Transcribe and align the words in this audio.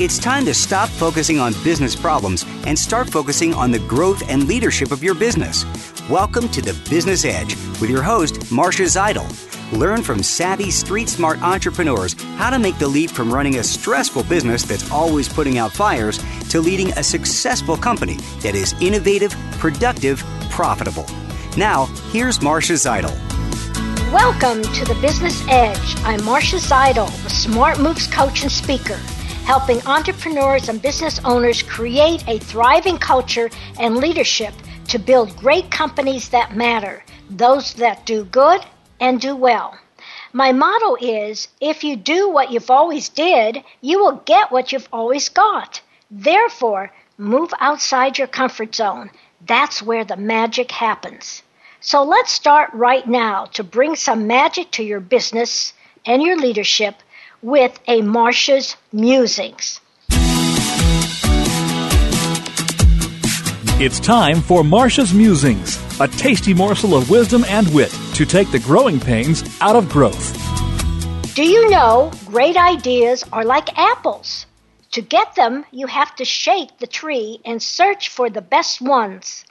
It's 0.00 0.18
time 0.18 0.46
to 0.46 0.54
stop 0.54 0.88
focusing 0.88 1.38
on 1.38 1.52
business 1.62 1.94
problems 1.94 2.46
and 2.66 2.78
start 2.78 3.10
focusing 3.10 3.52
on 3.52 3.70
the 3.70 3.80
growth 3.80 4.26
and 4.30 4.48
leadership 4.48 4.92
of 4.92 5.04
your 5.04 5.14
business. 5.14 5.66
Welcome 6.08 6.48
to 6.52 6.62
the 6.62 6.72
Business 6.88 7.26
Edge 7.26 7.54
with 7.82 7.90
your 7.90 8.02
host, 8.02 8.50
Marcia 8.50 8.84
Zidle. 8.84 9.28
Learn 9.78 10.02
from 10.02 10.22
savvy, 10.22 10.70
street 10.70 11.10
smart 11.10 11.42
entrepreneurs 11.42 12.14
how 12.38 12.48
to 12.48 12.58
make 12.58 12.78
the 12.78 12.88
leap 12.88 13.10
from 13.10 13.30
running 13.30 13.56
a 13.56 13.62
stressful 13.62 14.22
business 14.22 14.62
that's 14.62 14.90
always 14.90 15.28
putting 15.28 15.58
out 15.58 15.70
fires 15.70 16.18
to 16.48 16.62
leading 16.62 16.92
a 16.92 17.02
successful 17.02 17.76
company 17.76 18.14
that 18.40 18.54
is 18.54 18.74
innovative, 18.80 19.36
productive, 19.58 20.24
profitable. 20.48 21.04
Now, 21.58 21.84
here's 22.10 22.40
Marcia 22.40 22.72
Zidle. 22.72 23.14
Welcome 24.10 24.62
to 24.62 24.84
the 24.86 24.98
Business 25.02 25.46
Edge. 25.46 25.94
I'm 26.04 26.24
Marcia 26.24 26.56
Zidle, 26.56 27.10
the 27.22 27.28
Smart 27.28 27.78
Moves 27.78 28.06
coach 28.06 28.40
and 28.40 28.50
speaker 28.50 28.98
helping 29.50 29.84
entrepreneurs 29.84 30.68
and 30.68 30.80
business 30.80 31.18
owners 31.24 31.60
create 31.60 32.22
a 32.28 32.38
thriving 32.38 32.96
culture 32.96 33.50
and 33.80 33.96
leadership 33.96 34.54
to 34.86 34.96
build 34.96 35.36
great 35.36 35.68
companies 35.72 36.28
that 36.28 36.54
matter, 36.54 37.02
those 37.30 37.74
that 37.74 38.06
do 38.06 38.22
good 38.26 38.64
and 39.00 39.20
do 39.20 39.34
well. 39.34 39.76
My 40.32 40.52
motto 40.52 40.94
is 41.00 41.48
if 41.60 41.82
you 41.82 41.96
do 41.96 42.30
what 42.30 42.52
you've 42.52 42.70
always 42.70 43.08
did, 43.08 43.64
you 43.80 43.98
will 43.98 44.22
get 44.24 44.52
what 44.52 44.70
you've 44.70 44.88
always 44.92 45.28
got. 45.28 45.80
Therefore, 46.12 46.92
move 47.18 47.52
outside 47.58 48.18
your 48.18 48.28
comfort 48.28 48.72
zone. 48.72 49.10
That's 49.48 49.82
where 49.82 50.04
the 50.04 50.16
magic 50.16 50.70
happens. 50.70 51.42
So 51.80 52.04
let's 52.04 52.30
start 52.30 52.70
right 52.72 53.04
now 53.04 53.46
to 53.54 53.64
bring 53.64 53.96
some 53.96 54.28
magic 54.28 54.70
to 54.76 54.84
your 54.84 55.00
business 55.00 55.72
and 56.06 56.22
your 56.22 56.36
leadership 56.36 56.94
with 57.42 57.78
a 57.86 58.02
Marcia's 58.02 58.76
Musings. 58.92 59.80
It's 63.82 63.98
time 63.98 64.42
for 64.42 64.62
Marcia's 64.62 65.14
Musings, 65.14 65.78
a 66.00 66.06
tasty 66.06 66.52
morsel 66.52 66.94
of 66.94 67.08
wisdom 67.08 67.44
and 67.48 67.66
wit 67.72 67.90
to 68.14 68.26
take 68.26 68.50
the 68.52 68.58
growing 68.58 69.00
pains 69.00 69.42
out 69.62 69.74
of 69.74 69.88
growth. 69.88 70.36
Do 71.34 71.42
you 71.42 71.70
know 71.70 72.12
great 72.26 72.58
ideas 72.58 73.24
are 73.32 73.44
like 73.44 73.78
apples? 73.78 74.44
To 74.90 75.00
get 75.00 75.34
them, 75.34 75.64
you 75.70 75.86
have 75.86 76.14
to 76.16 76.24
shake 76.26 76.78
the 76.78 76.86
tree 76.86 77.40
and 77.44 77.62
search 77.62 78.10
for 78.10 78.28
the 78.28 78.42
best 78.42 78.82
ones. 78.82 79.44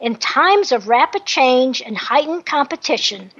In 0.00 0.16
times 0.16 0.72
of 0.72 0.88
rapid 0.88 1.24
change 1.24 1.80
and 1.80 1.96
heightened 1.96 2.44
competition, 2.44 3.30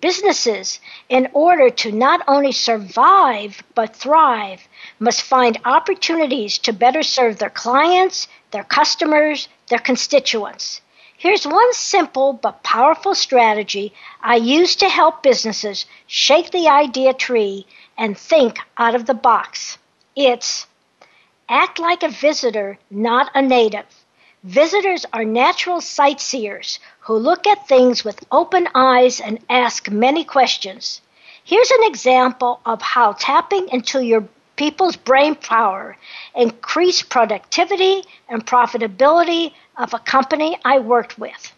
Businesses, 0.00 0.80
in 1.08 1.28
order 1.32 1.68
to 1.68 1.92
not 1.92 2.22
only 2.26 2.52
survive 2.52 3.62
but 3.74 3.94
thrive, 3.94 4.66
must 4.98 5.20
find 5.20 5.60
opportunities 5.64 6.56
to 6.58 6.72
better 6.72 7.02
serve 7.02 7.38
their 7.38 7.50
clients, 7.50 8.26
their 8.50 8.64
customers, 8.64 9.48
their 9.68 9.78
constituents. 9.78 10.80
Here's 11.16 11.46
one 11.46 11.74
simple 11.74 12.32
but 12.32 12.62
powerful 12.62 13.14
strategy 13.14 13.92
I 14.22 14.36
use 14.36 14.74
to 14.76 14.88
help 14.88 15.22
businesses 15.22 15.84
shake 16.06 16.50
the 16.50 16.68
idea 16.68 17.12
tree 17.12 17.66
and 17.98 18.16
think 18.16 18.58
out 18.78 18.94
of 18.94 19.04
the 19.04 19.12
box. 19.12 19.76
It's 20.16 20.66
act 21.46 21.78
like 21.78 22.02
a 22.02 22.08
visitor, 22.08 22.78
not 22.90 23.30
a 23.34 23.42
native. 23.42 23.84
Visitors 24.42 25.04
are 25.12 25.24
natural 25.24 25.82
sightseers 25.82 26.80
who 27.00 27.14
look 27.14 27.46
at 27.46 27.68
things 27.68 28.04
with 28.04 28.24
open 28.32 28.68
eyes 28.74 29.20
and 29.20 29.38
ask 29.50 29.90
many 29.90 30.24
questions. 30.24 31.02
Here's 31.44 31.70
an 31.70 31.84
example 31.84 32.58
of 32.64 32.80
how 32.80 33.12
tapping 33.12 33.68
into 33.68 34.02
your 34.02 34.26
people's 34.56 34.96
brain 34.96 35.34
power 35.34 35.98
increased 36.34 37.10
productivity 37.10 38.02
and 38.30 38.46
profitability 38.46 39.52
of 39.76 39.92
a 39.92 39.98
company 39.98 40.56
I 40.64 40.78
worked 40.78 41.18
with. 41.18 41.52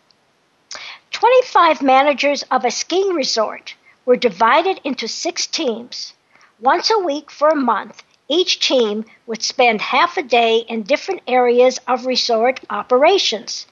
25 1.12 1.82
managers 1.82 2.42
of 2.50 2.64
a 2.64 2.70
skiing 2.72 3.14
resort 3.14 3.76
were 4.04 4.16
divided 4.16 4.80
into 4.82 5.06
six 5.06 5.46
teams. 5.46 6.14
Once 6.58 6.90
a 6.90 6.98
week 6.98 7.30
for 7.30 7.48
a 7.48 7.54
month, 7.54 8.02
each 8.32 8.66
team 8.66 9.04
would 9.26 9.42
spend 9.42 9.82
half 9.82 10.16
a 10.16 10.22
day 10.22 10.64
in 10.68 10.84
different 10.84 11.20
areas 11.28 11.78
of 11.86 12.06
resort 12.06 12.60
operations. 12.70 13.66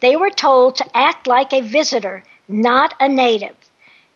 They 0.00 0.16
were 0.16 0.30
told 0.30 0.76
to 0.76 0.96
act 0.96 1.26
like 1.26 1.52
a 1.52 1.60
visitor, 1.60 2.24
not 2.48 2.94
a 2.98 3.08
native. 3.08 3.56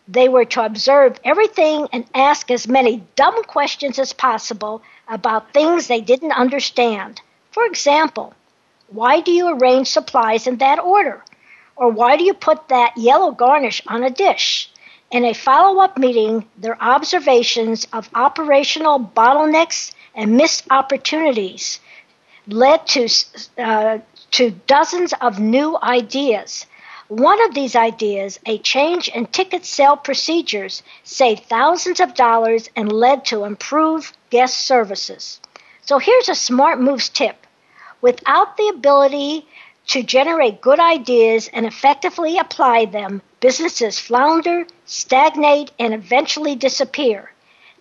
They 0.07 0.27
were 0.27 0.45
to 0.45 0.65
observe 0.65 1.19
everything 1.23 1.87
and 1.93 2.05
ask 2.15 2.49
as 2.49 2.67
many 2.67 3.03
dumb 3.15 3.43
questions 3.43 3.99
as 3.99 4.11
possible 4.13 4.81
about 5.07 5.53
things 5.53 5.87
they 5.87 6.01
didn't 6.01 6.31
understand. 6.31 7.21
For 7.51 7.65
example, 7.65 8.33
why 8.87 9.21
do 9.21 9.31
you 9.31 9.49
arrange 9.49 9.87
supplies 9.87 10.47
in 10.47 10.57
that 10.57 10.79
order? 10.79 11.23
Or 11.75 11.89
why 11.89 12.17
do 12.17 12.23
you 12.23 12.33
put 12.33 12.69
that 12.69 12.97
yellow 12.97 13.31
garnish 13.31 13.81
on 13.87 14.03
a 14.03 14.09
dish? 14.09 14.69
In 15.11 15.25
a 15.25 15.33
follow 15.33 15.81
up 15.81 15.97
meeting, 15.97 16.47
their 16.57 16.81
observations 16.81 17.85
of 17.91 18.09
operational 18.15 18.97
bottlenecks 18.97 19.91
and 20.15 20.37
missed 20.37 20.63
opportunities 20.69 21.81
led 22.47 22.87
to 22.87 23.09
uh, 23.57 23.97
to 24.31 24.51
dozens 24.51 25.11
of 25.19 25.37
new 25.37 25.77
ideas. 25.83 26.65
One 27.09 27.43
of 27.43 27.53
these 27.53 27.75
ideas, 27.75 28.39
a 28.45 28.57
change 28.59 29.09
in 29.09 29.25
ticket 29.25 29.65
sale 29.65 29.97
procedures, 29.97 30.81
saved 31.03 31.43
thousands 31.43 31.99
of 31.99 32.13
dollars 32.13 32.69
and 32.77 32.89
led 32.89 33.25
to 33.25 33.43
improved 33.43 34.15
guest 34.29 34.65
services. 34.65 35.41
So 35.81 35.99
here's 35.99 36.29
a 36.29 36.35
smart 36.35 36.79
moves 36.79 37.09
tip. 37.09 37.45
Without 37.99 38.55
the 38.55 38.69
ability 38.69 39.45
to 39.87 40.03
generate 40.03 40.61
good 40.61 40.79
ideas 40.79 41.49
and 41.51 41.65
effectively 41.65 42.37
apply 42.37 42.85
them, 42.85 43.21
businesses 43.41 43.99
flounder, 43.99 44.65
stagnate, 44.85 45.71
and 45.77 45.93
eventually 45.93 46.55
disappear. 46.55 47.31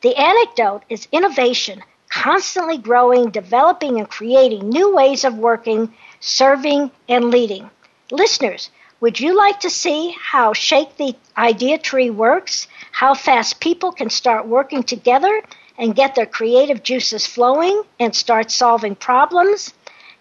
The 0.02 0.16
anecdote 0.16 0.82
is 0.88 1.06
innovation, 1.12 1.84
constantly 2.08 2.78
growing, 2.78 3.30
developing, 3.30 4.00
and 4.00 4.08
creating 4.08 4.68
new 4.68 4.92
ways 4.92 5.22
of 5.22 5.38
working 5.38 5.94
serving, 6.20 6.90
and 7.08 7.30
leading. 7.30 7.70
Listeners, 8.10 8.70
would 9.00 9.18
you 9.18 9.34
like 9.34 9.60
to 9.60 9.70
see 9.70 10.14
how 10.20 10.52
Shake 10.52 10.96
the 10.96 11.16
Idea 11.36 11.78
Tree 11.78 12.10
works? 12.10 12.68
How 12.92 13.14
fast 13.14 13.60
people 13.60 13.90
can 13.92 14.10
start 14.10 14.46
working 14.46 14.82
together 14.82 15.42
and 15.78 15.96
get 15.96 16.14
their 16.14 16.26
creative 16.26 16.82
juices 16.82 17.26
flowing 17.26 17.82
and 17.98 18.14
start 18.14 18.50
solving 18.50 18.94
problems? 18.94 19.72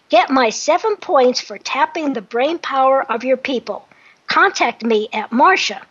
Get 0.08 0.30
my 0.30 0.48
seven 0.48 0.96
points 0.96 1.40
for 1.40 1.58
tapping 1.58 2.14
the 2.14 2.22
brain 2.22 2.58
power 2.58 3.02
of 3.02 3.22
your 3.22 3.36
people. 3.36 3.86
Contact 4.30 4.82
me 4.84 5.08
at 5.12 5.32
Marcia, 5.32 5.82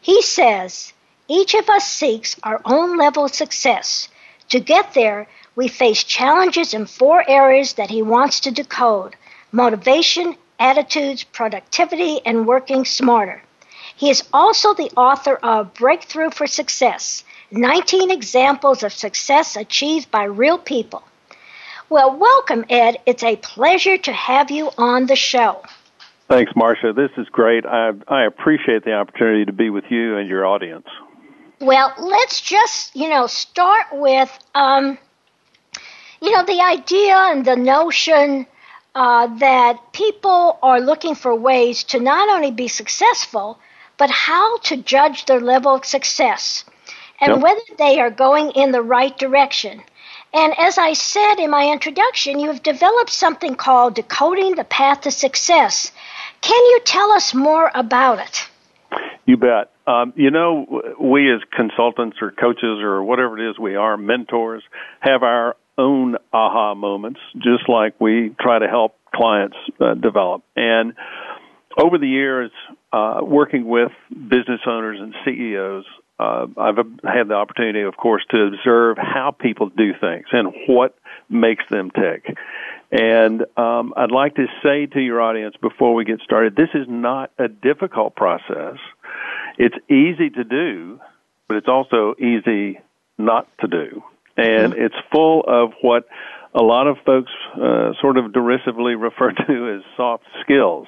He 0.00 0.22
says 0.22 0.92
each 1.28 1.54
of 1.54 1.68
us 1.68 1.86
seeks 1.86 2.36
our 2.42 2.60
own 2.64 2.96
level 2.96 3.24
of 3.24 3.34
success. 3.34 4.08
To 4.50 4.60
get 4.60 4.94
there, 4.94 5.28
we 5.56 5.68
face 5.68 6.04
challenges 6.04 6.72
in 6.72 6.86
four 6.86 7.28
areas 7.28 7.74
that 7.74 7.90
he 7.90 8.02
wants 8.02 8.40
to 8.40 8.50
decode 8.50 9.16
motivation, 9.50 10.36
attitudes, 10.58 11.24
productivity, 11.24 12.20
and 12.24 12.46
working 12.46 12.84
smarter. 12.84 13.42
He 13.96 14.10
is 14.10 14.22
also 14.32 14.74
the 14.74 14.90
author 14.96 15.36
of 15.36 15.74
Breakthrough 15.74 16.30
for 16.30 16.46
Success 16.46 17.24
19 17.50 18.10
Examples 18.10 18.82
of 18.82 18.92
Success 18.92 19.56
Achieved 19.56 20.10
by 20.10 20.24
Real 20.24 20.58
People. 20.58 21.02
Well, 21.90 22.14
welcome, 22.16 22.66
Ed. 22.68 22.98
It's 23.06 23.22
a 23.22 23.36
pleasure 23.36 23.96
to 23.96 24.12
have 24.12 24.50
you 24.50 24.70
on 24.76 25.06
the 25.06 25.16
show. 25.16 25.62
Thanks, 26.28 26.52
Marcia. 26.54 26.92
This 26.92 27.10
is 27.16 27.26
great. 27.30 27.64
I, 27.64 27.92
I 28.06 28.24
appreciate 28.24 28.84
the 28.84 28.92
opportunity 28.92 29.46
to 29.46 29.52
be 29.52 29.70
with 29.70 29.84
you 29.88 30.16
and 30.18 30.28
your 30.28 30.44
audience. 30.44 30.86
Well, 31.60 31.92
let's 31.98 32.40
just, 32.40 32.94
you 32.94 33.08
know, 33.08 33.26
start 33.26 33.86
with, 33.92 34.30
um, 34.54 34.98
you 36.20 36.30
know, 36.30 36.44
the 36.44 36.60
idea 36.60 37.16
and 37.16 37.44
the 37.44 37.56
notion 37.56 38.46
uh, 38.94 39.38
that 39.38 39.92
people 39.92 40.58
are 40.62 40.80
looking 40.80 41.14
for 41.14 41.34
ways 41.34 41.82
to 41.84 42.00
not 42.00 42.28
only 42.28 42.50
be 42.50 42.68
successful, 42.68 43.58
but 43.96 44.10
how 44.10 44.58
to 44.58 44.76
judge 44.76 45.24
their 45.26 45.40
level 45.40 45.74
of 45.74 45.84
success 45.84 46.64
and 47.20 47.32
yep. 47.32 47.42
whether 47.42 47.60
they 47.78 48.00
are 48.00 48.10
going 48.10 48.50
in 48.50 48.70
the 48.70 48.82
right 48.82 49.16
direction. 49.18 49.82
And 50.32 50.52
as 50.58 50.78
I 50.78 50.92
said 50.92 51.36
in 51.36 51.50
my 51.50 51.70
introduction, 51.70 52.38
you 52.38 52.48
have 52.48 52.62
developed 52.62 53.10
something 53.10 53.54
called 53.54 53.94
Decoding 53.94 54.56
the 54.56 54.64
Path 54.64 55.02
to 55.02 55.10
Success. 55.10 55.90
Can 56.40 56.64
you 56.64 56.80
tell 56.84 57.10
us 57.12 57.34
more 57.34 57.70
about 57.74 58.20
it? 58.20 58.48
You 59.26 59.36
bet. 59.36 59.70
Um, 59.86 60.12
you 60.16 60.30
know, 60.30 60.94
we 61.00 61.32
as 61.32 61.40
consultants 61.54 62.18
or 62.20 62.30
coaches 62.30 62.80
or 62.80 63.02
whatever 63.02 63.38
it 63.38 63.50
is 63.50 63.58
we 63.58 63.76
are, 63.76 63.96
mentors, 63.96 64.62
have 65.00 65.22
our 65.22 65.56
own 65.76 66.16
aha 66.32 66.74
moments, 66.74 67.20
just 67.36 67.68
like 67.68 68.00
we 68.00 68.34
try 68.40 68.58
to 68.58 68.66
help 68.66 68.96
clients 69.14 69.56
uh, 69.80 69.94
develop. 69.94 70.42
And 70.56 70.94
over 71.78 71.98
the 71.98 72.08
years, 72.08 72.50
uh, 72.92 73.20
working 73.22 73.66
with 73.66 73.92
business 74.10 74.60
owners 74.66 74.98
and 75.00 75.14
CEOs, 75.24 75.84
uh, 76.18 76.46
I've 76.56 76.76
had 77.04 77.28
the 77.28 77.34
opportunity, 77.34 77.82
of 77.82 77.96
course, 77.96 78.24
to 78.30 78.46
observe 78.46 78.96
how 78.98 79.30
people 79.30 79.68
do 79.68 79.92
things 80.00 80.26
and 80.32 80.52
what 80.66 80.96
makes 81.28 81.64
them 81.70 81.90
tick. 81.90 82.36
And 82.90 83.42
um, 83.56 83.92
I'd 83.96 84.10
like 84.10 84.34
to 84.36 84.46
say 84.62 84.86
to 84.86 85.00
your 85.00 85.20
audience 85.20 85.54
before 85.60 85.94
we 85.94 86.04
get 86.04 86.20
started, 86.20 86.56
this 86.56 86.70
is 86.74 86.86
not 86.88 87.30
a 87.38 87.46
difficult 87.48 88.16
process. 88.16 88.76
It's 89.58 89.76
easy 89.88 90.30
to 90.30 90.44
do, 90.44 91.00
but 91.46 91.58
it's 91.58 91.68
also 91.68 92.14
easy 92.18 92.80
not 93.16 93.46
to 93.60 93.68
do. 93.68 94.02
And 94.36 94.72
mm-hmm. 94.72 94.82
it's 94.82 94.94
full 95.12 95.44
of 95.46 95.72
what 95.82 96.08
a 96.54 96.62
lot 96.62 96.86
of 96.86 96.96
folks 97.04 97.30
uh, 97.54 97.92
sort 98.00 98.16
of 98.16 98.32
derisively 98.32 98.94
refer 98.94 99.32
to 99.46 99.76
as 99.76 99.82
soft 99.96 100.24
skills. 100.42 100.86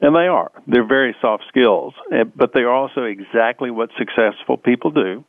And 0.00 0.14
they 0.14 0.26
are. 0.26 0.50
They're 0.66 0.86
very 0.86 1.16
soft 1.20 1.44
skills. 1.48 1.94
But 2.36 2.52
they 2.54 2.60
are 2.60 2.74
also 2.74 3.04
exactly 3.04 3.70
what 3.70 3.90
successful 3.98 4.56
people 4.56 4.90
do. 4.90 5.24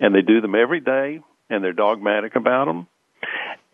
And 0.00 0.14
they 0.14 0.22
do 0.22 0.40
them 0.40 0.54
every 0.54 0.80
day, 0.80 1.20
and 1.50 1.62
they're 1.62 1.72
dogmatic 1.72 2.36
about 2.36 2.66
them. 2.66 2.86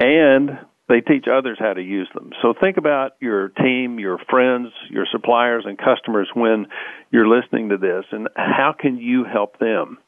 And 0.01 0.59
they 0.89 1.01
teach 1.01 1.27
others 1.31 1.57
how 1.59 1.73
to 1.73 1.83
use 1.83 2.09
them. 2.15 2.31
So 2.43 2.55
think 2.59 2.77
about 2.77 3.13
your 3.21 3.49
team, 3.49 3.99
your 3.99 4.19
friends, 4.31 4.69
your 4.91 5.07
suppliers, 5.11 5.65
and 5.67 5.79
customers 5.79 6.29
when 6.35 6.67
you're 7.11 7.29
listening 7.29 7.71
to 7.71 7.79
this, 7.79 8.05
and 8.11 8.29
how 8.37 8.75
can 8.79 8.99
you 8.99 9.25
help 9.25 9.59
them? 9.59 9.99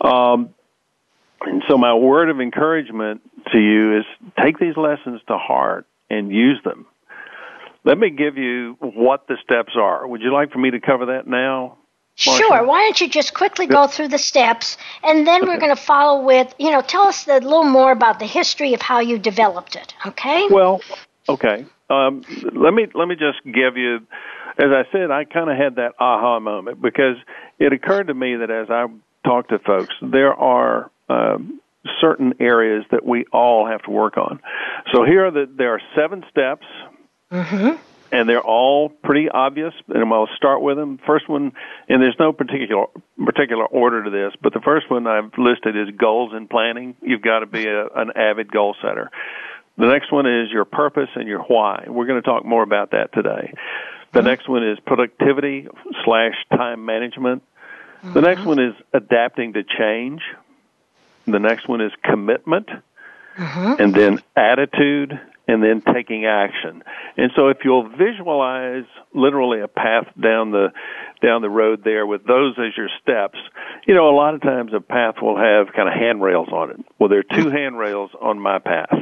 Um, 0.00 0.54
and 1.46 1.62
so 1.68 1.78
my 1.78 1.94
word 1.94 2.30
of 2.30 2.40
encouragement 2.40 3.20
to 3.52 3.58
you 3.58 3.98
is 3.98 4.04
take 4.42 4.58
these 4.58 4.76
lessons 4.76 5.20
to 5.28 5.36
heart 5.36 5.86
and 6.10 6.30
use 6.30 6.60
them. 6.64 6.86
Let 7.84 7.98
me 7.98 8.10
give 8.10 8.38
you 8.38 8.76
what 8.80 9.28
the 9.28 9.36
steps 9.44 9.72
are. 9.76 10.06
Would 10.06 10.22
you 10.22 10.32
like 10.32 10.52
for 10.52 10.58
me 10.58 10.70
to 10.70 10.80
cover 10.80 11.06
that 11.06 11.26
now? 11.26 11.76
Marcia? 12.26 12.42
Sure. 12.42 12.64
Why 12.64 12.84
don't 12.84 13.00
you 13.00 13.08
just 13.08 13.34
quickly 13.34 13.66
go 13.66 13.86
through 13.86 14.08
the 14.08 14.18
steps, 14.18 14.78
and 15.02 15.26
then 15.26 15.46
we're 15.46 15.58
going 15.58 15.74
to 15.74 15.82
follow 15.82 16.24
with, 16.24 16.54
you 16.58 16.70
know, 16.70 16.80
tell 16.80 17.02
us 17.02 17.26
a 17.26 17.34
little 17.34 17.64
more 17.64 17.92
about 17.92 18.20
the 18.20 18.26
history 18.26 18.72
of 18.72 18.80
how 18.80 19.00
you 19.00 19.18
developed 19.18 19.76
it. 19.76 19.92
Okay. 20.06 20.46
Well, 20.48 20.80
okay. 21.28 21.66
Um, 21.90 22.22
let 22.54 22.72
me 22.72 22.86
let 22.94 23.08
me 23.08 23.16
just 23.16 23.44
give 23.44 23.76
you, 23.76 23.96
as 24.58 24.70
I 24.70 24.84
said, 24.92 25.10
I 25.10 25.24
kind 25.24 25.50
of 25.50 25.56
had 25.56 25.76
that 25.76 25.92
aha 25.98 26.38
moment 26.40 26.80
because 26.80 27.16
it 27.58 27.72
occurred 27.72 28.06
to 28.06 28.14
me 28.14 28.36
that 28.36 28.50
as 28.50 28.70
I 28.70 28.86
talk 29.24 29.48
to 29.48 29.58
folks, 29.58 29.94
there 30.00 30.32
are 30.32 30.90
um, 31.08 31.60
certain 32.00 32.34
areas 32.40 32.84
that 32.90 33.04
we 33.04 33.24
all 33.32 33.66
have 33.66 33.82
to 33.82 33.90
work 33.90 34.16
on. 34.16 34.40
So 34.92 35.04
here 35.04 35.26
are 35.26 35.30
the 35.30 35.48
there 35.52 35.74
are 35.74 35.80
seven 35.96 36.24
steps. 36.30 36.66
Mm-hmm. 37.30 37.76
And 38.12 38.28
they're 38.28 38.40
all 38.40 38.90
pretty 38.90 39.28
obvious, 39.28 39.74
and 39.88 40.12
I'll 40.12 40.28
start 40.36 40.62
with 40.62 40.76
them. 40.76 41.00
First 41.04 41.28
one, 41.28 41.50
and 41.88 42.00
there's 42.00 42.14
no 42.20 42.32
particular 42.32 42.86
particular 43.18 43.66
order 43.66 44.04
to 44.04 44.10
this, 44.10 44.32
but 44.40 44.52
the 44.52 44.60
first 44.60 44.88
one 44.88 45.08
I've 45.08 45.32
listed 45.36 45.76
is 45.76 45.92
goals 45.96 46.30
and 46.32 46.48
planning. 46.48 46.94
You've 47.02 47.22
got 47.22 47.40
to 47.40 47.46
be 47.46 47.66
a, 47.66 47.86
an 47.86 48.12
avid 48.14 48.52
goal 48.52 48.76
setter. 48.80 49.10
The 49.78 49.86
next 49.86 50.12
one 50.12 50.26
is 50.26 50.48
your 50.52 50.64
purpose 50.64 51.08
and 51.16 51.26
your 51.26 51.40
why. 51.40 51.86
We're 51.88 52.06
going 52.06 52.22
to 52.22 52.28
talk 52.28 52.44
more 52.44 52.62
about 52.62 52.92
that 52.92 53.12
today. 53.12 53.52
The 54.12 54.20
mm-hmm. 54.20 54.28
next 54.28 54.48
one 54.48 54.62
is 54.62 54.78
productivity 54.86 55.66
slash 56.04 56.34
time 56.52 56.84
management. 56.84 57.42
Mm-hmm. 58.04 58.12
The 58.12 58.20
next 58.20 58.44
one 58.44 58.60
is 58.60 58.74
adapting 58.92 59.54
to 59.54 59.64
change. 59.64 60.20
The 61.26 61.38
next 61.38 61.68
one 61.68 61.80
is 61.80 61.92
commitment, 62.02 62.68
mm-hmm. 63.36 63.82
and 63.82 63.94
then 63.94 64.20
attitude, 64.36 65.18
and 65.46 65.62
then 65.62 65.82
taking 65.94 66.26
action. 66.26 66.82
And 67.16 67.30
so 67.36 67.48
if 67.48 67.58
you'll 67.64 67.88
visualize 67.88 68.84
literally 69.14 69.60
a 69.60 69.68
path 69.68 70.06
down 70.20 70.50
the 70.50 70.72
down 71.24 71.42
the 71.42 71.50
road 71.50 71.82
there 71.84 72.06
with 72.06 72.24
those 72.26 72.54
as 72.58 72.76
your 72.76 72.88
steps, 73.02 73.38
you 73.86 73.94
know, 73.94 74.08
a 74.08 74.16
lot 74.16 74.34
of 74.34 74.42
times 74.42 74.72
a 74.74 74.80
path 74.80 75.16
will 75.22 75.36
have 75.36 75.72
kind 75.74 75.88
of 75.88 75.94
handrails 75.94 76.48
on 76.52 76.70
it. 76.70 76.80
Well, 76.98 77.08
there 77.08 77.20
are 77.20 77.42
two 77.42 77.50
handrails 77.50 78.10
on 78.20 78.38
my 78.38 78.58
path. 78.58 78.94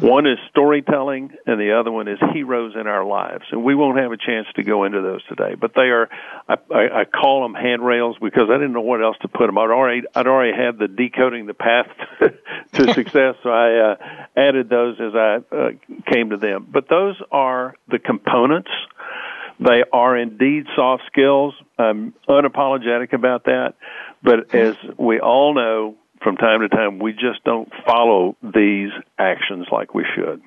One 0.00 0.26
is 0.26 0.38
storytelling, 0.50 1.32
and 1.46 1.60
the 1.60 1.78
other 1.78 1.90
one 1.90 2.08
is 2.08 2.18
heroes 2.32 2.74
in 2.78 2.86
our 2.86 3.04
lives. 3.04 3.44
And 3.50 3.64
we 3.64 3.74
won't 3.74 3.98
have 3.98 4.12
a 4.12 4.16
chance 4.16 4.46
to 4.56 4.62
go 4.62 4.84
into 4.84 5.00
those 5.00 5.24
today, 5.24 5.54
but 5.54 5.72
they 5.74 5.88
are. 5.88 6.08
I, 6.48 6.56
I, 6.70 7.00
I 7.00 7.04
call 7.04 7.42
them 7.42 7.54
handrails 7.54 8.16
because 8.20 8.50
I 8.50 8.54
didn't 8.54 8.72
know 8.72 8.82
what 8.82 9.02
else 9.02 9.16
to 9.22 9.28
put 9.28 9.46
them. 9.46 9.56
I'd 9.56 9.70
already 9.70 10.02
I'd 10.14 10.26
already 10.26 10.56
had 10.56 10.78
the 10.78 10.88
decoding 10.88 11.46
the 11.46 11.54
path 11.54 11.88
to 12.72 12.92
success, 12.94 13.36
so 13.42 13.50
I 13.50 13.92
uh, 13.92 13.96
added 14.36 14.68
those 14.68 14.96
as 15.00 15.14
I 15.14 15.38
uh, 15.52 15.70
came 16.12 16.30
to 16.30 16.36
them. 16.36 16.66
But 16.70 16.88
those 16.88 17.16
are 17.30 17.74
the 17.88 17.98
components. 17.98 18.70
They 19.60 19.82
are 19.92 20.16
indeed 20.16 20.66
soft 20.76 21.04
skills. 21.06 21.54
I'm 21.78 22.14
unapologetic 22.28 23.12
about 23.12 23.44
that. 23.44 23.74
But 24.22 24.54
as 24.54 24.76
we 24.96 25.20
all 25.20 25.54
know, 25.54 25.96
from 26.22 26.36
time 26.36 26.60
to 26.60 26.68
time, 26.68 26.98
we 26.98 27.12
just 27.12 27.42
don't 27.44 27.70
follow 27.86 28.36
these 28.42 28.90
actions 29.18 29.66
like 29.70 29.94
we 29.94 30.04
should. 30.14 30.42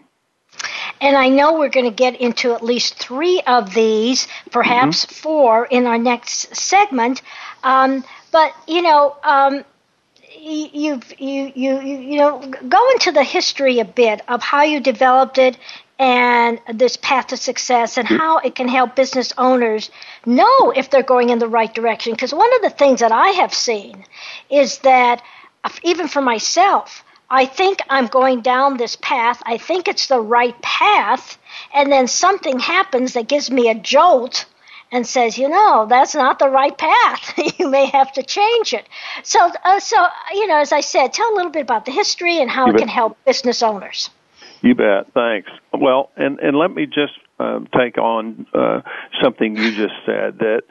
And 0.99 1.17
I 1.17 1.29
know 1.29 1.57
we're 1.57 1.69
going 1.69 1.89
to 1.89 1.95
get 1.95 2.19
into 2.21 2.53
at 2.53 2.63
least 2.63 2.99
three 2.99 3.41
of 3.47 3.73
these, 3.73 4.27
perhaps 4.51 5.05
mm-hmm. 5.05 5.13
four, 5.15 5.65
in 5.65 5.87
our 5.87 5.97
next 5.97 6.55
segment. 6.55 7.21
Um, 7.63 8.03
but 8.31 8.53
you 8.67 8.81
know, 8.81 9.17
um, 9.23 9.65
you 10.39 11.01
you 11.17 11.51
you 11.55 11.81
you 11.81 12.17
know 12.17 12.39
go 12.67 12.91
into 12.91 13.11
the 13.11 13.23
history 13.23 13.79
a 13.79 13.85
bit 13.85 14.21
of 14.27 14.41
how 14.41 14.63
you 14.63 14.79
developed 14.79 15.37
it 15.37 15.57
and 16.01 16.59
this 16.73 16.97
path 16.97 17.27
to 17.27 17.37
success 17.37 17.95
and 17.95 18.07
how 18.07 18.39
it 18.39 18.55
can 18.55 18.67
help 18.67 18.95
business 18.95 19.31
owners 19.37 19.91
know 20.25 20.71
if 20.71 20.89
they're 20.89 21.03
going 21.03 21.29
in 21.29 21.37
the 21.37 21.47
right 21.47 21.75
direction 21.75 22.11
because 22.11 22.33
one 22.33 22.51
of 22.55 22.63
the 22.63 22.71
things 22.71 23.01
that 23.01 23.11
I 23.11 23.27
have 23.27 23.53
seen 23.53 24.03
is 24.49 24.79
that 24.79 25.21
even 25.83 26.07
for 26.07 26.21
myself 26.21 27.03
I 27.29 27.45
think 27.45 27.81
I'm 27.87 28.07
going 28.07 28.41
down 28.41 28.77
this 28.77 28.95
path 28.95 29.43
I 29.45 29.59
think 29.59 29.87
it's 29.87 30.07
the 30.07 30.19
right 30.19 30.59
path 30.63 31.37
and 31.71 31.91
then 31.91 32.07
something 32.07 32.57
happens 32.57 33.13
that 33.13 33.27
gives 33.27 33.51
me 33.51 33.69
a 33.69 33.75
jolt 33.75 34.45
and 34.93 35.07
says, 35.07 35.37
you 35.37 35.47
know, 35.47 35.85
that's 35.87 36.15
not 36.15 36.37
the 36.37 36.49
right 36.49 36.77
path. 36.77 37.33
you 37.59 37.69
may 37.69 37.85
have 37.85 38.11
to 38.11 38.23
change 38.23 38.73
it. 38.73 38.85
So, 39.23 39.39
uh, 39.63 39.79
so 39.79 39.95
you 40.33 40.47
know, 40.47 40.57
as 40.57 40.73
I 40.73 40.81
said, 40.81 41.13
tell 41.13 41.33
a 41.33 41.35
little 41.35 41.51
bit 41.51 41.61
about 41.61 41.85
the 41.85 41.91
history 41.91 42.41
and 42.41 42.51
how 42.51 42.67
it 42.67 42.77
can 42.77 42.89
help 42.89 43.17
business 43.23 43.63
owners. 43.63 44.09
You 44.61 44.75
bet. 44.75 45.11
Thanks. 45.13 45.49
Well, 45.73 46.11
and 46.15 46.39
and 46.39 46.55
let 46.55 46.71
me 46.71 46.85
just 46.85 47.13
uh, 47.39 47.61
take 47.75 47.97
on 47.97 48.45
uh, 48.53 48.81
something 49.21 49.57
you 49.57 49.71
just 49.71 49.95
said 50.05 50.39
that 50.39 50.61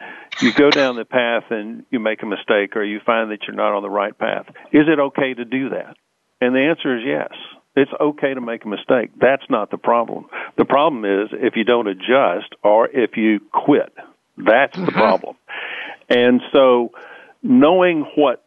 you 0.40 0.52
go 0.52 0.70
down 0.70 0.97
the 0.97 1.04
path 1.04 1.44
and 1.50 1.85
you 1.90 1.99
make 1.99 2.23
a 2.23 2.26
mistake 2.26 2.76
or 2.76 2.85
you 2.85 3.00
find 3.04 3.30
that 3.32 3.40
you're 3.47 3.56
not 3.56 3.75
on 3.75 3.82
the 3.82 3.90
right 3.90 4.16
path. 4.16 4.47
Is 4.73 4.87
it 4.87 4.99
okay 4.99 5.35
to 5.35 5.44
do 5.44 5.70
that? 5.70 5.97
And 6.40 6.54
the 6.54 6.61
answer 6.61 6.97
is 6.97 7.02
yes. 7.04 7.32
It's 7.76 7.90
okay 8.00 8.35
to 8.35 8.40
make 8.40 8.64
a 8.64 8.68
mistake. 8.68 9.11
That's 9.20 9.44
not 9.49 9.70
the 9.70 9.78
problem. 9.78 10.26
The 10.56 10.64
problem 10.64 11.04
is 11.04 11.28
if 11.32 11.56
you 11.56 11.64
don't 11.64 11.87
adjust 11.87 12.54
or 12.62 12.88
if 12.88 13.16
you 13.16 13.40
quit. 13.52 13.92
That's 14.37 14.76
the 14.76 14.87
mm-hmm. 14.87 14.99
problem. 14.99 15.37
And 16.09 16.40
so 16.52 16.90
knowing 17.42 18.06
what 18.16 18.44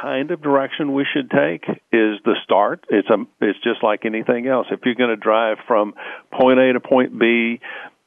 kind 0.00 0.30
of 0.30 0.42
direction 0.42 0.94
we 0.94 1.06
should 1.12 1.30
take 1.30 1.68
is 1.68 2.18
the 2.24 2.34
start. 2.44 2.84
It's 2.90 3.08
a 3.08 3.24
it's 3.40 3.58
just 3.62 3.82
like 3.82 4.04
anything 4.04 4.46
else. 4.46 4.66
If 4.70 4.80
you're 4.84 4.94
going 4.94 5.10
to 5.10 5.16
drive 5.16 5.58
from 5.66 5.94
point 6.32 6.58
A 6.58 6.72
to 6.74 6.80
point 6.80 7.18
B, 7.18 7.60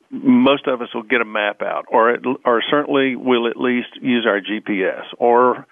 most 0.10 0.68
of 0.68 0.82
us 0.82 0.90
will 0.94 1.04
get 1.04 1.22
a 1.22 1.26
map 1.26 1.62
out, 1.62 1.86
or 1.90 2.12
it, 2.12 2.22
or 2.46 2.62
certainly 2.70 3.16
we'll 3.16 3.48
at 3.48 3.58
least 3.58 3.90
use 4.02 4.26
our 4.28 4.42
GPS 4.42 5.04
or 5.18 5.66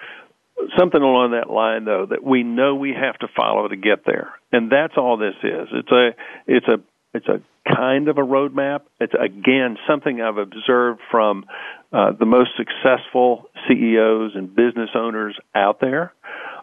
something 0.77 1.01
along 1.01 1.31
that 1.31 1.49
line 1.49 1.85
though 1.85 2.05
that 2.09 2.23
we 2.23 2.43
know 2.43 2.75
we 2.75 2.93
have 2.93 3.17
to 3.19 3.27
follow 3.35 3.67
to 3.67 3.75
get 3.75 4.05
there. 4.05 4.31
And 4.51 4.71
that's 4.71 4.93
all 4.97 5.17
this 5.17 5.35
is. 5.43 5.67
It's 5.71 5.91
a 5.91 6.09
it's 6.47 6.67
a 6.67 6.79
it's 7.13 7.27
a 7.27 7.41
kind 7.67 8.07
of 8.07 8.17
a 8.17 8.21
roadmap. 8.21 8.81
It's 8.99 9.13
again 9.13 9.77
something 9.87 10.21
I've 10.21 10.37
observed 10.37 11.01
from 11.09 11.45
uh, 11.91 12.11
the 12.11 12.25
most 12.25 12.51
successful 12.57 13.49
CEOs 13.67 14.33
and 14.35 14.55
business 14.55 14.89
owners 14.95 15.37
out 15.55 15.79
there 15.79 16.13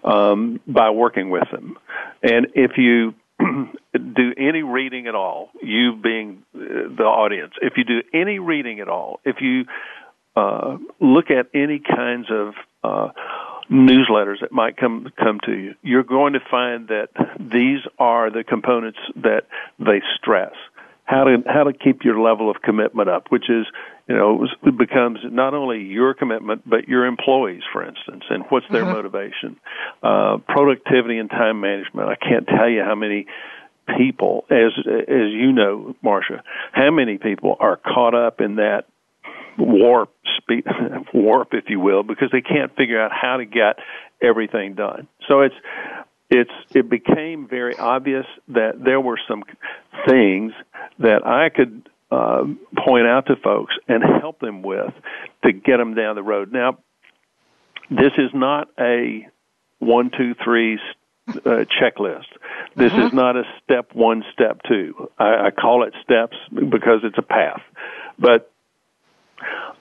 um, 0.05 0.61
by 0.67 0.91
working 0.91 1.31
with 1.31 1.51
them. 1.51 1.77
And 2.23 2.49
if 2.55 2.73
you 2.77 3.15
do 3.41 4.33
any 4.39 4.63
reading 4.63 5.09
at 5.09 5.15
all, 5.15 5.51
you 5.63 5.97
being 5.97 6.45
uh, 6.55 6.59
the 6.97 7.05
audience, 7.05 7.55
if 7.61 7.75
you 7.77 7.85
do 7.85 8.03
any 8.15 8.39
reading 8.39 8.81
at 8.81 8.89
all, 8.89 9.21
if 9.25 9.37
you 9.41 9.65
uh, 10.37 10.77
look 11.01 11.31
at 11.31 11.47
any 11.55 11.81
kinds 11.81 12.29
of 12.31 12.55
uh, 12.85 13.09
newsletters 13.71 14.41
that 14.41 14.53
might 14.53 14.77
come 14.77 15.09
come 15.19 15.41
to 15.45 15.53
you, 15.53 15.75
you're 15.83 16.05
going 16.05 16.35
to 16.35 16.41
find 16.51 16.89
that 16.89 17.09
these 17.39 17.81
are 17.99 18.31
the 18.31 18.45
components 18.45 18.99
that 19.17 19.43
they 19.79 20.03
stress. 20.17 20.53
How 21.05 21.25
to 21.25 21.43
how 21.47 21.65
to 21.65 21.73
keep 21.73 22.05
your 22.05 22.21
level 22.21 22.51
of 22.51 22.63
commitment 22.63 23.09
up, 23.09 23.27
which 23.31 23.49
is 23.49 23.67
you 24.09 24.17
know 24.17 24.47
it 24.65 24.77
becomes 24.77 25.21
not 25.25 25.55
only 25.55 25.83
your 25.83 26.15
commitment 26.15 26.69
but 26.69 26.89
your 26.89 27.07
employees, 27.07 27.63
for 27.73 27.87
instance, 27.87 28.25
and 28.29 28.45
what's 28.49 28.67
their 28.71 28.83
mm-hmm. 28.83 28.93
motivation, 28.93 29.57
uh, 30.03 30.39
productivity 30.49 31.19
and 31.19 31.31
time 31.31 31.61
management. 31.61 32.09
I 32.09 32.17
can't 32.17 32.47
tell 32.47 32.69
you 32.69 32.83
how 32.83 32.97
many 32.97 33.27
people, 33.97 34.47
as 34.51 34.73
as 34.87 35.31
you 35.31 35.53
know, 35.53 35.95
Marcia, 36.03 36.43
how 36.73 36.91
many 36.91 37.19
people 37.19 37.57
are 37.61 37.77
caught 37.77 38.15
up 38.15 38.41
in 38.41 38.57
that 38.57 38.87
warp 39.59 40.13
speed, 40.39 40.65
warp, 41.15 41.49
if 41.53 41.65
you 41.69 41.81
will, 41.81 42.03
because 42.03 42.29
they 42.33 42.41
can't 42.41 42.75
figure 42.77 43.01
out 43.01 43.11
how 43.13 43.37
to 43.39 43.45
get 43.45 43.79
everything 44.21 44.75
done. 44.75 45.09
So 45.29 45.41
it's 45.41 45.55
it's 46.31 46.51
it 46.75 46.89
became 46.89 47.47
very 47.49 47.77
obvious 47.77 48.27
that 48.49 48.83
there 48.83 49.01
were 49.01 49.19
some 49.29 49.45
things 50.09 50.53
that 50.99 51.27
I 51.27 51.49
could 51.51 51.89
uh, 52.11 52.45
point 52.85 53.07
out 53.07 53.27
to 53.27 53.37
folks 53.37 53.75
and 53.89 54.03
help 54.21 54.41
them 54.41 54.63
with 54.63 54.93
to 55.45 55.53
get 55.53 55.77
them 55.77 55.95
down 55.95 56.17
the 56.17 56.23
road. 56.23 56.53
Now, 56.53 56.79
this 57.91 58.13
is 58.19 58.31
not 58.35 58.69
a 58.79 59.27
one, 59.79 60.11
two, 60.17 60.35
three 60.43 60.79
uh, 61.29 61.65
checklist. 61.81 62.27
This 62.77 62.93
uh-huh. 62.93 63.07
is 63.07 63.13
not 63.13 63.37
a 63.37 63.43
step 63.63 63.95
one, 63.95 64.25
step 64.33 64.61
two. 64.69 65.11
I, 65.19 65.47
I 65.47 65.51
call 65.51 65.85
it 65.85 65.95
steps 66.03 66.37
because 66.53 67.01
it's 67.05 67.19
a 67.19 67.23
path. 67.23 67.61
But 68.19 68.51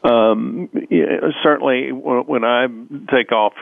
um, 0.03 0.69
yeah, 0.89 1.31
certainly, 1.43 1.91
when 1.91 2.43
I 2.43 2.67
take 3.11 3.31
off 3.31 3.53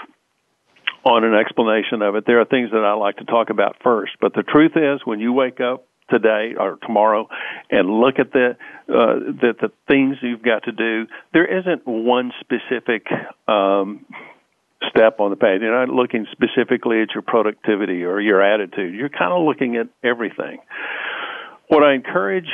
on 1.05 1.23
an 1.23 1.33
explanation 1.33 2.01
of 2.01 2.15
it, 2.15 2.25
there 2.25 2.39
are 2.39 2.45
things 2.45 2.71
that 2.71 2.83
I 2.83 2.93
like 2.93 3.17
to 3.17 3.25
talk 3.25 3.49
about 3.49 3.77
first. 3.83 4.13
But 4.21 4.33
the 4.33 4.43
truth 4.43 4.73
is, 4.75 5.01
when 5.05 5.19
you 5.19 5.33
wake 5.33 5.59
up 5.59 5.85
today 6.09 6.53
or 6.57 6.77
tomorrow 6.81 7.27
and 7.69 7.89
look 7.89 8.19
at 8.19 8.31
the 8.31 8.57
uh, 8.89 9.19
the, 9.41 9.53
the 9.59 9.71
things 9.87 10.17
you've 10.21 10.43
got 10.43 10.63
to 10.63 10.71
do, 10.71 11.07
there 11.33 11.59
isn't 11.59 11.83
one 11.85 12.31
specific. 12.41 13.07
Um, 13.47 14.05
step 14.89 15.21
on 15.21 15.29
the 15.29 15.37
page. 15.37 15.61
You're 15.61 15.85
not 15.85 15.93
looking 15.93 16.27
specifically 16.33 17.01
at 17.01 17.13
your 17.13 17.21
productivity 17.21 18.03
or 18.03 18.19
your 18.19 18.43
attitude. 18.43 18.93
You're 18.93 19.07
kind 19.07 19.31
of 19.31 19.45
looking 19.45 19.77
at 19.77 19.87
everything. 20.03 20.59
What 21.69 21.83
I 21.83 21.93
encourage 21.93 22.49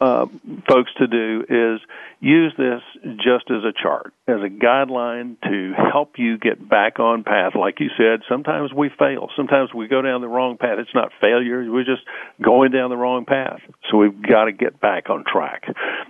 uh, 0.00 0.26
folks 0.68 0.92
to 0.98 1.06
do 1.06 1.44
is 1.48 1.80
use 2.20 2.52
this 2.56 2.80
just 3.16 3.50
as 3.50 3.64
a 3.64 3.72
chart, 3.80 4.12
as 4.26 4.40
a 4.44 4.48
guideline 4.48 5.36
to 5.42 5.72
help 5.92 6.12
you 6.18 6.38
get 6.38 6.68
back 6.68 6.98
on 6.98 7.24
path. 7.24 7.52
Like 7.58 7.80
you 7.80 7.88
said, 7.96 8.20
sometimes 8.28 8.72
we 8.72 8.90
fail. 8.98 9.28
Sometimes 9.36 9.70
we 9.74 9.88
go 9.88 10.02
down 10.02 10.20
the 10.20 10.28
wrong 10.28 10.56
path. 10.56 10.78
It's 10.78 10.94
not 10.94 11.10
failure. 11.20 11.70
We're 11.70 11.84
just 11.84 12.02
going 12.42 12.70
down 12.70 12.90
the 12.90 12.96
wrong 12.96 13.24
path. 13.24 13.60
So 13.90 13.98
we've 13.98 14.22
got 14.22 14.44
to 14.44 14.52
get 14.52 14.80
back 14.80 15.10
on 15.10 15.24
track. 15.24 15.64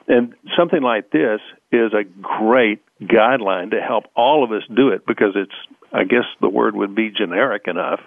And 0.07 0.35
something 0.57 0.83
like 0.83 1.11
this 1.11 1.40
is 1.71 1.93
a 1.93 2.05
great 2.05 2.83
guideline 3.01 3.71
to 3.71 3.81
help 3.81 4.05
all 4.17 4.45
of 4.45 4.53
us 4.53 4.63
do 4.75 4.89
it 4.89 5.07
because 5.07 5.33
it's 5.35 5.55
I 5.93 6.05
guess 6.05 6.25
the 6.41 6.49
word 6.49 6.77
would 6.77 6.95
be 6.95 7.11
generic 7.11 7.67
enough 7.67 8.01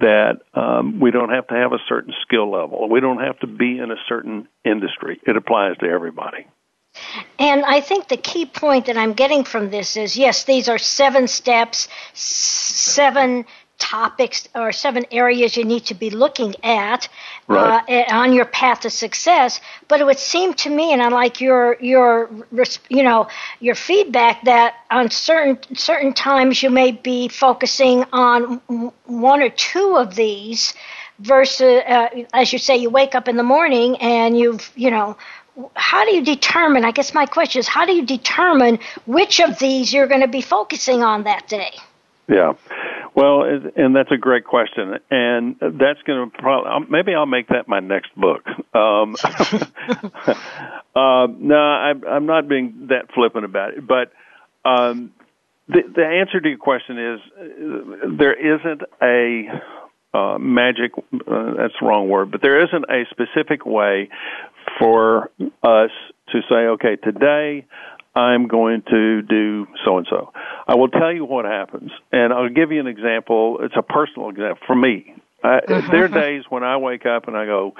that 0.00 0.40
um, 0.54 0.98
we 0.98 1.12
don't 1.12 1.30
have 1.30 1.46
to 1.48 1.54
have 1.54 1.72
a 1.72 1.78
certain 1.88 2.12
skill 2.22 2.50
level. 2.50 2.88
We 2.88 3.00
don't 3.00 3.20
have 3.20 3.38
to 3.40 3.46
be 3.46 3.78
in 3.78 3.92
a 3.92 3.96
certain 4.08 4.48
industry. 4.64 5.20
It 5.24 5.36
applies 5.36 5.76
to 5.78 5.86
everybody. 5.86 6.46
And 7.38 7.64
I 7.64 7.80
think 7.80 8.08
the 8.08 8.16
key 8.16 8.44
point 8.44 8.86
that 8.86 8.96
I'm 8.96 9.12
getting 9.14 9.44
from 9.44 9.70
this 9.70 9.96
is 9.96 10.16
yes, 10.16 10.44
these 10.44 10.68
are 10.68 10.78
seven 10.78 11.28
steps, 11.28 11.88
seven 12.12 13.46
topics 13.82 14.48
or 14.54 14.70
seven 14.70 15.04
areas 15.10 15.56
you 15.56 15.64
need 15.64 15.84
to 15.86 15.94
be 15.94 16.08
looking 16.08 16.54
at 16.62 17.08
right. 17.48 17.82
uh, 17.88 18.14
on 18.14 18.32
your 18.32 18.44
path 18.44 18.80
to 18.80 18.90
success. 18.90 19.60
But 19.88 20.00
it 20.00 20.04
would 20.04 20.20
seem 20.20 20.54
to 20.54 20.70
me, 20.70 20.92
and 20.92 21.02
I 21.02 21.08
like 21.08 21.40
your 21.40 21.76
your 21.80 22.30
you 22.88 23.02
know 23.02 23.26
your 23.58 23.74
feedback 23.74 24.44
that 24.44 24.76
on 24.88 25.10
certain 25.10 25.58
certain 25.76 26.12
times 26.14 26.62
you 26.62 26.70
may 26.70 26.92
be 26.92 27.26
focusing 27.26 28.04
on 28.12 28.62
one 29.06 29.42
or 29.42 29.50
two 29.50 29.96
of 29.96 30.14
these 30.14 30.74
versus 31.18 31.82
uh, 31.86 32.08
as 32.32 32.52
you 32.52 32.58
say 32.58 32.76
you 32.76 32.88
wake 32.88 33.14
up 33.16 33.26
in 33.28 33.36
the 33.36 33.42
morning 33.42 33.96
and 33.98 34.38
you've 34.38 34.70
you 34.76 34.90
know 34.90 35.16
how 35.74 36.04
do 36.04 36.14
you 36.14 36.24
determine 36.24 36.84
i 36.84 36.90
guess 36.90 37.12
my 37.12 37.26
question 37.26 37.60
is 37.60 37.68
how 37.68 37.84
do 37.84 37.92
you 37.92 38.06
determine 38.06 38.78
which 39.06 39.38
of 39.38 39.58
these 39.58 39.92
you're 39.92 40.06
going 40.06 40.22
to 40.22 40.34
be 40.40 40.40
focusing 40.40 41.02
on 41.02 41.24
that 41.24 41.46
day 41.46 41.70
yeah 42.28 42.52
well, 43.14 43.42
and 43.76 43.94
that's 43.94 44.10
a 44.10 44.16
great 44.16 44.44
question, 44.44 44.94
and 45.10 45.56
that's 45.60 46.00
going 46.06 46.30
to 46.30 46.38
probably 46.38 46.86
maybe 46.88 47.14
I'll 47.14 47.26
make 47.26 47.48
that 47.48 47.68
my 47.68 47.80
next 47.80 48.14
book. 48.16 48.42
Um, 48.74 49.16
uh, 50.96 51.26
no, 51.38 51.56
I'm, 51.56 52.04
I'm 52.06 52.26
not 52.26 52.48
being 52.48 52.88
that 52.88 53.12
flippant 53.14 53.44
about 53.44 53.74
it, 53.74 53.86
but 53.86 54.12
um, 54.64 55.12
the, 55.68 55.82
the 55.94 56.06
answer 56.06 56.40
to 56.40 56.48
your 56.48 56.58
question 56.58 57.14
is 57.14 57.20
uh, 57.38 58.08
there 58.16 58.56
isn't 58.56 58.82
a 59.02 60.16
uh, 60.16 60.38
magic. 60.38 60.92
Uh, 60.96 61.54
that's 61.58 61.74
the 61.80 61.86
wrong 61.86 62.08
word, 62.08 62.30
but 62.30 62.40
there 62.40 62.64
isn't 62.64 62.86
a 62.88 63.04
specific 63.10 63.66
way 63.66 64.08
for 64.78 65.30
us 65.62 65.90
to 66.30 66.40
say, 66.48 66.54
okay, 66.54 66.96
today 66.96 67.66
I'm 68.14 68.46
going 68.46 68.82
to 68.90 69.22
do 69.22 69.66
so 69.84 69.98
and 69.98 70.06
so. 70.08 70.32
I 70.66 70.74
will 70.74 70.88
tell 70.88 71.12
you 71.12 71.24
what 71.24 71.44
happens, 71.44 71.90
and 72.12 72.32
I'll 72.32 72.50
give 72.50 72.70
you 72.70 72.80
an 72.80 72.86
example. 72.86 73.58
It's 73.62 73.74
a 73.76 73.82
personal 73.82 74.28
example 74.28 74.58
for 74.66 74.76
me. 74.76 75.14
I, 75.42 75.58
uh-huh. 75.58 75.90
There 75.90 76.04
are 76.04 76.08
days 76.08 76.44
when 76.48 76.62
I 76.62 76.76
wake 76.76 77.06
up 77.06 77.26
and 77.26 77.36
I 77.36 77.46
go, 77.46 77.74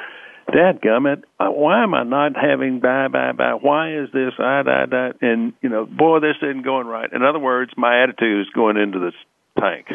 Dad 0.51 0.81
gummit, 0.81 1.23
uh, 1.39 1.49
why 1.49 1.85
am 1.85 1.95
I 1.95 2.03
not 2.03 2.33
having 2.37 2.81
bye 2.81 3.09
bye 3.09 3.33
bye? 3.33 3.55
Why 3.61 3.95
is 3.97 4.09
this 4.13 4.33
I 4.39 4.63
da 4.63 4.87
da? 4.87 5.13
And 5.21 5.53
you 5.63 5.69
know, 5.69 5.87
boy, 5.87 6.19
this 6.19 6.37
isn't 6.43 6.63
going 6.63 6.87
right. 6.87 7.11
In 7.13 7.23
other 7.23 7.39
words, 7.39 7.73
my 7.77 8.03
attitude 8.03 8.41
is 8.41 8.53
going 8.53 8.77
into 8.77 8.99
this 8.99 9.15
tank. 9.61 9.87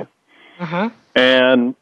Uh-huh. 0.59 0.89
And 1.15 1.75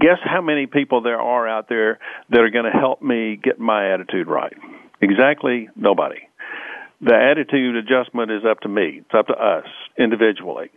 guess 0.00 0.18
how 0.24 0.40
many 0.40 0.66
people 0.66 1.02
there 1.02 1.20
are 1.20 1.46
out 1.46 1.68
there 1.68 2.00
that 2.30 2.40
are 2.40 2.50
going 2.50 2.64
to 2.64 2.76
help 2.76 3.00
me 3.00 3.38
get 3.40 3.60
my 3.60 3.92
attitude 3.92 4.26
right? 4.26 4.54
Exactly 5.00 5.68
nobody 5.76 6.27
the 7.00 7.14
attitude 7.14 7.76
adjustment 7.76 8.30
is 8.30 8.42
up 8.48 8.60
to 8.60 8.68
me. 8.68 9.02
It's 9.02 9.14
up 9.14 9.28
to 9.28 9.34
us 9.34 9.66
individually. 9.98 10.70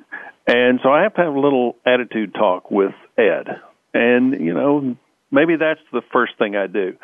And 0.47 0.79
so 0.83 0.89
I 0.89 1.03
have 1.03 1.15
to 1.15 1.21
have 1.21 1.33
a 1.33 1.39
little 1.39 1.75
attitude 1.85 2.33
talk 2.33 2.69
with 2.69 2.93
Ed. 3.17 3.47
And, 3.93 4.33
you 4.39 4.53
know, 4.53 4.95
maybe 5.31 5.55
that's 5.55 5.81
the 5.91 6.01
first 6.13 6.33
thing 6.37 6.55
I 6.55 6.67
do. 6.67 6.95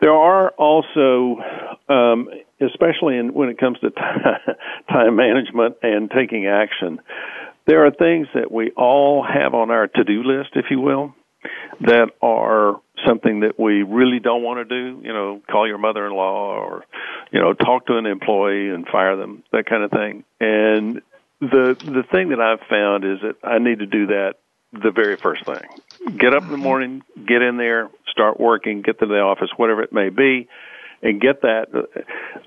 There 0.00 0.12
are 0.12 0.50
also, 0.50 1.40
um, 1.88 2.28
especially 2.60 3.16
in, 3.16 3.32
when 3.32 3.48
it 3.48 3.58
comes 3.58 3.78
to 3.80 3.90
time 4.88 5.16
management 5.16 5.76
and 5.82 6.10
taking 6.10 6.46
action, 6.46 7.00
there 7.66 7.86
are 7.86 7.90
things 7.90 8.28
that 8.34 8.52
we 8.52 8.72
all 8.76 9.24
have 9.24 9.54
on 9.54 9.70
our 9.70 9.86
to 9.86 10.04
do 10.04 10.22
list, 10.22 10.50
if 10.54 10.66
you 10.70 10.80
will. 10.80 11.14
That 11.82 12.10
are 12.22 12.80
something 13.06 13.40
that 13.40 13.58
we 13.58 13.82
really 13.82 14.20
don't 14.20 14.42
want 14.42 14.58
to 14.58 14.64
do, 14.64 15.00
you 15.02 15.12
know, 15.12 15.40
call 15.50 15.66
your 15.68 15.78
mother-in-law 15.78 16.56
or, 16.56 16.84
you 17.30 17.40
know, 17.40 17.52
talk 17.52 17.86
to 17.86 17.96
an 17.96 18.06
employee 18.06 18.70
and 18.70 18.86
fire 18.86 19.16
them, 19.16 19.42
that 19.52 19.66
kind 19.66 19.82
of 19.82 19.90
thing. 19.90 20.24
And 20.40 21.02
the 21.40 21.76
the 21.78 22.04
thing 22.10 22.30
that 22.30 22.40
I've 22.40 22.66
found 22.68 23.04
is 23.04 23.18
that 23.22 23.36
I 23.46 23.58
need 23.58 23.80
to 23.80 23.86
do 23.86 24.06
that 24.06 24.34
the 24.72 24.90
very 24.90 25.16
first 25.16 25.44
thing. 25.44 26.16
Get 26.18 26.34
up 26.34 26.44
in 26.44 26.50
the 26.50 26.56
morning, 26.56 27.02
get 27.26 27.42
in 27.42 27.56
there, 27.56 27.90
start 28.10 28.40
working, 28.40 28.82
get 28.82 28.98
to 29.00 29.06
the 29.06 29.20
office, 29.20 29.50
whatever 29.56 29.82
it 29.82 29.92
may 29.92 30.08
be, 30.08 30.48
and 31.02 31.20
get 31.20 31.42
that. 31.42 31.66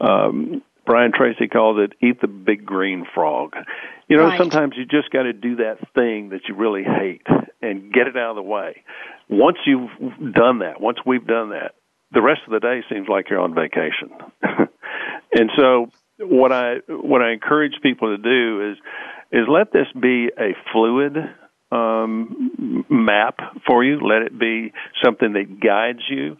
Um, 0.01 0.63
Brian 0.89 1.11
Tracy 1.15 1.47
calls 1.47 1.77
it 1.77 1.93
"eat 2.01 2.19
the 2.19 2.27
big 2.27 2.65
green 2.65 3.05
frog." 3.13 3.55
You 4.07 4.17
know, 4.17 4.25
Right. 4.25 4.39
sometimes 4.39 4.75
you 4.75 4.85
just 4.85 5.11
got 5.11 5.23
to 5.23 5.33
do 5.33 5.57
that 5.57 5.77
thing 5.93 6.29
that 6.29 6.49
you 6.49 6.55
really 6.55 6.83
hate 6.83 7.21
and 7.61 7.93
get 7.93 8.07
it 8.07 8.17
out 8.17 8.31
of 8.31 8.35
the 8.37 8.41
way. 8.41 8.81
Once 9.29 9.59
you've 9.67 9.91
done 10.33 10.59
that, 10.59 10.81
once 10.81 10.97
we've 11.05 11.27
done 11.27 11.51
that, 11.51 11.75
the 12.11 12.23
rest 12.23 12.41
of 12.47 12.53
the 12.53 12.59
day 12.59 12.83
seems 12.89 13.07
like 13.07 13.29
you're 13.29 13.39
on 13.39 13.53
vacation. 13.53 14.09
and 15.31 15.51
so, 15.55 15.91
what 16.17 16.51
I 16.51 16.77
what 16.87 17.21
I 17.21 17.33
encourage 17.33 17.73
people 17.83 18.17
to 18.17 18.17
do 18.17 18.71
is 18.71 18.77
is 19.31 19.47
let 19.47 19.71
this 19.71 19.87
be 19.93 20.31
a 20.39 20.55
fluid 20.73 21.17
um, 21.71 22.83
map 22.89 23.37
for 23.67 23.83
you. 23.83 23.99
Let 23.99 24.23
it 24.23 24.39
be 24.39 24.73
something 25.03 25.33
that 25.33 25.59
guides 25.59 26.01
you. 26.09 26.37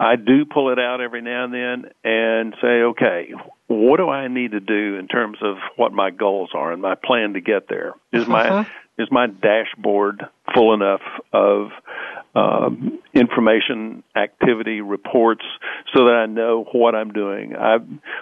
I 0.00 0.16
do 0.16 0.46
pull 0.46 0.72
it 0.72 0.78
out 0.78 1.02
every 1.02 1.20
now 1.20 1.44
and 1.44 1.52
then 1.52 1.90
and 2.02 2.54
say, 2.62 2.82
okay, 2.82 3.34
what 3.66 3.98
do 3.98 4.08
I 4.08 4.28
need 4.28 4.52
to 4.52 4.60
do 4.60 4.96
in 4.96 5.08
terms 5.08 5.36
of 5.42 5.58
what 5.76 5.92
my 5.92 6.10
goals 6.10 6.50
are 6.54 6.72
and 6.72 6.80
my 6.80 6.94
plan 6.94 7.34
to 7.34 7.42
get 7.42 7.68
there? 7.68 7.92
Is 8.10 8.26
my 8.26 8.66
is 8.98 9.08
my 9.10 9.26
dashboard 9.26 10.22
full 10.54 10.72
enough 10.72 11.02
of 11.34 11.68
um, 12.34 12.98
information, 13.12 14.02
activity 14.16 14.80
reports, 14.80 15.44
so 15.94 16.06
that 16.06 16.14
I 16.14 16.26
know 16.26 16.64
what 16.72 16.94
I'm 16.94 17.12
doing? 17.12 17.54
I, 17.54 17.76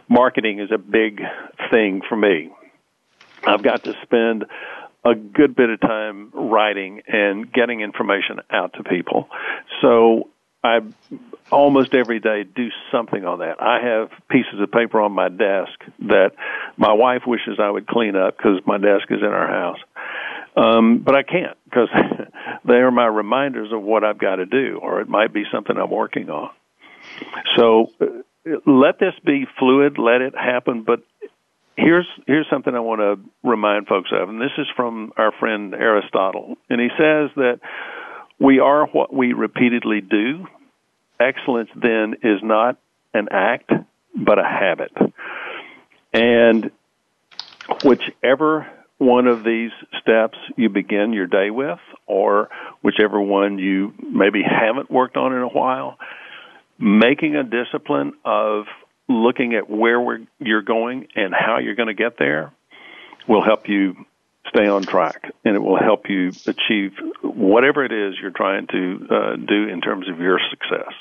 marketing 0.08 0.58
is 0.58 0.70
a 0.73 0.78
big 0.78 1.20
thing 1.70 2.02
for 2.08 2.16
me. 2.16 2.50
I've 3.47 3.62
got 3.62 3.85
to 3.85 3.94
spend 4.02 4.47
a 5.04 5.14
good 5.14 5.54
bit 5.54 5.70
of 5.70 5.80
time 5.80 6.30
writing 6.35 7.02
and 7.06 7.52
getting 7.52 7.82
information 7.82 8.40
out 8.50 8.73
to 8.75 8.82
people. 8.82 9.28
So 9.80 10.28
I 10.62 10.81
almost 11.50 11.95
every 11.95 12.19
day 12.21 12.45
do 12.45 12.69
something 12.91 13.25
on 13.25 13.38
that. 13.41 13.62
I 13.62 13.81
have 13.81 14.11
pieces 14.29 14.61
of 14.61 14.71
paper 14.73 15.00
on 15.00 15.12
my 15.12 15.29
desk 15.29 15.79
that 16.00 16.33
my 16.77 16.93
wife 16.93 17.23
wishes 17.27 17.59
I 17.61 17.71
would 17.71 17.87
clean 17.87 18.17
up 18.17 18.37
because 18.37 18.61
my 18.67 18.79
desk 18.79 19.07
is 19.11 19.21
in 19.21 19.29
our 19.29 19.47
house. 19.47 19.79
Um, 20.57 20.99
but 20.99 21.15
I 21.15 21.23
can't 21.23 21.57
because 21.65 21.88
they 22.65 22.75
are 22.75 22.91
my 22.91 23.07
reminders 23.07 23.73
of 23.73 23.83
what 23.83 24.03
I've 24.03 24.19
got 24.19 24.37
to 24.37 24.47
do, 24.47 24.81
or 24.83 25.00
it 25.00 25.09
might 25.09 25.33
be 25.33 25.45
something 25.53 25.77
I'm 25.77 25.91
working 25.91 26.29
on. 26.29 26.50
So 27.57 27.93
uh, 28.00 28.07
let 28.67 28.99
this 28.99 29.15
be 29.25 29.47
fluid, 29.59 29.99
let 29.99 30.21
it 30.21 30.35
happen, 30.35 30.83
but 30.83 31.03
here's 31.77 32.07
here's 32.27 32.47
something 32.50 32.75
I 32.75 32.81
want 32.81 33.00
to 33.00 33.49
remind 33.49 33.87
folks 33.87 34.11
of, 34.12 34.29
and 34.29 34.41
this 34.41 34.50
is 34.59 34.67
from 34.75 35.12
our 35.17 35.33
friend 35.38 35.75
Aristotle, 35.75 36.57
and 36.69 36.81
he 36.81 36.88
says 36.99 37.31
that 37.37 37.61
we 38.38 38.61
are 38.61 38.87
what 38.87 39.12
we 39.12 39.33
repeatedly 39.33 40.00
do. 40.00 40.47
Excellence 41.21 41.71
then 41.75 42.14
is 42.23 42.40
not 42.42 42.78
an 43.12 43.28
act, 43.30 43.71
but 44.14 44.38
a 44.38 44.45
habit, 44.45 44.92
and 46.12 46.71
whichever 47.85 48.66
one 48.99 49.26
of 49.28 49.45
these 49.45 49.71
steps 50.00 50.37
you 50.57 50.68
begin 50.68 51.12
your 51.12 51.26
day 51.26 51.50
with, 51.50 51.78
or 52.07 52.49
whichever 52.83 53.21
one 53.21 53.59
you 53.59 53.95
maybe 54.00 54.42
haven't 54.42 54.90
worked 54.90 55.16
on 55.16 55.33
in 55.33 55.42
a 55.42 55.49
while, 55.49 55.97
making 56.78 57.37
a 57.37 57.45
discipline 57.45 58.12
of 58.25 58.66
looking 59.09 59.54
at 59.54 59.71
where 59.71 60.21
you're 60.38 60.62
going 60.62 61.09
and 61.14 61.33
how 61.33 61.59
you're 61.59 61.76
going 61.76 61.88
to 61.88 61.95
get 61.95 62.18
there 62.18 62.52
will 63.27 63.42
help 63.42 63.68
you 63.68 63.94
stay 64.48 64.66
on 64.66 64.82
track 64.82 65.32
and 65.44 65.56
it 65.56 65.61
will 65.61 65.78
help 65.78 66.08
you 66.08 66.32
achieve 66.46 66.92
whatever 67.22 67.84
it 67.84 67.92
is 67.92 68.14
you're 68.20 68.30
trying 68.30 68.66
to 68.68 69.06
uh, 69.11 69.37
do 69.37 69.68
in 69.68 69.80
terms 69.80 70.08
of 70.08 70.18
your 70.18 70.38
success. 70.50 70.92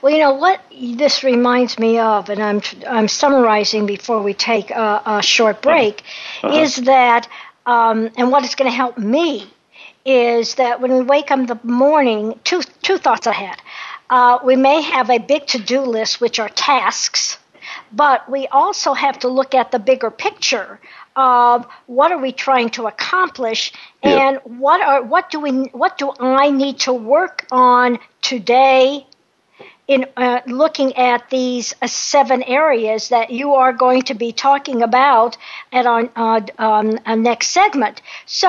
Well, 0.00 0.12
you 0.12 0.18
know 0.18 0.34
what 0.34 0.60
this 0.72 1.22
reminds 1.22 1.78
me 1.78 1.98
of, 1.98 2.30
and 2.30 2.42
I'm 2.42 2.62
I'm 2.88 3.08
summarizing 3.08 3.84
before 3.86 4.22
we 4.22 4.32
take 4.32 4.70
a, 4.70 5.02
a 5.04 5.22
short 5.22 5.60
break, 5.60 6.02
is 6.42 6.76
that 6.76 7.28
um, 7.66 8.10
and 8.16 8.30
what 8.30 8.42
is 8.44 8.54
going 8.54 8.70
to 8.70 8.76
help 8.76 8.96
me 8.96 9.52
is 10.06 10.54
that 10.54 10.80
when 10.80 10.92
we 10.92 11.02
wake 11.02 11.30
up 11.30 11.40
in 11.40 11.46
the 11.46 11.60
morning, 11.62 12.40
two 12.42 12.62
two 12.82 12.96
thoughts 12.96 13.26
I 13.26 13.32
had. 13.32 13.60
Uh, 14.08 14.38
we 14.44 14.54
may 14.54 14.82
have 14.82 15.10
a 15.10 15.18
big 15.18 15.46
to-do 15.48 15.80
list, 15.80 16.20
which 16.20 16.38
are 16.38 16.48
tasks, 16.48 17.38
but 17.92 18.28
we 18.30 18.46
also 18.48 18.92
have 18.94 19.18
to 19.20 19.28
look 19.28 19.54
at 19.54 19.70
the 19.70 19.78
bigger 19.78 20.10
picture 20.10 20.80
of 21.14 21.66
what 21.86 22.12
are 22.12 22.18
we 22.18 22.32
trying 22.32 22.70
to 22.70 22.86
accomplish 22.86 23.72
Yeah. 24.02 24.28
and 24.28 24.60
what 24.60 24.80
are 24.80 25.02
what 25.02 25.30
do 25.30 25.40
we 25.40 25.50
what 25.72 25.98
do 25.98 26.12
I 26.18 26.50
need 26.50 26.80
to 26.80 26.92
work 26.92 27.46
on 27.50 27.98
today 28.22 29.06
in 29.88 30.04
uh, 30.16 30.40
looking 30.46 30.96
at 30.96 31.30
these 31.30 31.72
uh, 31.80 31.86
seven 31.86 32.42
areas 32.42 33.10
that 33.10 33.30
you 33.30 33.54
are 33.54 33.72
going 33.72 34.02
to 34.02 34.14
be 34.14 34.32
talking 34.32 34.82
about 34.82 35.36
at 35.72 35.86
our 35.86 36.08
uh, 36.16 36.40
um, 36.58 36.98
uh, 37.06 37.14
next 37.14 37.48
segment. 37.48 38.02
So 38.26 38.48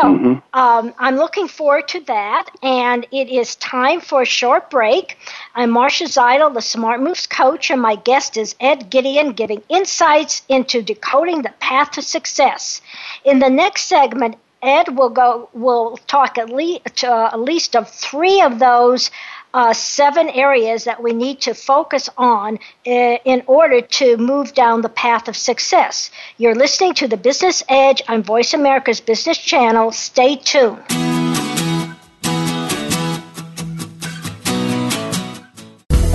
um, 0.54 0.94
I'm 0.98 1.16
looking 1.16 1.48
forward 1.48 1.88
to 1.90 2.00
that, 2.02 2.50
and 2.64 3.06
it 3.12 3.30
is 3.30 3.56
time 3.58 4.02
for 4.02 4.24
a 4.24 4.26
short 4.26 4.72
break. 4.72 5.18
I'm 5.54 5.70
Marcia 5.70 6.06
Zidle, 6.06 6.54
the 6.54 6.62
Smart 6.62 7.02
Moves 7.02 7.28
coach, 7.28 7.70
and 7.70 7.82
my 7.82 7.96
guest 7.96 8.36
is 8.38 8.56
Ed 8.60 8.90
Gideon, 8.90 9.34
giving 9.34 9.62
insights 9.70 10.42
into 10.50 10.82
decoding 10.82 11.44
the 11.44 11.54
path 11.60 11.92
to 11.92 12.02
success. 12.02 12.82
In 13.24 13.38
the 13.40 13.50
next 13.50 13.84
segment, 13.84 14.38
Ed 14.62 14.98
will 14.98 15.10
go 15.10 15.50
will 15.54 15.98
talk 16.08 16.40
at 16.40 16.50
least 16.50 17.04
uh, 17.04 17.30
at 17.32 17.40
least 17.40 17.76
of 17.76 17.88
three 17.90 18.42
of 18.42 18.58
those 18.58 19.12
uh, 19.54 19.74
seven 19.74 20.30
areas 20.30 20.84
that 20.84 21.02
we 21.02 21.14
need 21.14 21.42
to 21.42 21.54
focus 21.54 22.10
on 22.18 22.60
uh, 22.86 22.90
in 22.90 23.44
order 23.48 23.82
to 23.82 24.18
move 24.18 24.54
down 24.54 24.82
the 24.82 24.90
path 24.90 25.28
of 25.28 25.36
success. 25.36 26.12
You're 26.38 26.56
listening 26.56 26.94
to 26.96 27.08
the 27.08 27.18
Business 27.18 27.64
Edge 27.68 28.02
on 28.08 28.24
Voice 28.24 28.54
America's 28.54 29.02
Business 29.02 29.38
Channel. 29.38 29.92
Stay 29.92 30.36
tuned. 30.36 31.17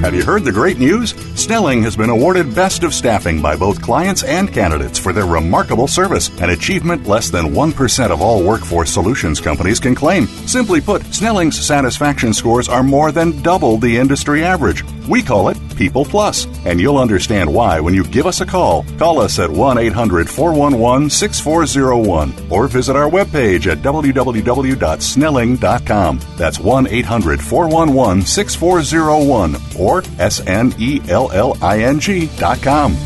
Have 0.00 0.14
you 0.14 0.24
heard 0.24 0.44
the 0.44 0.50
great 0.50 0.78
news? 0.78 1.10
Snelling 1.38 1.82
has 1.82 1.94
been 1.94 2.08
awarded 2.08 2.54
Best 2.54 2.84
of 2.84 2.94
Staffing 2.94 3.42
by 3.42 3.54
both 3.54 3.82
clients 3.82 4.22
and 4.22 4.50
candidates 4.50 4.98
for 4.98 5.12
their 5.12 5.26
remarkable 5.26 5.86
service, 5.86 6.30
an 6.40 6.48
achievement 6.48 7.06
less 7.06 7.28
than 7.28 7.52
1% 7.52 8.10
of 8.10 8.22
all 8.22 8.42
workforce 8.42 8.90
solutions 8.90 9.42
companies 9.42 9.78
can 9.78 9.94
claim. 9.94 10.26
Simply 10.46 10.80
put, 10.80 11.04
Snelling's 11.12 11.60
satisfaction 11.60 12.32
scores 12.32 12.66
are 12.66 12.82
more 12.82 13.12
than 13.12 13.42
double 13.42 13.76
the 13.76 13.98
industry 13.98 14.42
average. 14.42 14.82
We 15.06 15.22
call 15.22 15.50
it 15.50 15.58
People 15.76 16.04
Plus, 16.04 16.46
and 16.66 16.80
you'll 16.80 16.98
understand 16.98 17.52
why 17.52 17.80
when 17.80 17.94
you 17.94 18.04
give 18.04 18.26
us 18.26 18.40
a 18.40 18.46
call. 18.46 18.84
Call 18.98 19.18
us 19.18 19.38
at 19.38 19.50
1 19.50 19.78
800 19.78 20.28
411 20.28 21.08
6401 21.10 22.32
or 22.50 22.68
visit 22.68 22.96
our 22.96 23.10
webpage 23.10 23.66
at 23.66 23.78
www.snelling.com. 23.78 26.20
That's 26.36 26.60
1 26.60 26.86
800 26.86 27.42
411 27.42 28.22
6401 28.22 29.54
or 29.90 30.02
S 30.18 30.40
N 30.46 30.72
L 31.08 31.30
L 31.32 31.58
I 31.60 31.82
N 31.82 31.98
G.com. 31.98 32.96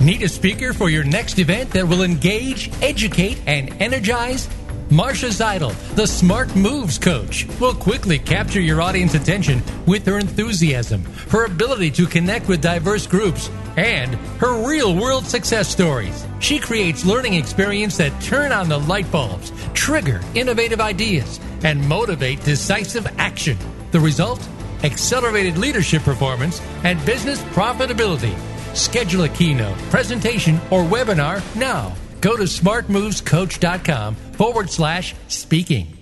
Need 0.00 0.22
a 0.22 0.28
speaker 0.28 0.72
for 0.72 0.88
your 0.88 1.04
next 1.04 1.38
event 1.38 1.70
that 1.70 1.86
will 1.86 2.02
engage, 2.02 2.70
educate, 2.82 3.42
and 3.46 3.70
energize? 3.82 4.48
Marcia 4.90 5.26
Zidle, 5.26 5.74
the 5.96 6.06
Smart 6.06 6.54
Moves 6.56 6.98
coach, 6.98 7.46
will 7.60 7.74
quickly 7.74 8.18
capture 8.18 8.60
your 8.60 8.80
audience 8.80 9.14
attention 9.14 9.62
with 9.86 10.06
her 10.06 10.18
enthusiasm, 10.18 11.04
her 11.28 11.44
ability 11.44 11.90
to 11.90 12.06
connect 12.06 12.48
with 12.48 12.62
diverse 12.62 13.06
groups, 13.06 13.50
and 13.76 14.14
her 14.40 14.66
real 14.66 14.94
world 14.96 15.26
success 15.26 15.68
stories. 15.68 16.26
She 16.40 16.58
creates 16.58 17.04
learning 17.04 17.34
experiences 17.34 17.98
that 17.98 18.22
turn 18.22 18.50
on 18.50 18.68
the 18.68 18.78
light 18.78 19.10
bulbs, 19.12 19.52
trigger 19.74 20.22
innovative 20.34 20.80
ideas, 20.80 21.38
and 21.64 21.86
motivate 21.86 22.42
decisive 22.44 23.06
action. 23.18 23.58
The 23.90 24.00
result? 24.00 24.48
Accelerated 24.84 25.58
leadership 25.58 26.02
performance 26.02 26.60
and 26.84 27.04
business 27.04 27.42
profitability. 27.42 28.36
Schedule 28.76 29.24
a 29.24 29.28
keynote, 29.28 29.78
presentation, 29.90 30.56
or 30.70 30.84
webinar 30.84 31.42
now. 31.56 31.94
Go 32.20 32.36
to 32.36 32.44
smartmovescoach.com 32.44 34.14
forward 34.14 34.70
slash 34.70 35.14
speaking. 35.28 35.98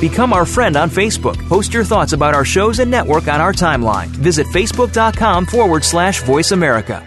Become 0.00 0.32
our 0.32 0.44
friend 0.44 0.76
on 0.76 0.90
Facebook. 0.90 1.36
Post 1.48 1.72
your 1.72 1.84
thoughts 1.84 2.12
about 2.12 2.34
our 2.34 2.44
shows 2.44 2.78
and 2.78 2.90
network 2.90 3.28
on 3.28 3.40
our 3.40 3.52
timeline. 3.52 4.08
Visit 4.08 4.46
facebook.com 4.48 5.46
forward 5.46 5.84
slash 5.84 6.22
voice 6.22 6.52
America. 6.52 7.06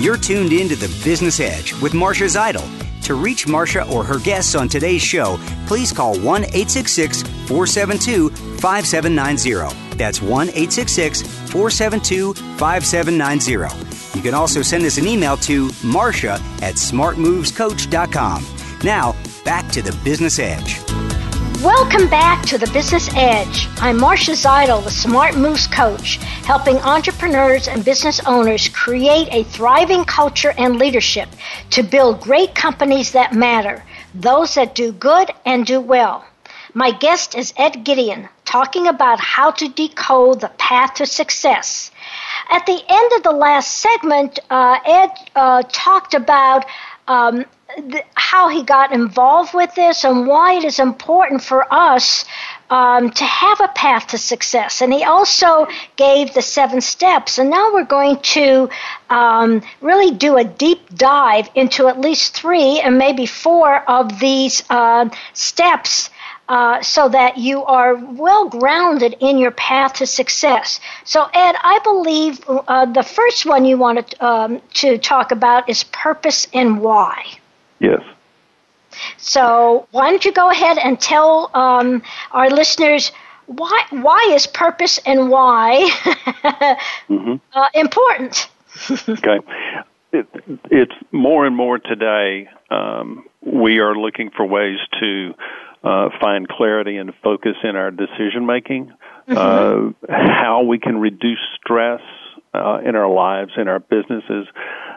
You're 0.00 0.18
tuned 0.18 0.52
in 0.52 0.68
to 0.68 0.76
the 0.76 0.88
Business 1.02 1.40
Edge 1.40 1.72
with 1.80 1.94
Marcia 1.94 2.24
Zidle. 2.24 2.83
To 3.04 3.14
reach 3.14 3.46
Marcia 3.46 3.86
or 3.90 4.02
her 4.02 4.18
guests 4.18 4.54
on 4.54 4.68
today's 4.68 5.02
show, 5.02 5.38
please 5.66 5.92
call 5.92 6.18
1 6.18 6.44
866 6.44 7.22
472 7.22 8.30
5790. 8.30 9.96
That's 9.96 10.22
1 10.22 10.48
866 10.48 11.22
472 11.50 12.34
5790. 12.34 13.94
You 14.16 14.22
can 14.22 14.34
also 14.34 14.62
send 14.62 14.84
us 14.84 14.96
an 14.96 15.06
email 15.06 15.36
to 15.38 15.70
marcia 15.82 16.40
at 16.62 16.76
smartmovescoach.com. 16.76 18.46
Now, 18.82 19.14
back 19.44 19.70
to 19.72 19.82
the 19.82 19.92
Business 20.02 20.38
Edge. 20.38 20.80
Welcome 21.64 22.10
back 22.10 22.44
to 22.48 22.58
the 22.58 22.70
Business 22.74 23.08
Edge. 23.14 23.68
I'm 23.78 23.98
Marcia 23.98 24.32
Zidle, 24.32 24.84
the 24.84 24.90
Smart 24.90 25.34
Moves 25.38 25.66
Coach, 25.66 26.16
helping 26.44 26.76
entrepreneurs 26.76 27.68
and 27.68 27.82
business 27.82 28.20
owners 28.26 28.68
create 28.68 29.28
a 29.32 29.44
thriving 29.44 30.04
culture 30.04 30.52
and 30.58 30.76
leadership 30.76 31.26
to 31.70 31.82
build 31.82 32.20
great 32.20 32.54
companies 32.54 33.12
that 33.12 33.32
matter, 33.32 33.82
those 34.14 34.56
that 34.56 34.74
do 34.74 34.92
good 34.92 35.30
and 35.46 35.64
do 35.64 35.80
well. 35.80 36.26
My 36.74 36.90
guest 36.90 37.34
is 37.34 37.54
Ed 37.56 37.82
Gideon, 37.82 38.28
talking 38.44 38.86
about 38.86 39.18
how 39.18 39.50
to 39.52 39.66
decode 39.66 40.42
the 40.42 40.52
path 40.58 40.92
to 40.96 41.06
success. 41.06 41.90
At 42.50 42.66
the 42.66 42.78
end 42.86 43.12
of 43.14 43.22
the 43.22 43.32
last 43.32 43.78
segment, 43.78 44.38
uh, 44.50 44.80
Ed 44.84 45.10
uh, 45.34 45.62
talked 45.72 46.12
about 46.12 46.66
um, 47.08 47.46
how 48.14 48.48
he 48.48 48.62
got 48.62 48.92
involved 48.92 49.54
with 49.54 49.74
this 49.74 50.04
and 50.04 50.26
why 50.26 50.54
it 50.54 50.64
is 50.64 50.78
important 50.78 51.42
for 51.42 51.66
us 51.72 52.24
um, 52.70 53.10
to 53.10 53.24
have 53.24 53.60
a 53.60 53.68
path 53.68 54.08
to 54.08 54.18
success. 54.18 54.82
And 54.82 54.92
he 54.92 55.04
also 55.04 55.66
gave 55.96 56.34
the 56.34 56.42
seven 56.42 56.80
steps. 56.80 57.38
And 57.38 57.50
now 57.50 57.72
we're 57.72 57.84
going 57.84 58.18
to 58.20 58.68
um, 59.10 59.62
really 59.80 60.10
do 60.10 60.36
a 60.36 60.44
deep 60.44 60.94
dive 60.94 61.48
into 61.54 61.88
at 61.88 62.00
least 62.00 62.34
three 62.34 62.80
and 62.80 62.98
maybe 62.98 63.26
four 63.26 63.88
of 63.88 64.18
these 64.18 64.62
uh, 64.70 65.08
steps. 65.32 66.10
Uh, 66.46 66.82
so 66.82 67.08
that 67.08 67.38
you 67.38 67.64
are 67.64 67.94
well 67.94 68.50
grounded 68.50 69.16
in 69.20 69.38
your 69.38 69.50
path 69.52 69.94
to 69.94 70.06
success. 70.06 70.78
So, 71.04 71.26
Ed, 71.32 71.56
I 71.64 71.78
believe 71.82 72.38
uh, 72.46 72.84
the 72.84 73.02
first 73.02 73.46
one 73.46 73.64
you 73.64 73.78
wanted 73.78 74.14
um, 74.20 74.60
to 74.74 74.98
talk 74.98 75.32
about 75.32 75.70
is 75.70 75.84
purpose 75.84 76.46
and 76.52 76.82
why. 76.82 77.38
Yes. 77.78 78.00
So 79.16 79.88
why 79.90 80.10
don't 80.10 80.24
you 80.24 80.32
go 80.32 80.50
ahead 80.50 80.78
and 80.78 81.00
tell 81.00 81.50
um, 81.54 82.02
our 82.32 82.50
listeners 82.50 83.12
why 83.46 83.84
why 83.90 84.30
is 84.30 84.46
purpose 84.46 84.98
and 85.04 85.28
why 85.28 85.90
mm-hmm. 87.08 87.34
uh, 87.52 87.68
important? 87.74 88.48
okay, 89.08 89.40
it, 90.12 90.26
it's 90.70 90.94
more 91.12 91.46
and 91.46 91.54
more 91.56 91.78
today. 91.78 92.48
Um, 92.70 93.24
we 93.42 93.78
are 93.80 93.94
looking 93.94 94.30
for 94.30 94.46
ways 94.46 94.78
to 95.00 95.34
uh, 95.82 96.08
find 96.20 96.48
clarity 96.48 96.96
and 96.96 97.12
focus 97.22 97.56
in 97.62 97.76
our 97.76 97.90
decision 97.90 98.46
making. 98.46 98.92
Mm-hmm. 99.28 99.36
Uh, 99.36 100.14
how 100.14 100.62
we 100.62 100.78
can 100.78 100.98
reduce 100.98 101.38
stress 101.56 102.00
uh, 102.54 102.78
in 102.86 102.96
our 102.96 103.12
lives, 103.12 103.52
in 103.56 103.68
our 103.68 103.80
businesses, 103.80 104.46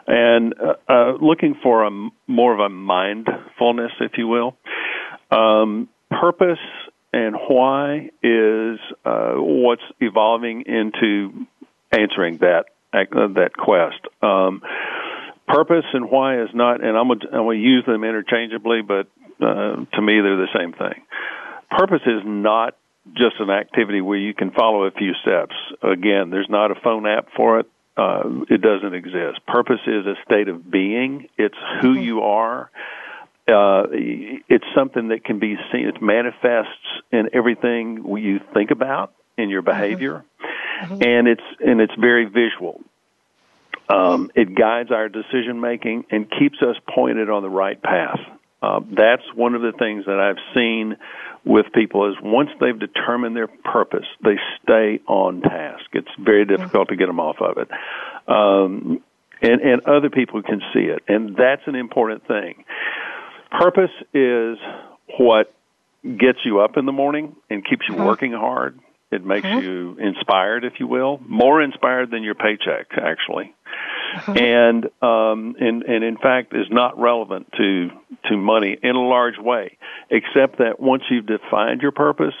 and 0.06 0.54
uh, 0.54 0.74
uh, 0.88 1.12
looking 1.20 1.56
for 1.62 1.84
a 1.84 1.90
more 2.26 2.54
of 2.54 2.60
a 2.60 2.68
mindfulness, 2.68 3.92
if 4.00 4.12
you 4.16 4.28
will. 4.28 4.56
Um, 5.30 5.88
purpose 6.10 6.58
and 7.12 7.36
why 7.48 8.10
is 8.22 8.78
uh, 9.04 9.34
what's 9.36 9.82
evolving 10.00 10.64
into 10.66 11.46
answering 11.92 12.38
that 12.38 12.66
uh, 12.92 13.04
that 13.34 13.50
quest. 13.56 14.00
Um, 14.22 14.62
purpose 15.46 15.84
and 15.92 16.10
why 16.10 16.42
is 16.42 16.48
not, 16.54 16.82
and 16.82 16.96
I'm 16.96 17.08
gonna, 17.08 17.54
use 17.54 17.84
them 17.86 18.04
interchangeably, 18.04 18.82
but 18.82 19.08
uh, 19.40 19.84
to 19.92 20.02
me 20.02 20.20
they're 20.20 20.36
the 20.36 20.48
same 20.56 20.72
thing. 20.72 21.02
Purpose 21.70 22.02
is 22.06 22.22
not 22.24 22.76
just 23.14 23.36
an 23.40 23.50
activity 23.50 24.00
where 24.00 24.18
you 24.18 24.34
can 24.34 24.50
follow 24.50 24.84
a 24.84 24.90
few 24.90 25.12
steps. 25.22 25.54
Again, 25.82 26.30
there's 26.30 26.48
not 26.48 26.70
a 26.70 26.74
phone 26.82 27.06
app 27.06 27.28
for 27.36 27.60
it. 27.60 27.66
Uh, 27.96 28.44
it 28.48 28.60
doesn't 28.62 28.94
exist. 28.94 29.44
Purpose 29.46 29.80
is 29.86 30.06
a 30.06 30.14
state 30.24 30.48
of 30.48 30.70
being. 30.70 31.28
It's 31.36 31.56
who 31.80 31.94
mm-hmm. 31.94 32.02
you 32.02 32.20
are. 32.22 32.70
Uh, 33.48 33.86
it's 33.90 34.64
something 34.76 35.08
that 35.08 35.24
can 35.24 35.38
be 35.38 35.56
seen. 35.72 35.88
It 35.88 36.02
manifests 36.02 36.70
in 37.10 37.30
everything 37.32 38.04
you 38.18 38.40
think 38.54 38.70
about 38.70 39.14
in 39.36 39.48
your 39.48 39.62
mm-hmm. 39.62 39.70
behavior, 39.70 40.24
mm-hmm. 40.82 41.02
and 41.02 41.26
it's 41.26 41.42
and 41.58 41.80
it's 41.80 41.94
very 41.98 42.26
visual. 42.26 42.80
Um, 43.88 44.30
it 44.34 44.54
guides 44.54 44.90
our 44.92 45.08
decision 45.08 45.60
making 45.60 46.04
and 46.10 46.30
keeps 46.38 46.60
us 46.60 46.76
pointed 46.94 47.30
on 47.30 47.42
the 47.42 47.48
right 47.48 47.82
path. 47.82 48.20
Uh, 48.60 48.80
that's 48.90 49.22
one 49.34 49.54
of 49.54 49.62
the 49.62 49.72
things 49.78 50.04
that 50.06 50.18
I've 50.18 50.42
seen 50.54 50.96
with 51.44 51.66
people 51.72 52.10
is 52.10 52.16
once 52.22 52.50
they've 52.60 52.78
determined 52.78 53.36
their 53.36 53.46
purpose, 53.46 54.06
they 54.22 54.36
stay 54.62 55.00
on 55.06 55.40
task. 55.42 55.84
It's 55.92 56.10
very 56.18 56.44
difficult 56.44 56.88
to 56.88 56.96
get 56.96 57.06
them 57.06 57.20
off 57.20 57.36
of 57.40 57.58
it. 57.58 57.68
Um, 58.26 59.02
and, 59.40 59.60
and 59.60 59.86
other 59.86 60.10
people 60.10 60.42
can 60.42 60.60
see 60.74 60.80
it. 60.80 61.02
And 61.06 61.36
that's 61.36 61.62
an 61.66 61.76
important 61.76 62.26
thing. 62.26 62.64
Purpose 63.50 63.92
is 64.12 64.58
what 65.18 65.54
gets 66.02 66.38
you 66.44 66.60
up 66.60 66.76
in 66.76 66.86
the 66.86 66.92
morning 66.92 67.36
and 67.48 67.64
keeps 67.64 67.82
you 67.88 67.94
mm-hmm. 67.94 68.04
working 68.04 68.32
hard. 68.32 68.78
It 69.10 69.24
makes 69.24 69.46
mm-hmm. 69.46 69.64
you 69.64 69.96
inspired, 69.98 70.64
if 70.64 70.74
you 70.80 70.86
will, 70.86 71.18
more 71.26 71.62
inspired 71.62 72.10
than 72.10 72.22
your 72.22 72.34
paycheck, 72.34 72.88
actually. 72.92 73.54
And 74.28 74.84
um, 75.02 75.56
and 75.58 75.82
and 75.82 76.04
in 76.04 76.16
fact 76.16 76.54
is 76.54 76.66
not 76.70 76.98
relevant 76.98 77.50
to 77.56 77.88
to 78.28 78.36
money 78.36 78.76
in 78.82 78.96
a 78.96 79.00
large 79.06 79.38
way, 79.38 79.76
except 80.10 80.58
that 80.58 80.80
once 80.80 81.02
you've 81.10 81.26
defined 81.26 81.82
your 81.82 81.92
purpose, 81.92 82.34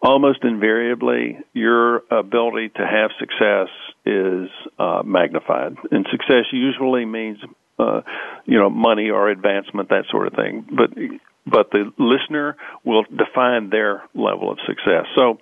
almost 0.00 0.44
invariably 0.44 1.38
your 1.52 2.02
ability 2.10 2.70
to 2.70 2.86
have 2.86 3.10
success 3.18 3.68
is 4.04 4.48
uh, 4.78 5.02
magnified, 5.04 5.76
and 5.90 6.06
success 6.10 6.44
usually 6.52 7.04
means 7.04 7.38
uh, 7.78 8.02
you 8.46 8.58
know 8.58 8.70
money 8.70 9.10
or 9.10 9.28
advancement 9.28 9.88
that 9.88 10.04
sort 10.10 10.26
of 10.26 10.34
thing, 10.34 10.66
but 10.70 10.90
but 11.46 11.70
the 11.70 11.92
listener 11.98 12.56
will 12.84 13.04
define 13.04 13.70
their 13.70 14.02
level 14.14 14.50
of 14.50 14.58
success. 14.66 15.06
So 15.16 15.38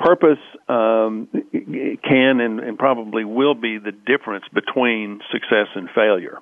purpose 0.00 0.38
um, 0.68 1.28
can 1.52 2.40
and, 2.40 2.60
and, 2.60 2.78
probably 2.78 3.24
will 3.24 3.54
be 3.54 3.78
the 3.78 3.92
difference 3.92 4.44
between 4.52 5.20
success 5.30 5.68
and 5.74 5.88
failure. 5.94 6.38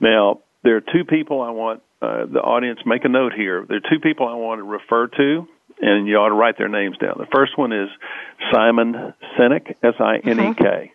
Now, 0.00 0.40
there 0.62 0.76
are 0.76 0.80
two 0.80 1.04
people 1.04 1.40
I 1.40 1.50
want 1.50 1.82
uh, 2.02 2.26
the 2.26 2.40
audience 2.40 2.80
make 2.84 3.04
a 3.04 3.08
note 3.08 3.32
here. 3.32 3.64
There 3.66 3.78
are 3.78 3.90
two 3.90 4.00
people 4.00 4.28
I 4.28 4.34
want 4.34 4.58
to 4.58 4.64
refer 4.64 5.06
to, 5.06 5.48
and 5.80 6.06
you 6.06 6.16
ought 6.16 6.28
to 6.28 6.34
write 6.34 6.58
their 6.58 6.68
names 6.68 6.98
down. 6.98 7.14
The 7.18 7.28
first 7.34 7.56
one 7.56 7.72
is 7.72 7.88
Simon 8.52 9.14
Sinek, 9.38 9.74
S 9.82 9.94
I 9.98 10.18
N 10.22 10.40
E 10.40 10.54
K. 10.54 10.92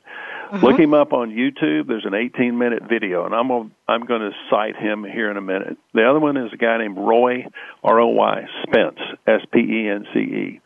Mm-hmm. 0.51 0.65
Look 0.65 0.79
him 0.79 0.95
up 0.95 1.13
on 1.13 1.29
YouTube. 1.29 1.87
There's 1.87 2.05
an 2.05 2.15
18 2.15 2.57
minute 2.57 2.81
video, 2.89 3.23
and 3.25 3.35
I'm 3.35 3.49
gonna, 3.49 3.69
I'm 3.87 4.05
going 4.05 4.21
to 4.21 4.31
cite 4.49 4.75
him 4.75 5.03
here 5.03 5.29
in 5.29 5.37
a 5.37 5.41
minute. 5.41 5.77
The 5.93 6.09
other 6.09 6.19
one 6.19 6.37
is 6.37 6.51
a 6.51 6.57
guy 6.57 6.79
named 6.79 6.97
Roy 6.97 7.45
R 7.83 7.99
O 7.99 8.07
Y 8.07 8.45
Spence 8.63 8.97
S 9.27 9.41
P 9.53 9.59
E 9.59 9.89
N 9.89 10.07
C 10.11 10.19
E. 10.19 10.61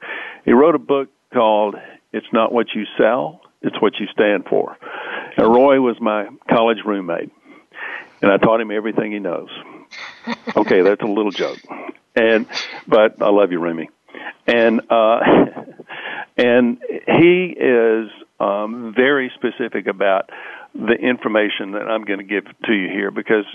He 0.46 0.54
wrote 0.54 0.76
a 0.76 0.80
book 0.80 1.10
called 1.34 1.76
"It's 2.14 2.28
Not 2.32 2.54
What 2.54 2.68
You 2.74 2.86
Sell, 2.98 3.42
It's 3.62 3.76
What 3.82 4.00
You 4.00 4.08
Stand 4.14 4.46
For." 4.46 4.78
And 5.36 5.54
Roy 5.54 5.82
was 5.82 5.98
my 6.00 6.30
college 6.50 6.80
roommate, 6.86 7.32
and 8.22 8.32
I 8.32 8.38
taught 8.38 8.62
him 8.62 8.72
everything 8.72 9.12
he 9.12 9.20
knows. 9.20 9.50
Okay, 10.56 10.82
that's 10.82 11.02
a 11.02 11.08
little 11.08 11.32
joke, 11.32 11.60
and 12.16 12.46
but 12.88 13.22
I 13.22 13.30
love 13.30 13.52
you, 13.52 13.60
Remy. 13.60 13.90
And 14.48 14.80
uh, 14.90 15.20
and 16.38 16.78
he 17.06 17.54
is 17.60 18.10
um, 18.44 18.94
very 18.96 19.32
specific 19.36 19.88
about 19.88 20.30
the 20.74 20.96
information 20.96 21.72
that 21.74 21.88
I'm 21.88 22.04
going 22.04 22.20
to 22.20 22.26
give 22.26 22.46
to 22.66 22.74
you 22.74 22.90
here 22.90 23.12
because 23.12 23.46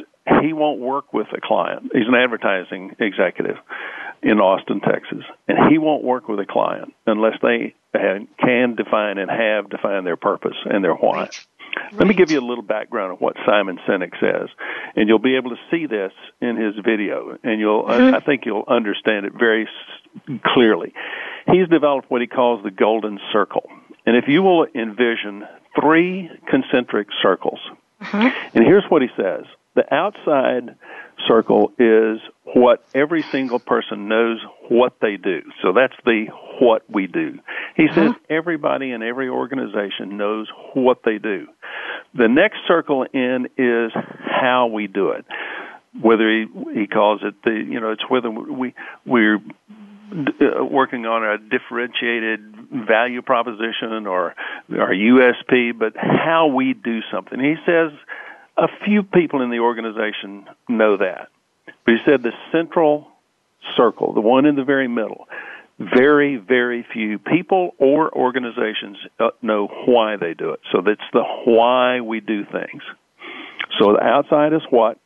he 0.41 0.53
won't 0.53 0.79
work 0.81 1.13
with 1.13 1.27
a 1.37 1.41
client. 1.43 1.91
He's 1.93 2.07
an 2.07 2.15
advertising 2.15 2.95
executive 3.01 3.57
in 4.23 4.39
Austin, 4.39 4.81
Texas, 4.81 5.25
and 5.49 5.71
he 5.71 5.79
won't 5.79 6.05
work 6.05 6.29
with 6.29 6.39
a 6.39 6.47
client 6.47 6.95
unless 7.07 7.35
they 7.43 7.75
can 7.93 8.75
define 8.77 9.19
and 9.19 9.31
have 9.31 9.69
defined 9.69 10.07
their 10.07 10.17
purpose 10.17 10.57
and 10.65 10.85
their 10.85 10.95
why. 10.95 11.23
Right. 11.23 11.47
Let 11.93 12.09
me 12.09 12.15
give 12.15 12.31
you 12.31 12.41
a 12.41 12.47
little 12.47 12.65
background 12.65 13.13
of 13.13 13.21
what 13.21 13.37
Simon 13.47 13.79
Sinek 13.87 14.19
says, 14.21 14.49
and 14.97 15.09
you'll 15.09 15.19
be 15.19 15.37
able 15.37 15.51
to 15.51 15.57
see 15.71 15.87
this 15.87 16.13
in 16.41 16.57
his 16.57 16.75
video, 16.85 17.39
and 17.43 17.61
you'll 17.61 17.85
mm-hmm. 17.85 18.15
I 18.15 18.21
think 18.21 18.47
you'll 18.47 18.65
understand 18.67 19.27
it 19.27 19.33
very 19.39 19.69
clearly. 20.55 20.93
He's 21.51 21.69
developed 21.69 22.11
what 22.11 22.21
he 22.21 22.27
calls 22.27 22.63
the 22.63 22.71
golden 22.71 23.19
circle, 23.33 23.69
and 24.09 24.17
if 24.17 24.27
you 24.27 24.43
will 24.43 24.67
envision 24.75 25.47
three 25.79 26.31
concentric 26.49 27.09
circles, 27.23 27.61
Uh-huh. 28.01 28.31
And 28.55 28.65
here's 28.65 28.85
what 28.89 29.03
he 29.03 29.09
says 29.17 29.45
the 29.75 29.93
outside 29.95 30.77
circle 31.27 31.73
is 31.79 32.21
what 32.55 32.85
every 32.95 33.23
single 33.23 33.59
person 33.59 34.09
knows 34.09 34.41
what 34.69 34.95
they 35.01 35.17
do. 35.17 35.43
So 35.63 35.73
that's 35.73 35.95
the 36.05 36.27
what 36.61 36.89
we 36.89 37.07
do. 37.07 37.39
He 37.77 37.85
uh-huh. 37.85 37.95
says 37.95 38.13
everybody 38.31 38.93
in 38.93 39.03
every 39.03 39.29
organization 39.29 40.17
knows 40.17 40.49
what 40.75 41.03
they 41.05 41.19
do. 41.19 41.47
The 42.15 42.29
next 42.29 42.59
circle 42.67 43.05
in 43.13 43.49
is 43.59 43.93
how 44.25 44.69
we 44.69 44.87
do 44.87 45.11
it. 45.11 45.27
Whether 46.01 46.31
he 46.31 46.47
he 46.73 46.87
calls 46.87 47.21
it 47.23 47.35
the 47.45 47.51
you 47.51 47.79
know 47.81 47.91
it's 47.91 48.09
whether 48.09 48.31
we 48.31 48.75
we're 49.05 49.39
working 50.11 51.07
on 51.07 51.25
a 51.25 51.39
differentiated 51.39 52.41
value 52.87 53.23
proposition 53.23 54.07
or 54.07 54.35
our 54.71 54.93
USP, 54.93 55.79
but 55.79 55.95
how 55.97 56.49
we 56.49 56.75
do 56.75 57.01
something. 57.13 57.39
He 57.39 57.57
says 57.67 57.93
a 58.57 58.69
few 58.85 59.03
people 59.03 59.43
in 59.43 59.51
the 59.51 59.61
organization 59.61 60.47
know 60.69 60.97
that. 60.97 61.29
But 61.85 61.95
he 61.95 62.01
said 62.05 62.23
the 62.23 62.33
central 62.53 63.09
circle, 63.77 64.13
the 64.13 64.21
one 64.21 64.47
in 64.47 64.57
the 64.57 64.65
very 64.65 64.89
middle, 64.89 65.29
very, 65.79 66.37
very 66.37 66.85
few 66.93 67.19
people 67.19 67.75
or 67.79 68.13
organizations 68.15 68.97
uh, 69.21 69.31
know 69.43 69.69
why 69.87 70.17
they 70.17 70.35
do 70.35 70.51
it. 70.51 70.61
So 70.73 70.83
that's 70.85 71.01
the 71.13 71.23
why 71.45 72.01
we 72.01 72.21
do 72.21 72.45
things. 72.45 72.83
So 73.79 73.93
the 73.93 74.03
outside 74.03 74.53
is 74.53 74.63
what, 74.71 74.99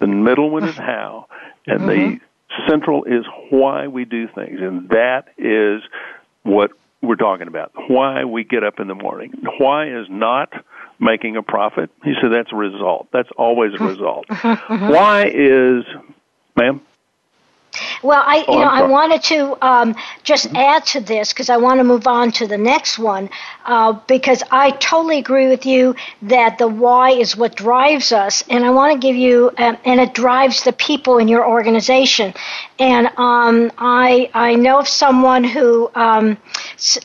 the 0.00 0.06
middle 0.06 0.50
one 0.50 0.64
is 0.64 0.76
how, 0.76 1.26
and 1.66 1.80
mm-hmm. 1.80 1.88
the 1.88 2.20
central 2.68 3.04
is 3.04 3.24
why 3.50 3.86
we 3.86 4.04
do 4.04 4.28
things. 4.28 4.60
And 4.60 4.88
that 4.90 5.24
is 5.38 5.82
what 6.42 6.70
we're 7.00 7.16
talking 7.16 7.48
about. 7.48 7.72
Why 7.88 8.24
we 8.24 8.44
get 8.44 8.64
up 8.64 8.80
in 8.80 8.88
the 8.88 8.94
morning. 8.94 9.32
Why 9.58 9.88
is 9.88 10.06
not 10.08 10.52
making 11.02 11.36
a 11.36 11.42
profit. 11.42 11.90
He 12.04 12.14
said 12.20 12.32
that's 12.32 12.52
a 12.52 12.56
result. 12.56 13.08
That's 13.12 13.28
always 13.36 13.72
a 13.78 13.84
result. 13.84 14.26
Why 14.28 15.26
is, 15.26 15.84
ma'am? 16.56 16.80
Well, 18.02 18.22
I 18.24 18.44
oh, 18.46 18.52
you 18.52 18.58
know 18.58 18.70
I 18.70 18.82
wanted 18.82 19.22
to 19.24 19.66
um, 19.66 19.94
just 20.24 20.46
mm-hmm. 20.46 20.56
add 20.56 20.86
to 20.86 21.00
this 21.00 21.32
because 21.32 21.48
I 21.48 21.56
want 21.56 21.78
to 21.78 21.84
move 21.84 22.06
on 22.06 22.30
to 22.32 22.46
the 22.46 22.58
next 22.58 22.98
one 22.98 23.30
uh, 23.64 23.92
because 24.06 24.42
I 24.50 24.72
totally 24.72 25.18
agree 25.18 25.48
with 25.48 25.64
you 25.64 25.94
that 26.22 26.58
the 26.58 26.68
why 26.68 27.10
is 27.10 27.36
what 27.36 27.56
drives 27.56 28.12
us, 28.12 28.44
and 28.50 28.64
I 28.64 28.70
want 28.70 28.92
to 28.92 28.98
give 28.98 29.16
you 29.16 29.52
um, 29.56 29.78
and 29.84 30.00
it 30.00 30.12
drives 30.12 30.64
the 30.64 30.72
people 30.72 31.18
in 31.18 31.28
your 31.28 31.48
organization. 31.48 32.34
And 32.78 33.06
um, 33.16 33.72
I 33.78 34.30
I 34.34 34.54
know 34.54 34.80
of 34.80 34.88
someone 34.88 35.44
who 35.44 35.90
um, 35.94 36.36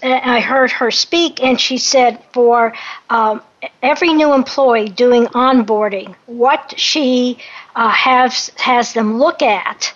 I 0.03 0.41
heard 0.41 0.71
her 0.71 0.91
speak, 0.91 1.41
and 1.41 1.59
she 1.59 1.77
said 1.77 2.21
for 2.33 2.73
um, 3.09 3.41
every 3.81 4.13
new 4.13 4.33
employee 4.33 4.89
doing 4.89 5.27
onboarding, 5.27 6.15
what 6.25 6.73
she 6.77 7.37
uh, 7.75 7.89
has 7.89 8.51
has 8.57 8.93
them 8.93 9.17
look 9.17 9.41
at 9.41 9.93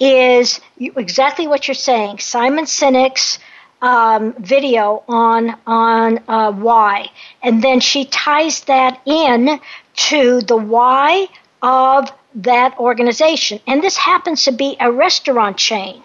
is 0.00 0.60
exactly 0.78 1.46
what 1.46 1.68
you're 1.68 1.74
saying. 1.74 2.18
Simon 2.18 2.64
Sinek's 2.64 3.38
um, 3.82 4.34
video 4.38 5.02
on 5.08 5.56
on 5.66 6.20
uh, 6.28 6.52
why, 6.52 7.10
and 7.42 7.62
then 7.62 7.80
she 7.80 8.06
ties 8.06 8.60
that 8.64 9.00
in 9.04 9.60
to 9.94 10.40
the 10.42 10.56
why 10.56 11.28
of 11.62 12.10
that 12.34 12.78
organization. 12.78 13.60
And 13.66 13.82
this 13.82 13.96
happens 13.96 14.44
to 14.44 14.52
be 14.52 14.76
a 14.80 14.90
restaurant 14.90 15.56
chain. 15.56 16.02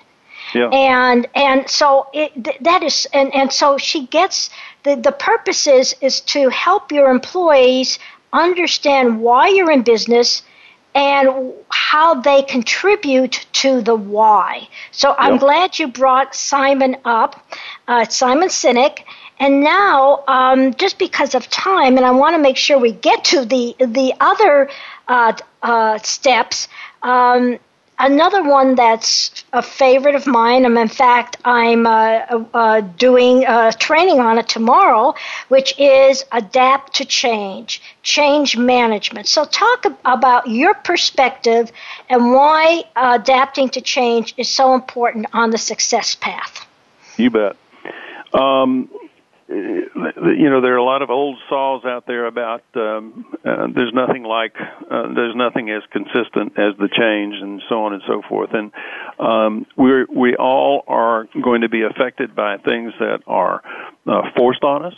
Yeah. 0.53 0.67
And 0.67 1.27
and 1.33 1.69
so 1.69 2.07
it, 2.13 2.63
that 2.63 2.83
is 2.83 3.07
and, 3.13 3.33
and 3.33 3.53
so 3.53 3.77
she 3.77 4.07
gets 4.07 4.49
the, 4.83 4.95
the 4.95 5.11
purpose 5.11 5.65
is 5.67 5.95
is 6.01 6.19
to 6.21 6.49
help 6.49 6.91
your 6.91 7.09
employees 7.09 7.99
understand 8.33 9.21
why 9.21 9.47
you're 9.47 9.71
in 9.71 9.83
business 9.83 10.43
and 10.93 11.53
how 11.69 12.15
they 12.15 12.43
contribute 12.43 13.45
to 13.53 13.81
the 13.81 13.95
why. 13.95 14.67
So 14.91 15.15
I'm 15.17 15.37
glad 15.37 15.79
you 15.79 15.87
brought 15.87 16.35
Simon 16.35 16.97
up, 17.05 17.45
uh, 17.87 18.05
Simon 18.05 18.49
Sinek. 18.49 18.99
And 19.39 19.63
now, 19.63 20.23
um, 20.27 20.73
just 20.75 20.99
because 20.99 21.33
of 21.33 21.49
time, 21.49 21.97
and 21.97 22.05
I 22.05 22.11
want 22.11 22.35
to 22.35 22.41
make 22.41 22.57
sure 22.57 22.77
we 22.77 22.91
get 22.91 23.23
to 23.25 23.43
the 23.43 23.75
the 23.79 24.13
other 24.19 24.69
uh, 25.07 25.33
uh, 25.63 25.97
steps. 25.99 26.67
Um, 27.01 27.57
another 28.01 28.43
one 28.43 28.75
that's 28.75 29.43
a 29.53 29.61
favorite 29.61 30.15
of 30.15 30.27
mine, 30.27 30.65
and 30.65 30.77
in 30.77 30.87
fact, 30.87 31.37
I'm 31.45 31.87
uh, 31.87 32.43
uh, 32.53 32.81
doing 32.81 33.45
a 33.45 33.71
training 33.71 34.19
on 34.19 34.37
it 34.37 34.49
tomorrow, 34.49 35.13
which 35.47 35.79
is 35.79 36.25
adapt 36.31 36.95
to 36.95 37.05
change, 37.05 37.81
change 38.03 38.57
management. 38.57 39.27
So, 39.27 39.45
talk 39.45 39.85
about 40.03 40.47
your 40.47 40.73
perspective 40.73 41.71
and 42.09 42.33
why 42.33 42.83
adapting 42.95 43.69
to 43.69 43.81
change 43.81 44.33
is 44.37 44.49
so 44.49 44.73
important 44.73 45.27
on 45.33 45.51
the 45.51 45.57
success 45.57 46.15
path. 46.15 46.65
You 47.17 47.29
bet. 47.29 47.55
Um, 48.33 48.89
you 49.51 50.49
know 50.49 50.61
there 50.61 50.73
are 50.73 50.77
a 50.77 50.83
lot 50.83 51.01
of 51.01 51.09
old 51.09 51.37
saws 51.49 51.83
out 51.85 52.05
there 52.07 52.25
about 52.25 52.63
um, 52.75 53.25
uh, 53.43 53.67
there's 53.73 53.93
nothing 53.93 54.23
like 54.23 54.55
uh, 54.59 55.13
there's 55.13 55.35
nothing 55.35 55.69
as 55.69 55.83
consistent 55.91 56.57
as 56.57 56.75
the 56.77 56.87
change 56.87 57.35
and 57.41 57.61
so 57.67 57.83
on 57.83 57.93
and 57.93 58.01
so 58.07 58.21
forth 58.27 58.51
and 58.53 58.71
um, 59.19 59.65
we 59.75 60.05
we 60.05 60.35
all 60.35 60.83
are 60.87 61.27
going 61.41 61.61
to 61.61 61.69
be 61.69 61.83
affected 61.83 62.35
by 62.35 62.57
things 62.57 62.93
that 62.99 63.21
are 63.27 63.61
uh, 64.07 64.31
forced 64.35 64.63
on 64.63 64.85
us 64.85 64.95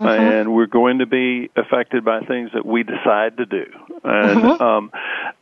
mm-hmm. 0.00 0.06
and 0.06 0.54
we're 0.54 0.66
going 0.66 0.98
to 0.98 1.06
be 1.06 1.50
affected 1.56 2.04
by 2.04 2.20
things 2.20 2.50
that 2.54 2.64
we 2.64 2.82
decide 2.82 3.36
to 3.36 3.46
do 3.46 3.66
and 4.04 4.40
mm-hmm. 4.40 4.62
um, 4.62 4.90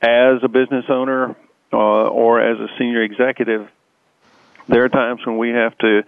as 0.02 0.42
a 0.42 0.48
business 0.48 0.84
owner 0.88 1.36
uh, 1.72 1.76
or 1.76 2.40
as 2.40 2.58
a 2.58 2.68
senior 2.78 3.02
executive 3.02 3.68
there 4.68 4.84
are 4.84 4.88
times 4.88 5.24
when 5.24 5.38
we 5.38 5.50
have 5.50 5.76
to 5.78 6.02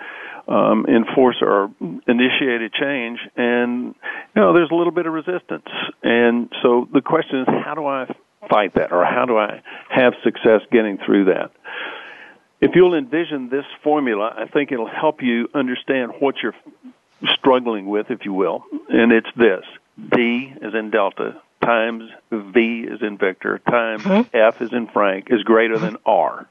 um, 0.50 0.84
enforce 0.86 1.36
or 1.40 1.70
initiate 1.80 2.60
a 2.60 2.68
change, 2.70 3.20
and 3.36 3.94
you 4.34 4.42
know 4.42 4.52
there's 4.52 4.70
a 4.70 4.74
little 4.74 4.92
bit 4.92 5.06
of 5.06 5.12
resistance. 5.12 5.68
And 6.02 6.50
so 6.62 6.88
the 6.92 7.00
question 7.00 7.40
is, 7.42 7.46
how 7.64 7.74
do 7.74 7.86
I 7.86 8.06
fight 8.48 8.74
that, 8.74 8.92
or 8.92 9.04
how 9.04 9.26
do 9.26 9.38
I 9.38 9.62
have 9.88 10.14
success 10.24 10.62
getting 10.72 10.98
through 11.06 11.26
that? 11.26 11.52
If 12.60 12.72
you'll 12.74 12.94
envision 12.94 13.48
this 13.48 13.64
formula, 13.84 14.34
I 14.36 14.46
think 14.46 14.72
it'll 14.72 14.90
help 14.90 15.22
you 15.22 15.48
understand 15.54 16.12
what 16.18 16.34
you're 16.42 16.56
struggling 17.38 17.86
with, 17.86 18.10
if 18.10 18.24
you 18.24 18.32
will, 18.32 18.64
and 18.88 19.12
it's 19.12 19.30
this: 19.36 19.64
D 20.14 20.52
is 20.60 20.74
in 20.74 20.90
Delta. 20.90 21.40
Times 21.62 22.04
V 22.32 22.86
is 22.90 23.02
in 23.02 23.18
Victor 23.18 23.58
times 23.58 24.02
mm-hmm. 24.02 24.36
F 24.36 24.62
is 24.62 24.72
in 24.72 24.88
Frank 24.88 25.26
is 25.30 25.42
greater 25.42 25.78
than 25.78 25.98
R 26.06 26.48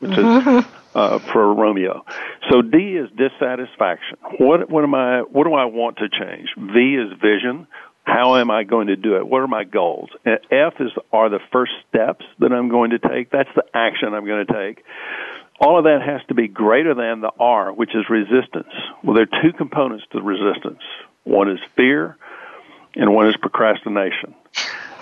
which 0.00 0.12
is 0.12 0.18
uh, 0.94 1.18
for 1.18 1.54
Romeo. 1.54 2.04
So 2.50 2.62
D 2.62 2.96
is 2.96 3.08
dissatisfaction. 3.16 4.18
What 4.38 4.68
what 4.68 4.84
am 4.84 4.94
I? 4.94 5.20
What 5.20 5.44
do 5.44 5.54
I 5.54 5.66
want 5.66 5.98
to 5.98 6.08
change? 6.08 6.48
V 6.56 6.96
is 6.96 7.12
vision. 7.20 7.66
How 8.02 8.36
am 8.36 8.50
I 8.50 8.64
going 8.64 8.88
to 8.88 8.96
do 8.96 9.16
it? 9.16 9.26
What 9.26 9.42
are 9.42 9.46
my 9.46 9.64
goals? 9.64 10.10
And 10.24 10.40
F 10.50 10.74
is 10.80 10.90
are 11.12 11.28
the 11.28 11.38
first 11.52 11.72
steps 11.88 12.24
that 12.40 12.52
I'm 12.52 12.68
going 12.68 12.90
to 12.90 12.98
take. 12.98 13.30
That's 13.30 13.50
the 13.54 13.64
action 13.74 14.14
I'm 14.14 14.26
going 14.26 14.46
to 14.46 14.52
take. 14.52 14.84
All 15.60 15.78
of 15.78 15.84
that 15.84 16.00
has 16.02 16.22
to 16.28 16.34
be 16.34 16.48
greater 16.48 16.94
than 16.94 17.20
the 17.20 17.30
R, 17.38 17.70
which 17.72 17.94
is 17.94 18.08
resistance. 18.08 18.72
Well, 19.04 19.14
there 19.14 19.24
are 19.30 19.42
two 19.42 19.52
components 19.52 20.06
to 20.12 20.22
resistance. 20.22 20.80
One 21.24 21.50
is 21.50 21.60
fear, 21.76 22.16
and 22.96 23.14
one 23.14 23.28
is 23.28 23.36
procrastination. 23.36 24.34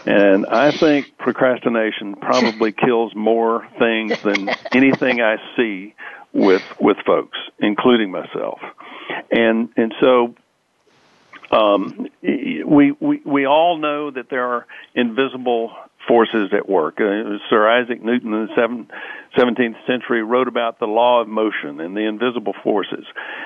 And 0.06 0.46
I 0.46 0.70
think 0.70 1.16
procrastination 1.18 2.16
probably 2.16 2.72
kills 2.87 3.14
more 3.14 3.66
things 3.78 4.20
than 4.22 4.48
anything 4.72 5.20
I 5.20 5.37
see 5.56 5.94
with 6.32 6.62
with 6.80 6.98
folks, 7.06 7.38
including 7.58 8.11
myself. 8.11 8.61
And 9.30 9.70
and 9.76 9.94
so 10.00 10.34
um, 11.50 12.08
we 12.22 12.92
we 12.92 13.20
we 13.24 13.46
all 13.46 13.78
know 13.78 14.11
that 14.11 14.28
there 14.30 14.46
are 14.46 14.66
invisible 14.94 15.72
forces 16.06 16.50
at 16.52 16.68
work. 16.68 17.00
Uh, 17.00 17.38
Sir 17.50 17.68
Isaac 17.68 18.02
Newton 18.02 18.32
in 18.32 18.46
the 18.46 18.87
17th 19.37 19.87
century 19.87 20.22
wrote 20.22 20.48
about 20.48 20.78
the 20.78 20.87
law 20.87 21.20
of 21.20 21.28
motion 21.28 21.80
and 21.80 21.96
the 21.96 22.06
invisible 22.06 22.54
forces. 22.64 23.04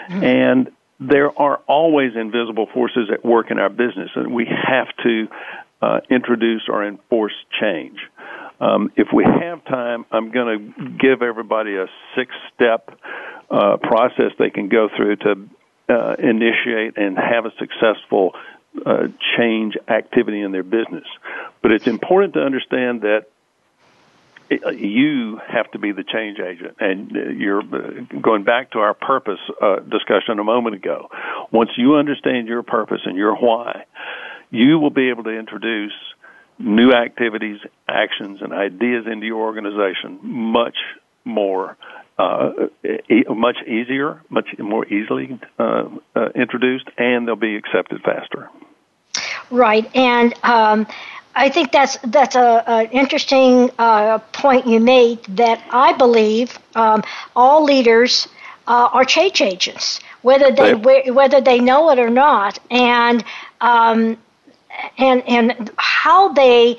Mm-hmm. 0.08 0.24
And 0.24 0.72
there 1.00 1.36
are 1.38 1.56
always 1.66 2.12
invisible 2.14 2.68
forces 2.72 3.10
at 3.12 3.24
work 3.24 3.50
in 3.50 3.58
our 3.58 3.68
business, 3.68 4.10
and 4.14 4.32
we 4.32 4.46
have 4.46 4.86
to 5.02 5.28
uh, 5.82 6.00
introduce 6.08 6.62
or 6.68 6.86
enforce 6.86 7.34
change. 7.60 7.98
Um, 8.60 8.92
if 8.96 9.08
we 9.12 9.24
have 9.24 9.64
time, 9.64 10.06
I'm 10.12 10.30
going 10.30 10.74
to 10.76 10.88
give 10.90 11.22
everybody 11.22 11.76
a 11.76 11.86
six 12.14 12.32
step 12.54 12.96
uh, 13.50 13.76
process 13.78 14.30
they 14.38 14.50
can 14.50 14.68
go 14.68 14.88
through 14.96 15.16
to 15.16 15.48
uh, 15.88 16.14
initiate 16.20 16.96
and 16.96 17.18
have 17.18 17.44
a 17.44 17.50
successful 17.58 18.34
uh, 18.86 19.08
change 19.36 19.76
activity 19.88 20.40
in 20.40 20.52
their 20.52 20.62
business. 20.62 21.04
But 21.60 21.72
it's 21.72 21.88
important 21.88 22.34
to 22.34 22.40
understand 22.40 23.02
that 23.02 23.26
uh, 24.64 24.70
you 24.70 25.40
have 25.48 25.68
to 25.72 25.80
be 25.80 25.90
the 25.90 26.04
change 26.04 26.38
agent. 26.38 26.76
And 26.78 27.16
uh, 27.16 27.20
you're 27.30 27.62
going 27.62 28.44
back 28.44 28.70
to 28.70 28.78
our 28.78 28.94
purpose 28.94 29.40
discussion 29.90 30.38
a 30.38 30.44
moment 30.44 30.76
ago. 30.76 31.08
Once 31.50 31.70
you 31.76 31.96
understand 31.96 32.46
your 32.46 32.62
purpose 32.62 33.00
and 33.04 33.16
your 33.16 33.34
why, 33.34 33.86
you 34.52 34.78
will 34.78 34.90
be 34.90 35.08
able 35.08 35.24
to 35.24 35.30
introduce 35.30 35.94
new 36.58 36.92
activities, 36.92 37.58
actions, 37.88 38.40
and 38.42 38.52
ideas 38.52 39.06
into 39.10 39.26
your 39.26 39.40
organization 39.40 40.20
much 40.22 40.76
more, 41.24 41.76
uh, 42.18 42.50
e- 42.84 43.24
much 43.28 43.56
easier, 43.66 44.22
much 44.28 44.46
more 44.58 44.86
easily 44.86 45.40
uh, 45.58 45.88
uh, 46.14 46.28
introduced, 46.34 46.86
and 46.98 47.26
they'll 47.26 47.34
be 47.34 47.56
accepted 47.56 48.02
faster. 48.02 48.50
Right, 49.50 49.90
and 49.96 50.34
um, 50.42 50.86
I 51.34 51.48
think 51.48 51.72
that's 51.72 51.96
that's 52.04 52.36
a, 52.36 52.62
a 52.66 52.90
interesting 52.90 53.70
uh, 53.78 54.18
point 54.32 54.66
you 54.66 54.80
made. 54.80 55.24
That 55.24 55.62
I 55.70 55.94
believe 55.94 56.58
um, 56.74 57.02
all 57.34 57.64
leaders 57.64 58.28
uh, 58.66 58.88
are 58.92 59.04
change 59.04 59.40
agents, 59.40 60.00
whether 60.20 60.52
they 60.52 61.10
whether 61.10 61.40
they 61.40 61.58
know 61.58 61.90
it 61.90 61.98
or 61.98 62.10
not, 62.10 62.58
and 62.70 63.24
um, 63.60 64.18
and 64.98 65.22
and 65.28 65.70
how 65.76 66.32
they 66.32 66.78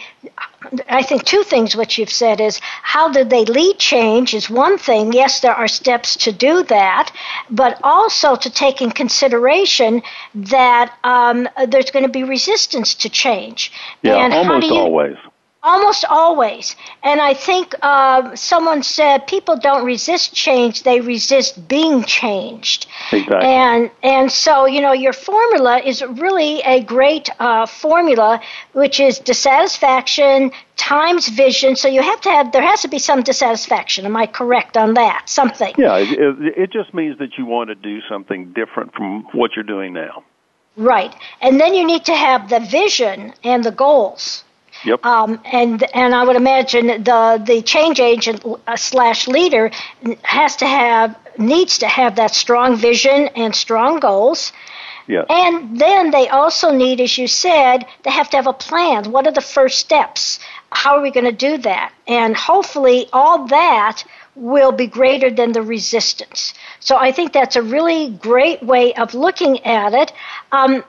I 0.87 1.03
think 1.03 1.25
two 1.25 1.43
things 1.43 1.75
what 1.75 1.97
you've 1.97 2.11
said 2.11 2.39
is 2.39 2.59
how 2.81 3.11
did 3.11 3.29
they 3.29 3.45
lead 3.45 3.77
change 3.79 4.33
is 4.33 4.49
one 4.49 4.77
thing. 4.77 5.11
Yes, 5.11 5.41
there 5.41 5.53
are 5.53 5.67
steps 5.67 6.15
to 6.17 6.31
do 6.31 6.63
that, 6.63 7.11
but 7.49 7.79
also 7.83 8.35
to 8.35 8.49
take 8.49 8.81
in 8.81 8.91
consideration 8.91 10.01
that 10.33 10.97
um, 11.03 11.49
there's 11.67 11.91
going 11.91 12.05
to 12.05 12.11
be 12.11 12.23
resistance 12.23 12.95
to 12.95 13.09
change. 13.09 13.71
Yeah, 14.01 14.15
and 14.15 14.33
almost 14.33 14.67
you, 14.67 14.75
always. 14.75 15.17
Almost 15.65 16.03
always. 16.09 16.75
And 17.03 17.21
I 17.21 17.33
think 17.33 17.73
uh, 17.81 18.35
someone 18.35 18.83
said 18.83 19.27
people 19.27 19.55
don't 19.55 19.85
resist 19.85 20.33
change, 20.33 20.83
they 20.83 20.99
resist 20.99 21.69
being 21.69 22.03
changed. 22.03 22.87
Exactly. 23.13 23.47
And, 23.47 23.89
and 24.03 24.29
so, 24.29 24.65
you 24.65 24.81
know, 24.81 24.91
your 24.91 25.13
formula 25.13 25.79
is 25.79 26.03
really 26.03 26.59
a 26.63 26.83
great 26.83 27.29
uh, 27.39 27.65
formula, 27.65 28.41
which 28.73 28.99
is 28.99 29.19
dissatisfaction 29.19 30.51
times 30.75 31.29
vision. 31.29 31.77
So 31.77 31.87
you 31.87 32.01
have 32.01 32.19
to 32.21 32.29
have, 32.29 32.51
there 32.51 32.61
has 32.61 32.81
to 32.81 32.89
be 32.89 32.99
some 32.99 33.23
dissatisfaction. 33.23 34.05
Am 34.05 34.17
I 34.17 34.27
correct 34.27 34.75
on 34.75 34.95
that? 34.95 35.29
Something. 35.29 35.73
Yeah, 35.77 35.95
it, 35.95 36.09
it 36.57 36.71
just 36.73 36.93
means 36.93 37.17
that 37.19 37.37
you 37.37 37.45
want 37.45 37.69
to 37.69 37.75
do 37.75 38.01
something 38.09 38.51
different 38.51 38.93
from 38.93 39.23
what 39.31 39.51
you're 39.55 39.63
doing 39.63 39.93
now. 39.93 40.25
Right. 40.75 41.15
And 41.39 41.57
then 41.57 41.73
you 41.73 41.85
need 41.85 42.03
to 42.05 42.15
have 42.15 42.49
the 42.49 42.59
vision 42.59 43.33
and 43.45 43.63
the 43.63 43.71
goals. 43.71 44.43
Yep. 44.85 45.05
Um, 45.05 45.39
and 45.45 45.83
and 45.95 46.13
I 46.13 46.23
would 46.23 46.35
imagine 46.35 46.87
the 46.87 47.41
the 47.45 47.61
change 47.61 47.99
agent 47.99 48.43
uh, 48.67 48.75
slash 48.75 49.27
leader 49.27 49.71
has 50.23 50.55
to 50.57 50.67
have 50.67 51.17
needs 51.37 51.77
to 51.79 51.87
have 51.87 52.15
that 52.17 52.35
strong 52.35 52.75
vision 52.75 53.29
and 53.35 53.55
strong 53.55 53.99
goals. 53.99 54.51
Yeah. 55.07 55.25
And 55.29 55.79
then 55.79 56.11
they 56.11 56.29
also 56.29 56.71
need, 56.71 57.01
as 57.01 57.17
you 57.17 57.27
said, 57.27 57.85
they 58.03 58.11
have 58.11 58.29
to 58.29 58.37
have 58.37 58.47
a 58.47 58.53
plan. 58.53 59.11
What 59.11 59.27
are 59.27 59.33
the 59.33 59.41
first 59.41 59.79
steps? 59.79 60.39
How 60.71 60.95
are 60.97 61.01
we 61.01 61.11
going 61.11 61.25
to 61.25 61.31
do 61.31 61.57
that? 61.59 61.93
And 62.07 62.35
hopefully, 62.35 63.09
all 63.11 63.45
that 63.47 64.03
will 64.35 64.71
be 64.71 64.87
greater 64.87 65.29
than 65.29 65.51
the 65.51 65.61
resistance. 65.61 66.53
So 66.79 66.97
I 66.97 67.11
think 67.11 67.33
that's 67.33 67.55
a 67.55 67.61
really 67.61 68.09
great 68.11 68.63
way 68.63 68.93
of 68.95 69.13
looking 69.13 69.63
at 69.65 69.93
it. 69.93 70.11
Um, 70.51 70.83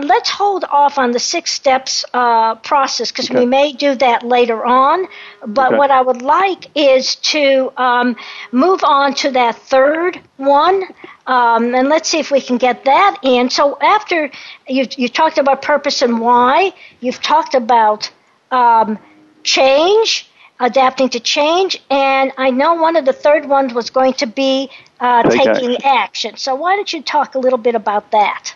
let's 0.00 0.30
hold 0.30 0.64
off 0.70 0.98
on 0.98 1.12
the 1.12 1.18
six 1.20 1.52
steps 1.52 2.04
uh, 2.14 2.54
process 2.56 3.10
because 3.10 3.30
Okay. 3.30 3.40
we 3.40 3.46
may 3.46 3.72
do 3.72 3.94
that 3.96 4.22
later 4.22 4.64
on. 4.64 5.06
But 5.46 5.74
Okay. 5.74 5.76
what 5.76 5.90
I 5.90 6.00
would 6.00 6.22
like 6.22 6.66
is 6.76 7.16
to 7.34 7.72
um, 7.76 8.16
move 8.52 8.82
on 8.84 9.14
to 9.16 9.30
that 9.32 9.56
third 9.56 10.20
one. 10.36 10.84
Um, 11.26 11.74
and 11.74 11.88
let's 11.88 12.08
see 12.08 12.18
if 12.18 12.30
we 12.30 12.40
can 12.40 12.58
get 12.58 12.84
that 12.84 13.18
in. 13.22 13.50
So 13.50 13.78
after 13.80 14.30
you, 14.66 14.86
you 14.96 15.08
talked 15.08 15.38
about 15.38 15.62
purpose 15.62 16.02
and 16.02 16.20
why, 16.20 16.72
you've 17.00 17.20
talked 17.22 17.54
about 17.54 18.10
um, 18.50 18.98
change, 19.44 20.29
adapting 20.60 21.08
to 21.08 21.20
change, 21.20 21.82
and 21.90 22.32
I 22.36 22.50
know 22.50 22.74
one 22.74 22.96
of 22.96 23.06
the 23.06 23.12
third 23.12 23.48
ones 23.48 23.72
was 23.72 23.90
going 23.90 24.12
to 24.14 24.26
be 24.26 24.70
uh, 25.00 25.22
taking 25.22 25.82
action. 25.82 26.36
So 26.36 26.54
why 26.54 26.76
don't 26.76 26.92
you 26.92 27.02
talk 27.02 27.34
a 27.34 27.38
little 27.38 27.58
bit 27.58 27.74
about 27.74 28.10
that? 28.12 28.54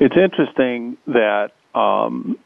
It's 0.00 0.16
interesting 0.16 0.96
that 1.06 1.50
um, 1.74 2.38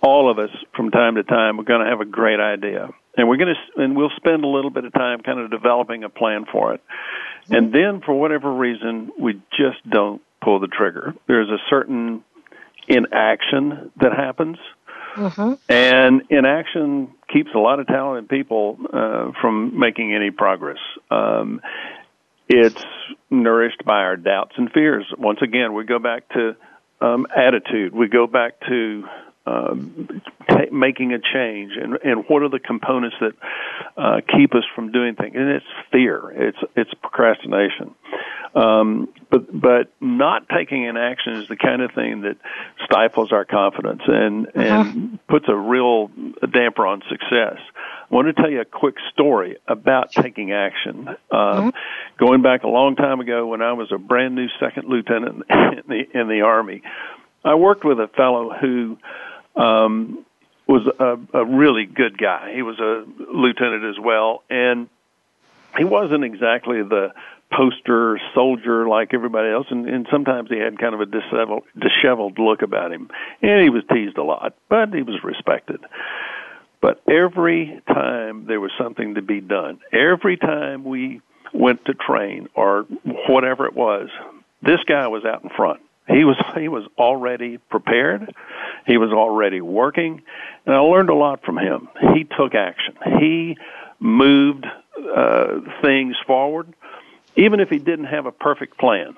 all 0.00 0.30
of 0.30 0.38
us, 0.38 0.50
from 0.74 0.90
time 0.90 1.16
to 1.16 1.22
time, 1.22 1.60
are 1.60 1.64
going 1.64 1.84
to 1.84 1.90
have 1.90 2.00
a 2.00 2.06
great 2.06 2.40
idea, 2.40 2.88
and 3.16 3.28
we're 3.28 3.36
going 3.36 3.54
to, 3.54 3.82
and 3.82 3.94
we'll 3.94 4.10
spend 4.16 4.42
a 4.42 4.48
little 4.48 4.70
bit 4.70 4.84
of 4.84 4.92
time 4.92 5.20
kind 5.20 5.38
of 5.38 5.50
developing 5.50 6.02
a 6.02 6.08
plan 6.08 6.46
for 6.50 6.74
it, 6.74 6.80
and 7.50 7.72
then 7.72 8.00
for 8.04 8.18
whatever 8.18 8.52
reason, 8.52 9.12
we 9.18 9.34
just 9.50 9.88
don't 9.88 10.22
pull 10.42 10.58
the 10.58 10.66
trigger. 10.66 11.14
There's 11.28 11.50
a 11.50 11.58
certain 11.68 12.24
inaction 12.88 13.92
that 14.00 14.12
happens, 14.12 14.56
and 15.68 16.22
inaction 16.30 17.08
keeps 17.32 17.50
a 17.54 17.58
lot 17.58 17.80
of 17.80 17.86
talented 17.86 18.28
people 18.28 18.78
uh, 18.92 19.32
from 19.40 19.78
making 19.78 20.14
any 20.14 20.30
progress. 20.30 20.78
Um, 21.10 21.60
it's 22.48 22.82
nourished 23.30 23.84
by 23.84 24.00
our 24.00 24.16
doubts 24.16 24.52
and 24.56 24.70
fears. 24.72 25.06
Once 25.16 25.38
again, 25.42 25.74
we 25.74 25.84
go 25.84 25.98
back 25.98 26.28
to 26.30 26.56
um, 27.00 27.26
attitude. 27.34 27.94
We 27.94 28.08
go 28.08 28.26
back 28.26 28.60
to 28.68 29.04
um, 29.46 30.22
ta 30.48 30.62
making 30.70 31.12
a 31.12 31.18
change, 31.18 31.72
and, 31.80 31.98
and 32.04 32.24
what 32.28 32.42
are 32.42 32.48
the 32.48 32.60
components 32.60 33.16
that 33.20 33.32
uh, 33.96 34.20
keep 34.36 34.54
us 34.54 34.64
from 34.74 34.92
doing 34.92 35.14
things? 35.14 35.34
And 35.34 35.48
it's 35.48 35.66
fear. 35.90 36.30
It's 36.34 36.58
it's 36.76 36.94
procrastination. 36.94 37.94
Um, 38.54 39.08
but 39.30 39.60
but 39.60 39.92
not 40.00 40.48
taking 40.48 40.86
an 40.86 40.96
action 40.96 41.34
is 41.34 41.48
the 41.48 41.56
kind 41.56 41.80
of 41.80 41.92
thing 41.92 42.20
that 42.22 42.36
stifles 42.84 43.32
our 43.32 43.44
confidence 43.44 44.02
and 44.06 44.46
and 44.54 45.18
puts 45.26 45.46
a 45.48 45.56
real 45.56 46.10
damper 46.52 46.86
on 46.86 47.02
success. 47.08 47.58
I 48.10 48.14
want 48.14 48.28
to 48.28 48.34
tell 48.34 48.50
you 48.50 48.60
a 48.60 48.66
quick 48.66 48.96
story 49.12 49.56
about 49.66 50.12
taking 50.12 50.52
action. 50.52 51.08
Um, 51.30 51.72
Going 52.18 52.42
back 52.42 52.62
a 52.62 52.68
long 52.68 52.94
time 52.94 53.20
ago, 53.20 53.46
when 53.46 53.62
I 53.62 53.72
was 53.72 53.90
a 53.90 53.98
brand 53.98 54.34
new 54.34 54.46
second 54.60 54.86
lieutenant 54.86 55.44
in 55.50 55.82
the 55.88 56.20
in 56.20 56.28
the 56.28 56.42
army, 56.42 56.82
I 57.42 57.54
worked 57.54 57.84
with 57.84 57.98
a 57.98 58.08
fellow 58.08 58.52
who 58.60 58.98
um, 59.56 60.24
was 60.66 60.86
a, 60.98 61.38
a 61.38 61.44
really 61.44 61.86
good 61.86 62.16
guy. 62.16 62.52
He 62.54 62.62
was 62.62 62.78
a 62.78 63.04
lieutenant 63.32 63.84
as 63.84 64.02
well, 64.02 64.42
and 64.48 64.88
he 65.76 65.84
wasn't 65.84 66.24
exactly 66.24 66.82
the 66.82 67.12
poster 67.52 68.18
soldier 68.34 68.88
like 68.88 69.12
everybody 69.12 69.50
else, 69.50 69.66
and, 69.70 69.88
and 69.88 70.06
sometimes 70.10 70.48
he 70.48 70.58
had 70.58 70.78
kind 70.78 70.94
of 70.94 71.00
a 71.00 71.06
disheveled, 71.06 71.64
disheveled 71.78 72.38
look 72.38 72.62
about 72.62 72.92
him, 72.92 73.10
and 73.42 73.62
he 73.62 73.70
was 73.70 73.82
teased 73.92 74.16
a 74.16 74.22
lot, 74.22 74.54
but 74.68 74.92
he 74.94 75.02
was 75.02 75.22
respected. 75.22 75.80
But 76.80 77.00
every 77.08 77.80
time 77.86 78.46
there 78.46 78.60
was 78.60 78.72
something 78.78 79.14
to 79.14 79.22
be 79.22 79.40
done, 79.40 79.78
every 79.92 80.36
time 80.36 80.84
we 80.84 81.20
went 81.52 81.84
to 81.84 81.94
train 81.94 82.48
or 82.54 82.86
whatever 83.28 83.66
it 83.66 83.74
was, 83.74 84.08
this 84.62 84.80
guy 84.88 85.06
was 85.08 85.24
out 85.24 85.44
in 85.44 85.50
front. 85.50 85.80
He 86.08 86.24
was 86.24 86.36
he 86.58 86.68
was 86.68 86.84
already 86.98 87.58
prepared. 87.58 88.34
He 88.86 88.96
was 88.96 89.10
already 89.10 89.60
working, 89.60 90.22
and 90.66 90.74
I 90.74 90.78
learned 90.78 91.10
a 91.10 91.14
lot 91.14 91.44
from 91.44 91.58
him. 91.58 91.88
He 92.14 92.24
took 92.24 92.54
action. 92.54 92.94
He 93.20 93.56
moved 94.00 94.66
uh, 95.16 95.60
things 95.80 96.16
forward, 96.26 96.72
even 97.36 97.60
if 97.60 97.68
he 97.68 97.78
didn't 97.78 98.06
have 98.06 98.26
a 98.26 98.32
perfect 98.32 98.78
plan. 98.78 99.14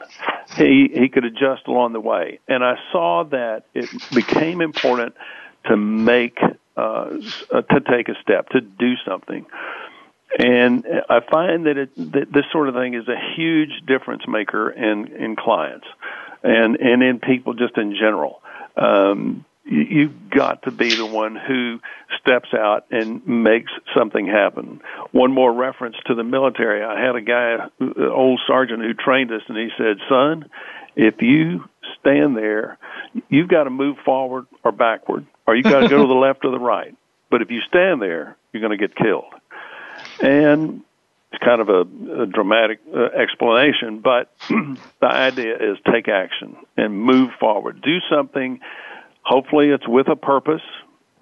He 0.56 0.90
he 0.92 1.08
could 1.08 1.24
adjust 1.24 1.66
along 1.66 1.94
the 1.94 2.00
way, 2.00 2.40
and 2.48 2.62
I 2.62 2.76
saw 2.92 3.24
that 3.24 3.64
it 3.74 3.88
became 4.14 4.60
important 4.60 5.14
to 5.66 5.76
make 5.76 6.38
uh, 6.76 7.10
to 7.10 7.80
take 7.88 8.08
a 8.08 8.14
step 8.22 8.50
to 8.50 8.60
do 8.60 8.94
something. 9.06 9.46
And 10.36 10.84
I 11.08 11.20
find 11.30 11.66
that, 11.66 11.78
it, 11.78 11.94
that 12.12 12.32
this 12.32 12.44
sort 12.50 12.68
of 12.68 12.74
thing 12.74 12.94
is 12.94 13.06
a 13.06 13.34
huge 13.36 13.70
difference 13.86 14.26
maker 14.26 14.68
in, 14.68 15.06
in 15.14 15.36
clients 15.36 15.86
and, 16.44 16.76
and 16.76 17.02
in 17.02 17.18
people 17.18 17.54
just 17.54 17.76
in 17.76 17.94
general. 17.94 18.40
Um, 18.76 19.44
you, 19.64 19.80
you've 19.80 20.30
got 20.30 20.62
to 20.64 20.70
be 20.70 20.94
the 20.94 21.06
one 21.06 21.36
who 21.36 21.80
steps 22.20 22.50
out 22.54 22.86
and 22.90 23.26
makes 23.26 23.72
something 23.96 24.26
happen. 24.26 24.80
One 25.12 25.32
more 25.32 25.52
reference 25.52 25.96
to 26.06 26.14
the 26.14 26.24
military. 26.24 26.84
I 26.84 27.00
had 27.04 27.16
a 27.16 27.20
guy, 27.20 27.68
an 27.80 27.94
old 27.98 28.40
sergeant 28.46 28.82
who 28.82 28.94
trained 28.94 29.32
us, 29.32 29.42
and 29.48 29.56
he 29.56 29.70
said, 29.76 29.96
son, 30.08 30.50
if 30.96 31.22
you 31.22 31.64
stand 31.98 32.36
there, 32.36 32.78
you've 33.28 33.48
got 33.48 33.64
to 33.64 33.70
move 33.70 33.96
forward 34.04 34.46
or 34.62 34.70
backward, 34.70 35.26
or 35.46 35.56
you've 35.56 35.64
got 35.64 35.80
to 35.80 35.88
go 35.88 36.02
to 36.02 36.06
the 36.06 36.14
left 36.14 36.44
or 36.44 36.50
the 36.50 36.58
right. 36.58 36.94
But 37.30 37.42
if 37.42 37.50
you 37.50 37.60
stand 37.66 38.00
there, 38.00 38.36
you're 38.52 38.60
going 38.60 38.78
to 38.78 38.88
get 38.88 38.94
killed. 38.94 39.32
And 40.22 40.82
it's 41.34 41.44
kind 41.44 41.60
of 41.60 41.68
a, 41.68 42.22
a 42.22 42.26
dramatic 42.26 42.80
uh, 42.94 43.06
explanation, 43.06 43.98
but 43.98 44.32
the 44.48 45.06
idea 45.06 45.54
is 45.56 45.78
take 45.90 46.08
action 46.08 46.56
and 46.76 47.02
move 47.02 47.30
forward. 47.40 47.82
Do 47.82 47.98
something. 48.08 48.60
Hopefully, 49.22 49.70
it's 49.70 49.88
with 49.88 50.08
a 50.08 50.16
purpose, 50.16 50.62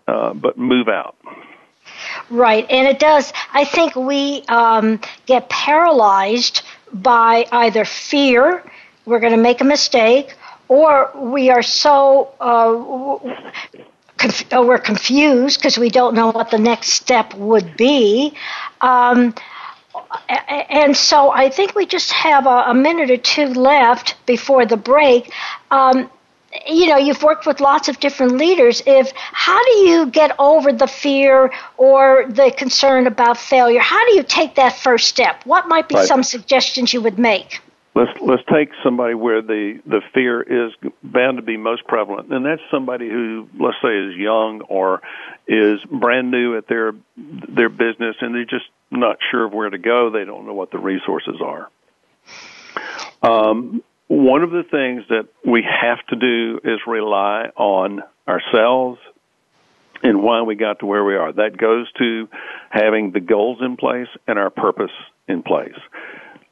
uh, 0.06 0.34
but 0.34 0.58
move 0.58 0.88
out. 0.88 1.16
Right, 2.30 2.66
and 2.70 2.86
it 2.86 2.98
does. 2.98 3.32
I 3.52 3.64
think 3.64 3.96
we 3.96 4.42
um, 4.48 5.00
get 5.26 5.48
paralyzed 5.48 6.62
by 6.92 7.46
either 7.50 7.84
fear, 7.84 8.62
we're 9.06 9.20
going 9.20 9.32
to 9.32 9.42
make 9.42 9.60
a 9.60 9.64
mistake, 9.64 10.34
or 10.68 11.10
we 11.16 11.48
are 11.48 11.62
so 11.62 12.32
uh, 12.40 13.82
conf- 14.18 14.52
we're 14.52 14.78
confused 14.78 15.58
because 15.58 15.78
we 15.78 15.88
don't 15.88 16.14
know 16.14 16.30
what 16.30 16.50
the 16.50 16.58
next 16.58 16.90
step 16.90 17.34
would 17.34 17.76
be. 17.76 18.34
Um, 18.80 19.34
and 20.28 20.96
so 20.96 21.30
I 21.30 21.50
think 21.50 21.74
we 21.74 21.86
just 21.86 22.12
have 22.12 22.46
a, 22.46 22.64
a, 22.68 22.74
minute 22.74 23.10
or 23.10 23.16
two 23.16 23.46
left 23.46 24.16
before 24.26 24.64
the 24.64 24.76
break. 24.76 25.32
Um, 25.70 26.10
you 26.66 26.86
know, 26.86 26.96
you've 26.96 27.22
worked 27.22 27.46
with 27.46 27.60
lots 27.60 27.88
of 27.88 27.98
different 28.00 28.32
leaders. 28.36 28.82
If 28.86 29.12
how 29.16 29.62
do 29.64 29.70
you 29.70 30.06
get 30.06 30.34
over 30.38 30.72
the 30.72 30.86
fear 30.86 31.52
or 31.76 32.26
the 32.28 32.52
concern 32.56 33.06
about 33.06 33.38
failure? 33.38 33.80
How 33.80 34.04
do 34.06 34.14
you 34.14 34.22
take 34.22 34.56
that 34.56 34.76
first 34.78 35.08
step? 35.08 35.44
What 35.44 35.68
might 35.68 35.88
be 35.88 35.94
right. 35.96 36.06
some 36.06 36.22
suggestions 36.22 36.92
you 36.92 37.00
would 37.02 37.18
make? 37.18 37.60
Let's 37.94 38.10
let's 38.22 38.42
take 38.50 38.70
somebody 38.82 39.14
where 39.14 39.42
the 39.42 39.80
the 39.86 40.00
fear 40.14 40.40
is 40.40 40.72
bound 41.02 41.36
to 41.36 41.42
be 41.42 41.58
most 41.58 41.86
prevalent, 41.86 42.32
and 42.32 42.44
that's 42.44 42.62
somebody 42.70 43.08
who, 43.08 43.48
let's 43.58 43.76
say, 43.82 43.94
is 43.94 44.16
young 44.16 44.62
or 44.62 45.02
is 45.46 45.80
brand 45.90 46.30
new 46.30 46.56
at 46.56 46.68
their 46.68 46.92
their 47.16 47.68
business, 47.68 48.16
and 48.20 48.34
they're 48.34 48.44
just 48.44 48.64
not 48.92 49.16
sure 49.30 49.44
of 49.44 49.52
where 49.52 49.70
to 49.70 49.78
go. 49.78 50.10
They 50.10 50.24
don't 50.24 50.46
know 50.46 50.54
what 50.54 50.70
the 50.70 50.78
resources 50.78 51.36
are. 51.42 51.68
Um, 53.22 53.82
one 54.08 54.42
of 54.42 54.50
the 54.50 54.62
things 54.62 55.04
that 55.08 55.28
we 55.44 55.62
have 55.62 56.04
to 56.08 56.16
do 56.16 56.60
is 56.64 56.80
rely 56.86 57.46
on 57.56 58.02
ourselves 58.28 58.98
and 60.02 60.22
why 60.22 60.42
we 60.42 60.54
got 60.56 60.80
to 60.80 60.86
where 60.86 61.04
we 61.04 61.14
are. 61.14 61.32
That 61.32 61.56
goes 61.56 61.90
to 61.98 62.28
having 62.70 63.12
the 63.12 63.20
goals 63.20 63.58
in 63.60 63.76
place 63.76 64.08
and 64.26 64.38
our 64.38 64.50
purpose 64.50 64.90
in 65.28 65.42
place. 65.42 65.78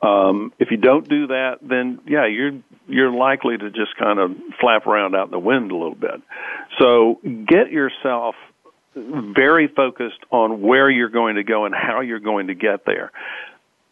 Um, 0.03 0.53
if 0.59 0.71
you 0.71 0.79
don't 0.79 1.07
do 1.09 1.27
that, 1.27 1.59
then 1.61 2.01
yeah, 2.07 2.27
you're 2.27 2.53
you're 2.89 3.13
likely 3.13 3.59
to 3.59 3.71
just 3.71 3.97
kind 3.99 4.19
of 4.19 4.31
flap 4.61 4.87
around 4.87 5.15
out 5.15 5.27
in 5.27 5.31
the 5.31 5.39
wind 5.39 5.71
a 5.71 5.77
little 5.77 5.95
bit. 5.95 6.23
So 6.79 7.21
get 7.25 7.71
yourself 7.71 8.35
very 8.95 9.69
focused 9.69 10.21
on 10.31 10.63
where 10.63 10.91
you're 10.91 11.09
going 11.09 11.37
to 11.37 11.45
go 11.45 11.65
and 11.65 11.75
how 11.75 12.01
you're 12.01 12.19
going 12.21 12.49
to 12.49 12.55
get 12.55 12.85
there. 12.85 13.13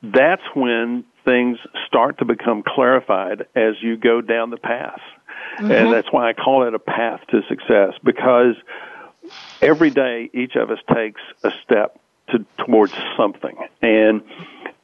That's 0.03 0.43
when 0.55 1.05
things 1.25 1.59
start 1.87 2.19
to 2.19 2.25
become 2.25 2.63
clarified 2.67 3.47
as 3.55 3.75
you 3.81 3.97
go 3.97 4.21
down 4.21 4.51
the 4.51 4.57
path. 4.57 5.01
Mm-hmm. 5.59 5.71
And 5.71 5.93
that's 5.93 6.09
why 6.11 6.29
I 6.29 6.33
call 6.33 6.67
it 6.67 6.75
a 6.75 6.79
path 6.79 7.21
to 7.31 7.43
success 7.49 7.95
because 8.03 8.55
every 9.61 9.91
day 9.91 10.31
each 10.33 10.57
of 10.57 10.71
us 10.71 10.79
takes 10.95 11.21
a 11.43 11.51
step 11.65 11.99
to, 12.31 12.45
towards 12.65 12.93
something. 13.17 13.57
And 13.83 14.23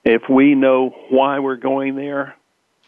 if 0.05 0.23
we 0.29 0.55
know 0.55 0.91
why 1.11 1.39
we're 1.39 1.57
going 1.57 1.97
there, 1.97 2.37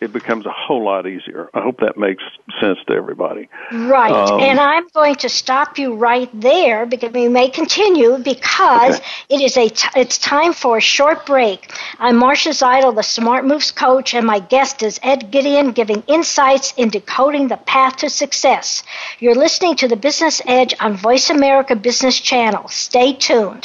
it 0.00 0.12
becomes 0.12 0.44
a 0.44 0.52
whole 0.52 0.84
lot 0.84 1.06
easier. 1.06 1.48
I 1.54 1.62
hope 1.62 1.80
that 1.80 1.96
makes 1.96 2.22
sense 2.60 2.78
to 2.86 2.92
everybody. 2.92 3.48
Right. 3.72 4.12
Um, 4.12 4.40
and 4.40 4.60
I'm 4.60 4.86
going 4.88 5.14
to 5.16 5.28
stop 5.28 5.78
you 5.78 5.94
right 5.94 6.28
there 6.38 6.84
because 6.84 7.12
we 7.12 7.28
may 7.28 7.48
continue 7.48 8.18
because 8.18 8.96
okay. 8.96 9.06
it 9.30 9.40
is 9.40 9.56
a 9.56 9.68
t- 9.70 9.88
it's 9.96 10.18
time 10.18 10.52
for 10.52 10.76
a 10.76 10.80
short 10.82 11.24
break. 11.24 11.72
I'm 11.98 12.16
Marcia 12.16 12.50
Zidle, 12.50 12.94
the 12.94 13.02
Smart 13.02 13.46
Moves 13.46 13.72
coach, 13.72 14.12
and 14.14 14.26
my 14.26 14.38
guest 14.38 14.82
is 14.82 15.00
Ed 15.02 15.30
Gideon 15.30 15.72
giving 15.72 16.02
insights 16.06 16.74
in 16.76 16.90
decoding 16.90 17.48
the 17.48 17.56
path 17.56 17.96
to 17.98 18.10
success. 18.10 18.82
You're 19.18 19.34
listening 19.34 19.76
to 19.76 19.88
the 19.88 19.96
Business 19.96 20.42
Edge 20.46 20.74
on 20.78 20.94
Voice 20.96 21.30
America 21.30 21.74
Business 21.74 22.20
Channel. 22.20 22.68
Stay 22.68 23.14
tuned. 23.14 23.64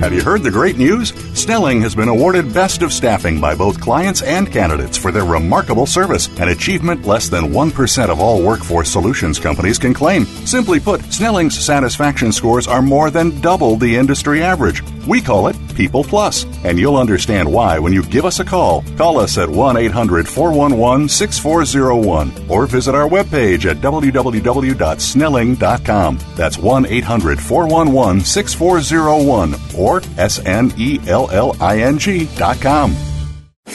Have 0.00 0.14
you 0.14 0.22
heard 0.22 0.42
the 0.42 0.50
great 0.50 0.78
news? 0.78 1.10
Snelling 1.38 1.82
has 1.82 1.94
been 1.94 2.08
awarded 2.08 2.54
Best 2.54 2.80
of 2.80 2.90
Staffing 2.90 3.38
by 3.38 3.54
both 3.54 3.82
clients 3.82 4.22
and 4.22 4.50
candidates 4.50 4.96
for 4.96 5.12
their 5.12 5.26
remarkable 5.26 5.84
service, 5.84 6.28
an 6.38 6.48
achievement 6.48 7.04
less 7.04 7.28
than 7.28 7.52
1% 7.52 8.08
of 8.08 8.18
all 8.18 8.42
workforce 8.42 8.90
solutions 8.90 9.38
companies 9.38 9.78
can 9.78 9.92
claim. 9.92 10.24
Simply 10.24 10.80
put, 10.80 11.02
Snelling's 11.12 11.58
satisfaction 11.62 12.32
scores 12.32 12.66
are 12.66 12.80
more 12.80 13.10
than 13.10 13.42
double 13.42 13.76
the 13.76 13.94
industry 13.94 14.42
average. 14.42 14.82
We 15.06 15.20
call 15.20 15.48
it 15.48 15.56
People 15.80 16.04
Plus, 16.04 16.44
and 16.64 16.78
you'll 16.78 16.96
understand 16.96 17.50
why 17.50 17.78
when 17.78 17.92
you 17.92 18.02
give 18.02 18.24
us 18.24 18.40
a 18.40 18.44
call. 18.44 18.82
Call 18.96 19.18
us 19.18 19.38
at 19.38 19.48
1 19.48 19.76
800 19.76 20.28
411 20.28 21.08
6401 21.08 22.32
or 22.48 22.66
visit 22.66 22.94
our 22.94 23.08
webpage 23.08 23.64
at 23.64 23.78
www.snelling.com. 23.78 26.18
That's 26.36 26.58
1 26.58 26.86
800 26.86 27.40
411 27.40 28.20
6401 28.20 29.54
or 29.76 29.90
or 29.90 30.02
S-N-E-L-L-I-N-G 30.18 32.28
dot 32.36 32.60
com. 32.60 33.09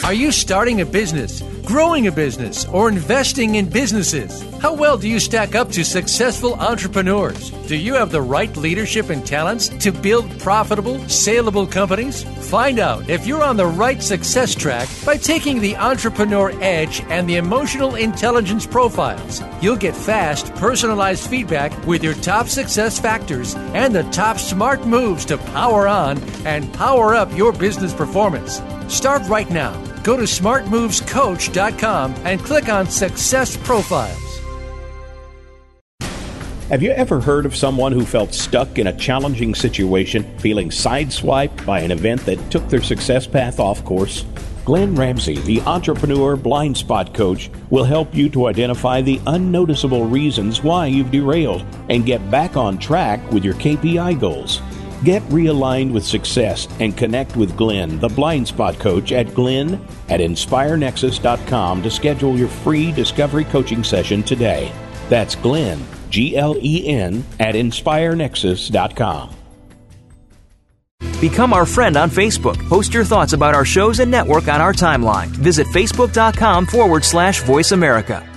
Are 0.03 0.13
you 0.13 0.31
starting 0.31 0.81
a 0.81 0.85
business, 0.85 1.41
growing 1.63 2.05
a 2.05 2.11
business, 2.11 2.65
or 2.65 2.89
investing 2.89 3.55
in 3.55 3.67
businesses? 3.67 4.43
How 4.59 4.73
well 4.73 4.97
do 4.97 5.09
you 5.09 5.19
stack 5.19 5.55
up 5.55 5.71
to 5.71 5.83
successful 5.83 6.53
entrepreneurs? 6.55 7.49
Do 7.67 7.75
you 7.75 7.95
have 7.95 8.11
the 8.11 8.21
right 8.21 8.55
leadership 8.55 9.09
and 9.09 9.25
talents 9.25 9.69
to 9.69 9.91
build 9.91 10.39
profitable, 10.39 10.99
saleable 11.09 11.65
companies? 11.65 12.23
Find 12.49 12.77
out 12.77 13.09
if 13.09 13.25
you're 13.25 13.43
on 13.43 13.57
the 13.57 13.65
right 13.65 14.01
success 14.03 14.53
track 14.53 14.87
by 15.05 15.17
taking 15.17 15.59
the 15.59 15.75
Entrepreneur 15.75 16.51
Edge 16.61 17.01
and 17.09 17.27
the 17.27 17.37
Emotional 17.37 17.95
Intelligence 17.95 18.67
Profiles. 18.67 19.41
You'll 19.59 19.75
get 19.75 19.95
fast, 19.95 20.53
personalized 20.55 21.27
feedback 21.27 21.71
with 21.87 22.03
your 22.03 22.13
top 22.15 22.47
success 22.47 22.99
factors 22.99 23.55
and 23.73 23.95
the 23.95 24.03
top 24.11 24.37
smart 24.37 24.85
moves 24.85 25.25
to 25.25 25.37
power 25.39 25.87
on 25.87 26.19
and 26.45 26.71
power 26.73 27.15
up 27.15 27.35
your 27.35 27.51
business 27.51 27.93
performance. 27.93 28.61
Start 28.87 29.27
right 29.27 29.49
now. 29.49 29.73
Go 30.03 30.15
to 30.17 30.23
smartmovescoach.com 30.23 32.15
and 32.23 32.39
click 32.41 32.69
on 32.69 32.87
Success 32.87 33.57
Profiles. 33.57 34.21
Have 36.69 36.81
you 36.81 36.89
ever 36.91 37.21
heard 37.21 37.45
of 37.45 37.55
someone 37.55 37.91
who 37.91 38.05
felt 38.05 38.33
stuck 38.33 38.79
in 38.79 38.87
a 38.87 38.97
challenging 38.97 39.53
situation, 39.53 40.23
feeling 40.39 40.69
sideswiped 40.69 41.63
by 41.63 41.79
an 41.81 41.91
event 41.91 42.25
that 42.25 42.39
took 42.49 42.67
their 42.69 42.81
success 42.81 43.27
path 43.27 43.59
off 43.59 43.85
course? 43.85 44.25
Glenn 44.65 44.95
Ramsey, 44.95 45.37
the 45.41 45.61
entrepreneur 45.61 46.35
blind 46.35 46.75
spot 46.75 47.13
coach, 47.13 47.51
will 47.69 47.83
help 47.83 48.15
you 48.15 48.29
to 48.29 48.47
identify 48.47 48.99
the 48.99 49.21
unnoticeable 49.27 50.07
reasons 50.07 50.63
why 50.63 50.87
you've 50.87 51.11
derailed 51.11 51.63
and 51.89 52.03
get 52.03 52.31
back 52.31 52.57
on 52.57 52.79
track 52.79 53.31
with 53.31 53.45
your 53.45 53.53
KPI 53.53 54.19
goals. 54.19 54.59
Get 55.03 55.21
realigned 55.23 55.91
with 55.91 56.05
success 56.05 56.67
and 56.79 56.95
connect 56.95 57.35
with 57.35 57.57
Glenn, 57.57 57.99
the 57.99 58.07
blind 58.07 58.47
spot 58.47 58.79
coach, 58.79 59.11
at 59.11 59.33
glenn 59.33 59.85
at 60.09 60.19
inspirenexus.com 60.19 61.83
to 61.83 61.91
schedule 61.91 62.37
your 62.37 62.47
free 62.47 62.91
discovery 62.91 63.43
coaching 63.45 63.83
session 63.83 64.23
today. 64.23 64.71
That's 65.09 65.35
Glenn, 65.35 65.85
G 66.09 66.37
L 66.37 66.55
E 66.61 66.87
N, 66.87 67.25
at 67.39 67.55
inspirenexus.com. 67.55 69.35
Become 71.21 71.53
our 71.53 71.65
friend 71.65 71.97
on 71.97 72.09
Facebook. 72.09 72.57
Post 72.67 72.93
your 72.93 73.03
thoughts 73.03 73.33
about 73.33 73.55
our 73.55 73.65
shows 73.65 73.99
and 73.99 74.11
network 74.11 74.47
on 74.47 74.61
our 74.61 74.73
timeline. 74.73 75.27
Visit 75.27 75.67
facebook.com 75.67 76.65
forward 76.65 77.03
slash 77.03 77.41
voice 77.41 77.71
America. 77.71 78.27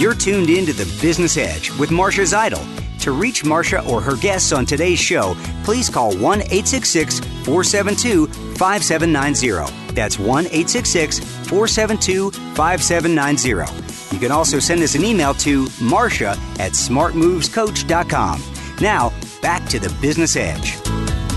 You're 0.00 0.14
tuned 0.14 0.48
in 0.48 0.64
to 0.64 0.72
the 0.72 0.86
Business 1.02 1.36
Edge 1.36 1.70
with 1.72 1.90
Marcia 1.90 2.22
Zidle. 2.22 2.64
To 3.00 3.12
reach 3.12 3.44
Marcia 3.44 3.86
or 3.86 4.00
her 4.00 4.16
guests 4.16 4.50
on 4.50 4.64
today's 4.64 4.98
show, 4.98 5.36
please 5.62 5.90
call 5.90 6.16
1 6.16 6.40
866 6.40 7.20
472 7.44 8.26
5790. 8.56 9.92
That's 9.92 10.18
1 10.18 10.46
866 10.46 11.18
472 11.18 12.30
5790. 12.30 14.14
You 14.14 14.18
can 14.18 14.32
also 14.32 14.58
send 14.58 14.82
us 14.82 14.94
an 14.94 15.04
email 15.04 15.34
to 15.34 15.68
marcia 15.82 16.30
at 16.58 16.72
smartmovescoach.com. 16.72 18.42
Now, 18.80 19.12
back 19.42 19.68
to 19.68 19.78
the 19.78 19.94
Business 20.00 20.34
Edge. 20.34 20.78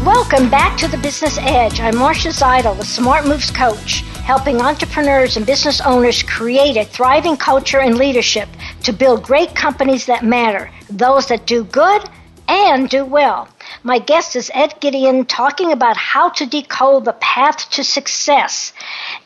Welcome 0.05 0.49
back 0.49 0.77
to 0.77 0.87
the 0.87 0.99
Business 0.99 1.37
Edge. 1.41 1.81
I'm 1.81 1.97
Marcia 1.97 2.29
Zidle, 2.29 2.77
the 2.77 2.85
Smart 2.85 3.27
Moves 3.27 3.51
Coach 3.51 4.05
helping 4.23 4.61
entrepreneurs 4.61 5.35
and 5.35 5.45
business 5.45 5.81
owners 5.81 6.23
create 6.23 6.77
a 6.77 6.85
thriving 6.85 7.35
culture 7.35 7.79
and 7.79 7.97
leadership 7.97 8.47
to 8.81 8.93
build 8.93 9.21
great 9.21 9.53
companies 9.53 10.05
that 10.05 10.23
matter, 10.23 10.71
those 10.89 11.27
that 11.27 11.45
do 11.45 11.65
good 11.65 12.01
and 12.47 12.89
do 12.89 13.03
well. 13.03 13.49
My 13.83 13.99
guest 13.99 14.37
is 14.37 14.49
Ed 14.53 14.75
Gideon 14.79 15.25
talking 15.25 15.73
about 15.73 15.97
how 15.97 16.29
to 16.29 16.45
decode 16.45 17.03
the 17.03 17.13
path 17.13 17.69
to 17.71 17.83
success. 17.83 18.71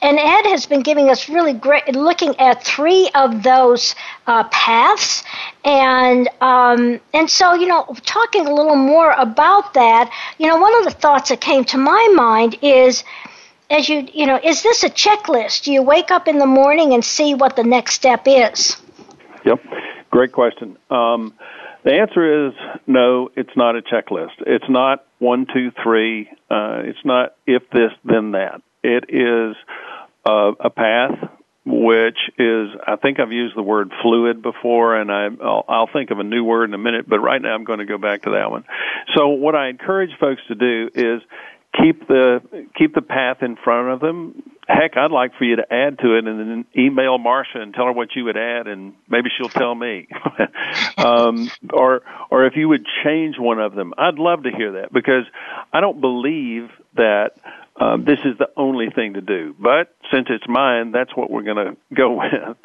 And 0.01 0.17
Ed 0.17 0.47
has 0.47 0.65
been 0.65 0.81
giving 0.81 1.09
us 1.09 1.29
really 1.29 1.53
great, 1.53 1.93
looking 1.95 2.35
at 2.39 2.63
three 2.63 3.09
of 3.13 3.43
those 3.43 3.93
uh, 4.25 4.45
paths. 4.45 5.23
And 5.63 6.27
um, 6.41 6.99
and 7.13 7.29
so 7.29 7.53
you 7.53 7.67
know, 7.67 7.85
talking 8.05 8.47
a 8.47 8.53
little 8.53 8.75
more 8.75 9.11
about 9.11 9.73
that, 9.75 10.11
you 10.39 10.47
know, 10.47 10.57
one 10.57 10.75
of 10.79 10.85
the 10.85 10.99
thoughts 10.99 11.29
that 11.29 11.41
came 11.41 11.65
to 11.65 11.77
my 11.77 12.13
mind 12.15 12.57
is 12.61 13.03
as 13.69 13.89
you 13.89 14.07
you 14.13 14.25
know 14.25 14.39
is 14.41 14.63
this 14.63 14.83
a 14.83 14.89
checklist? 14.89 15.63
Do 15.63 15.71
you 15.71 15.81
wake 15.81 16.11
up 16.11 16.27
in 16.27 16.39
the 16.39 16.45
morning 16.45 16.93
and 16.93 17.03
see 17.03 17.33
what 17.33 17.55
the 17.55 17.63
next 17.63 17.93
step 17.93 18.23
is? 18.25 18.77
Yep. 19.45 19.59
Great 20.09 20.31
question. 20.31 20.77
Um, 20.89 21.33
the 21.83 21.93
answer 21.93 22.47
is 22.47 22.53
no 22.85 23.29
it's 23.35 23.55
not 23.55 23.75
a 23.75 23.81
checklist. 23.81 24.41
It's 24.45 24.69
not 24.69 25.05
one 25.19 25.47
two 25.53 25.71
three 25.83 26.29
uh, 26.49 26.81
it's 26.85 27.03
not 27.03 27.35
if 27.45 27.63
this 27.71 27.91
then 28.03 28.31
that. 28.31 28.61
It 28.83 29.05
is 29.09 29.55
a 30.25 30.69
path 30.69 31.29
which 31.69 32.17
is 32.37 32.69
I 32.85 32.95
think 32.95 33.19
I've 33.19 33.33
used 33.33 33.57
the 33.57 33.61
word 33.61 33.91
fluid 34.01 34.41
before, 34.41 34.95
and 34.95 35.11
I, 35.11 35.27
I'll, 35.43 35.65
I'll 35.67 35.89
think 35.91 36.11
of 36.11 36.19
a 36.19 36.23
new 36.23 36.43
word 36.43 36.69
in 36.69 36.73
a 36.73 36.77
minute. 36.77 37.09
But 37.09 37.19
right 37.19 37.41
now, 37.41 37.53
I'm 37.53 37.65
going 37.65 37.79
to 37.79 37.85
go 37.85 37.97
back 37.97 38.21
to 38.21 38.31
that 38.31 38.49
one. 38.49 38.63
So 39.15 39.27
what 39.27 39.53
I 39.53 39.67
encourage 39.67 40.11
folks 40.17 40.41
to 40.47 40.55
do 40.55 40.89
is 40.95 41.21
keep 41.81 42.07
the 42.07 42.67
keep 42.77 42.93
the 42.93 43.01
path 43.01 43.37
in 43.41 43.55
front 43.55 43.89
of 43.89 43.99
them. 43.99 44.43
Heck, 44.67 44.97
I'd 44.97 45.11
like 45.11 45.31
for 45.37 45.45
you 45.45 45.55
to 45.57 45.73
add 45.73 45.99
to 45.99 46.17
it 46.17 46.27
and 46.27 46.39
then 46.39 46.65
email 46.77 47.17
Marcia 47.17 47.61
and 47.61 47.73
tell 47.73 47.85
her 47.85 47.93
what 47.93 48.09
you 48.15 48.25
would 48.25 48.35
add, 48.35 48.67
and 48.67 48.93
maybe 49.07 49.29
she'll 49.35 49.49
tell 49.49 49.73
me. 49.73 50.07
um, 50.97 51.49
or 51.71 52.01
or 52.29 52.45
if 52.45 52.55
you 52.55 52.67
would 52.67 52.85
change 53.03 53.37
one 53.39 53.59
of 53.59 53.75
them, 53.75 53.93
I'd 53.97 54.19
love 54.19 54.43
to 54.43 54.51
hear 54.51 54.73
that 54.81 54.91
because 54.91 55.23
I 55.71 55.79
don't 55.79 56.01
believe 56.01 56.69
that 56.95 57.31
um, 57.79 58.05
this 58.05 58.19
is 58.25 58.37
the 58.39 58.49
only 58.57 58.89
thing 58.89 59.13
to 59.13 59.21
do. 59.21 59.55
But 59.57 59.95
since 60.11 60.27
it's 60.29 60.47
mine, 60.47 60.91
that's 60.91 61.15
what 61.15 61.29
we're 61.29 61.43
going 61.43 61.57
to 61.57 61.77
go 61.93 62.13
with. 62.17 62.57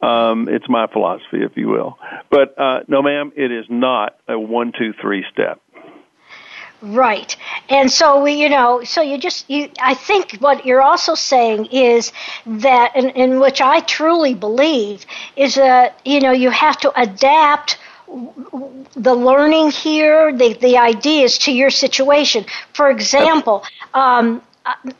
Um, 0.00 0.48
it's 0.48 0.68
my 0.68 0.86
philosophy, 0.86 1.42
if 1.42 1.56
you 1.56 1.68
will. 1.68 1.98
But 2.30 2.58
uh, 2.58 2.80
no, 2.88 3.02
ma'am, 3.02 3.32
it 3.36 3.50
is 3.50 3.66
not 3.68 4.16
a 4.28 4.38
one, 4.38 4.72
two, 4.76 4.92
three 5.00 5.24
step. 5.32 5.60
Right. 6.82 7.36
And 7.68 7.90
so 7.92 8.22
we, 8.22 8.32
you 8.32 8.48
know, 8.48 8.82
so 8.84 9.02
you 9.02 9.18
just, 9.18 9.48
you, 9.50 9.70
I 9.80 9.92
think 9.92 10.36
what 10.40 10.64
you're 10.64 10.80
also 10.80 11.14
saying 11.14 11.66
is 11.66 12.10
that, 12.46 12.96
in, 12.96 13.10
in 13.10 13.38
which 13.38 13.60
I 13.60 13.80
truly 13.80 14.32
believe, 14.34 15.04
is 15.36 15.56
that, 15.56 16.00
you 16.06 16.20
know, 16.20 16.32
you 16.32 16.48
have 16.50 16.78
to 16.78 17.00
adapt 17.00 17.78
the 18.96 19.14
learning 19.14 19.70
here, 19.70 20.32
the, 20.36 20.54
the 20.54 20.78
ideas 20.78 21.38
to 21.38 21.52
your 21.52 21.70
situation. 21.70 22.46
For 22.72 22.90
example, 22.90 23.62
um, 23.92 24.42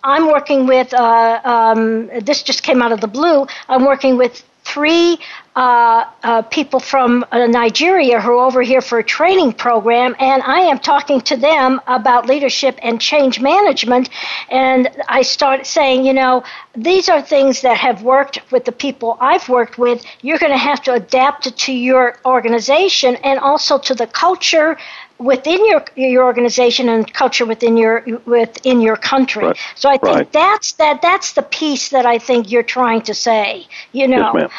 I'm 0.04 0.26
working 0.26 0.66
with, 0.66 0.92
uh, 0.92 1.40
um, 1.44 2.08
this 2.20 2.42
just 2.42 2.62
came 2.62 2.82
out 2.82 2.92
of 2.92 3.00
the 3.00 3.08
blue, 3.08 3.46
I'm 3.68 3.84
working 3.84 4.16
with 4.16 4.44
three 4.64 5.18
uh, 5.61 6.11
uh, 6.22 6.40
people 6.40 6.80
from 6.80 7.22
uh, 7.32 7.46
Nigeria 7.46 8.18
who 8.18 8.30
are 8.30 8.46
over 8.46 8.62
here 8.62 8.80
for 8.80 8.98
a 8.98 9.04
training 9.04 9.52
program, 9.52 10.16
and 10.18 10.42
I 10.42 10.61
am 10.61 10.78
talking 10.78 11.20
to 11.32 11.36
them 11.36 11.82
about 11.86 12.24
leadership 12.24 12.78
and 12.80 12.98
change 12.98 13.42
management. 13.42 14.08
And 14.48 14.88
I 15.06 15.20
start 15.20 15.66
saying, 15.66 16.06
you 16.06 16.14
know, 16.14 16.44
these 16.74 17.11
are 17.11 17.20
things 17.20 17.61
that 17.61 17.76
have 17.76 18.02
worked 18.02 18.40
with 18.50 18.64
the 18.64 18.72
people 18.72 19.18
I've 19.20 19.50
worked 19.50 19.76
with. 19.76 20.02
You're 20.22 20.38
going 20.38 20.52
to 20.52 20.64
have 20.70 20.80
to 20.84 20.94
adapt 20.94 21.46
it 21.46 21.58
to 21.66 21.74
your 21.74 22.16
organization 22.24 23.16
and 23.16 23.38
also 23.38 23.76
to 23.80 23.94
the 23.94 24.06
culture 24.06 24.78
within 25.18 25.66
your 25.66 25.84
your 25.94 26.24
organization 26.24 26.88
and 26.88 27.12
culture 27.12 27.44
within 27.44 27.76
your 27.76 28.02
within 28.24 28.80
your 28.80 28.96
country. 28.96 29.44
Right. 29.44 29.58
So 29.74 29.90
I 29.90 29.98
think 29.98 30.16
right. 30.16 30.32
that's 30.32 30.72
that 30.72 31.02
that's 31.02 31.34
the 31.34 31.42
piece 31.42 31.90
that 31.90 32.06
I 32.06 32.16
think 32.16 32.50
you're 32.50 32.62
trying 32.78 33.02
to 33.02 33.12
say. 33.12 33.66
You 33.92 34.08
know. 34.08 34.32
Yes, 34.34 34.50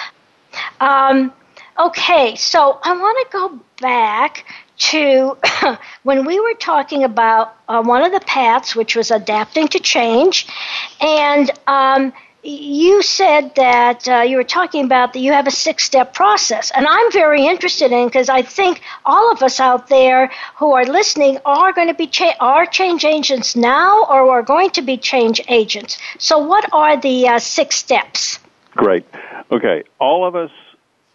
um, 0.79 1.33
okay, 1.79 2.35
so 2.35 2.79
I 2.83 2.93
want 2.93 3.31
to 3.31 3.37
go 3.37 3.59
back 3.81 4.45
to 4.77 5.37
when 6.03 6.25
we 6.25 6.39
were 6.39 6.55
talking 6.55 7.03
about 7.03 7.55
uh, 7.67 7.83
one 7.83 8.03
of 8.03 8.11
the 8.11 8.19
paths, 8.21 8.75
which 8.75 8.95
was 8.95 9.11
adapting 9.11 9.67
to 9.69 9.79
change, 9.79 10.47
and 10.99 11.51
um, 11.67 12.13
you 12.43 13.03
said 13.03 13.53
that 13.55 14.07
uh, 14.07 14.21
you 14.21 14.35
were 14.35 14.43
talking 14.43 14.83
about 14.83 15.13
that 15.13 15.19
you 15.19 15.31
have 15.31 15.45
a 15.45 15.51
six 15.51 15.83
step 15.83 16.13
process. 16.13 16.71
And 16.71 16.87
i'm 16.87 17.11
very 17.11 17.45
interested 17.45 17.91
in 17.91 18.07
because 18.07 18.29
i 18.29 18.41
think 18.41 18.81
all 19.05 19.31
of 19.31 19.43
us 19.43 19.59
out 19.59 19.87
there 19.89 20.31
who 20.57 20.73
are 20.73 20.85
listening 20.85 21.37
are 21.45 21.71
going 21.71 21.87
to 21.87 21.93
be 21.93 22.07
cha- 22.07 22.35
are 22.39 22.65
change 22.65 23.05
agents 23.05 23.55
now 23.55 24.05
or 24.09 24.29
are 24.31 24.41
going 24.41 24.71
to 24.71 24.81
be 24.81 24.97
change 24.97 25.41
agents. 25.49 25.97
So 26.17 26.39
what 26.39 26.67
are 26.73 26.99
the 26.99 27.27
uh, 27.27 27.39
six 27.39 27.75
steps 27.75 28.39
great 28.71 29.05
okay 29.51 29.83
all 29.99 30.27
of 30.27 30.35
us 30.35 30.51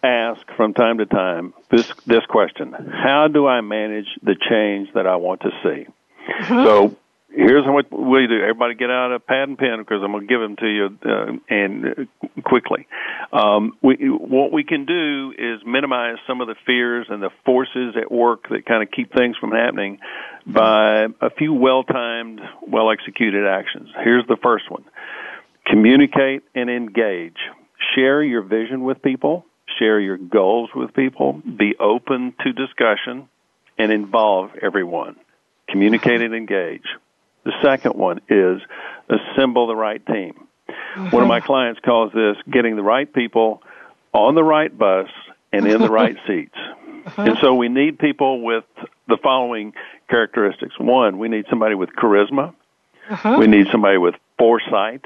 ask 0.03 0.41
from 0.55 0.73
time 0.73 0.99
to 0.99 1.05
time 1.05 1.53
this 1.69 1.91
this 2.05 2.25
question 2.25 2.73
how 2.73 3.27
do 3.27 3.47
i 3.47 3.61
manage 3.61 4.07
the 4.21 4.35
change 4.49 4.89
that 4.93 5.07
i 5.07 5.15
want 5.15 5.41
to 5.41 5.49
see 5.63 5.87
mm-hmm. 6.29 6.63
so 6.63 6.95
here's 7.37 7.65
what 7.65 7.91
we 7.91 8.27
do. 8.27 8.41
Everybody 8.41 8.73
get 8.73 8.89
out 8.89 9.13
a 9.13 9.19
pad 9.19 9.47
and 9.47 9.57
pen 9.57 9.77
because 9.79 10.01
I'm 10.03 10.11
going 10.11 10.27
to 10.27 10.33
give 10.33 10.41
them 10.41 10.55
to 10.57 10.67
you 10.67 10.99
uh, 11.05 11.31
and 11.49 11.85
uh, 11.85 12.41
quickly. 12.41 12.87
Um, 13.31 13.77
we, 13.81 13.95
what 14.09 14.51
we 14.51 14.63
can 14.63 14.85
do 14.85 15.33
is 15.37 15.61
minimize 15.65 16.17
some 16.25 16.41
of 16.41 16.47
the 16.47 16.55
fears 16.65 17.07
and 17.09 17.21
the 17.21 17.29
forces 17.45 17.95
at 17.95 18.11
work 18.11 18.49
that 18.49 18.65
kind 18.65 18.81
of 18.81 18.89
keep 18.91 19.13
things 19.13 19.37
from 19.37 19.51
happening 19.51 19.99
by 20.45 21.07
a 21.21 21.29
few 21.37 21.53
well-timed, 21.53 22.41
well-executed 22.67 23.45
actions. 23.45 23.89
Here's 24.03 24.25
the 24.27 24.37
first 24.41 24.69
one. 24.71 24.83
Communicate 25.69 26.43
and 26.55 26.69
engage. 26.69 27.37
Share 27.95 28.23
your 28.23 28.41
vision 28.41 28.83
with 28.83 29.01
people. 29.01 29.45
Share 29.79 29.99
your 29.99 30.17
goals 30.17 30.69
with 30.73 30.93
people. 30.93 31.33
Be 31.33 31.75
open 31.79 32.33
to 32.43 32.53
discussion 32.53 33.27
and 33.77 33.91
involve 33.91 34.51
everyone. 34.61 35.17
Communicate 35.69 36.21
and 36.21 36.33
engage. 36.33 36.85
The 37.43 37.51
second 37.61 37.95
one 37.95 38.21
is 38.29 38.61
assemble 39.09 39.67
the 39.67 39.75
right 39.75 40.05
team. 40.05 40.47
Mm-hmm. 40.67 41.09
One 41.09 41.23
of 41.23 41.29
my 41.29 41.41
clients 41.41 41.79
calls 41.81 42.11
this 42.13 42.37
getting 42.51 42.75
the 42.75 42.83
right 42.83 43.11
people 43.11 43.61
on 44.13 44.35
the 44.35 44.43
right 44.43 44.75
bus 44.75 45.09
and 45.51 45.67
in 45.67 45.81
the 45.81 45.89
right 45.89 46.15
seats. 46.27 46.55
Uh-huh. 47.05 47.21
And 47.21 47.37
so 47.39 47.55
we 47.55 47.69
need 47.69 47.99
people 47.99 48.41
with 48.41 48.65
the 49.07 49.17
following 49.21 49.73
characteristics. 50.09 50.73
One, 50.79 51.19
we 51.19 51.29
need 51.29 51.45
somebody 51.49 51.75
with 51.75 51.89
charisma. 51.91 52.53
Uh-huh. 53.09 53.37
We 53.39 53.47
need 53.47 53.67
somebody 53.71 53.97
with 53.97 54.15
foresight. 54.37 55.05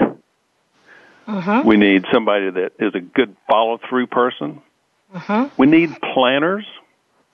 Uh-huh. 1.27 1.63
We 1.65 1.77
need 1.77 2.05
somebody 2.11 2.49
that 2.49 2.73
is 2.79 2.95
a 2.95 2.99
good 2.99 3.35
follow 3.47 3.79
through 3.89 4.07
person. 4.07 4.61
Uh-huh. 5.13 5.49
We 5.57 5.67
need 5.67 5.95
planners 6.13 6.65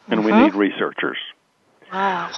and 0.08 0.26
we 0.26 0.32
uh-huh. 0.32 0.46
need 0.46 0.56
researchers. 0.56 1.18
Wow. 1.92 2.32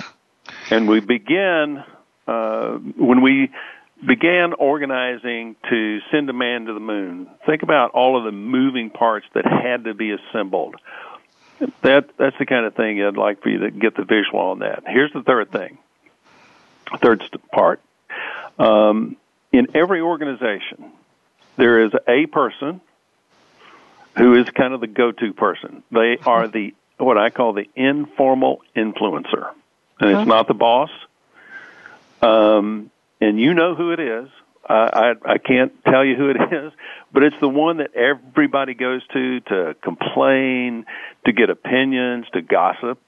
And 0.69 0.87
we 0.87 0.99
begin 0.99 1.83
uh, 2.27 2.73
when 2.97 3.21
we 3.21 3.51
began 4.05 4.53
organizing 4.53 5.55
to 5.69 5.99
send 6.11 6.29
a 6.29 6.33
man 6.33 6.65
to 6.65 6.73
the 6.73 6.79
moon, 6.79 7.27
think 7.45 7.63
about 7.63 7.91
all 7.91 8.17
of 8.17 8.23
the 8.23 8.31
moving 8.31 8.89
parts 8.89 9.25
that 9.33 9.45
had 9.45 9.85
to 9.85 9.93
be 9.93 10.11
assembled. 10.11 10.75
That 11.81 12.09
that's 12.17 12.37
the 12.37 12.45
kind 12.45 12.65
of 12.65 12.75
thing 12.75 13.03
I'd 13.03 13.17
like 13.17 13.41
for 13.41 13.49
you 13.49 13.59
to 13.59 13.71
get 13.71 13.95
the 13.95 14.05
visual 14.05 14.39
on 14.39 14.59
that. 14.59 14.83
Here's 14.87 15.11
the 15.11 15.23
third 15.23 15.51
thing, 15.51 15.77
third 17.01 17.23
part. 17.51 17.81
Um, 18.57 19.17
in 19.51 19.75
every 19.75 19.99
organization, 19.99 20.91
there 21.59 21.85
is 21.85 21.91
a 22.07 22.25
person 22.25 22.81
who 24.17 24.35
is 24.35 24.49
kind 24.49 24.73
of 24.73 24.81
the 24.81 24.87
go-to 24.87 25.33
person. 25.33 25.83
They 25.91 26.17
are 26.25 26.47
the 26.47 26.73
what 26.97 27.17
I 27.17 27.29
call 27.29 27.53
the 27.53 27.69
informal 27.75 28.61
influencer, 28.75 29.51
and 29.99 30.11
it's 30.11 30.27
not 30.27 30.47
the 30.47 30.53
boss 30.53 30.89
um, 32.21 32.91
and 33.21 33.39
you 33.39 33.53
know 33.53 33.75
who 33.75 33.91
it 33.91 33.99
is. 33.99 34.29
I, 34.67 35.13
I 35.25 35.33
I 35.33 35.37
can't 35.37 35.73
tell 35.85 36.03
you 36.03 36.15
who 36.15 36.29
it 36.29 36.37
is, 36.51 36.73
but 37.11 37.23
it's 37.23 37.39
the 37.39 37.49
one 37.49 37.77
that 37.77 37.95
everybody 37.95 38.73
goes 38.73 39.05
to 39.13 39.39
to 39.41 39.75
complain, 39.81 40.85
to 41.25 41.31
get 41.31 41.49
opinions, 41.49 42.25
to 42.33 42.41
gossip, 42.41 42.99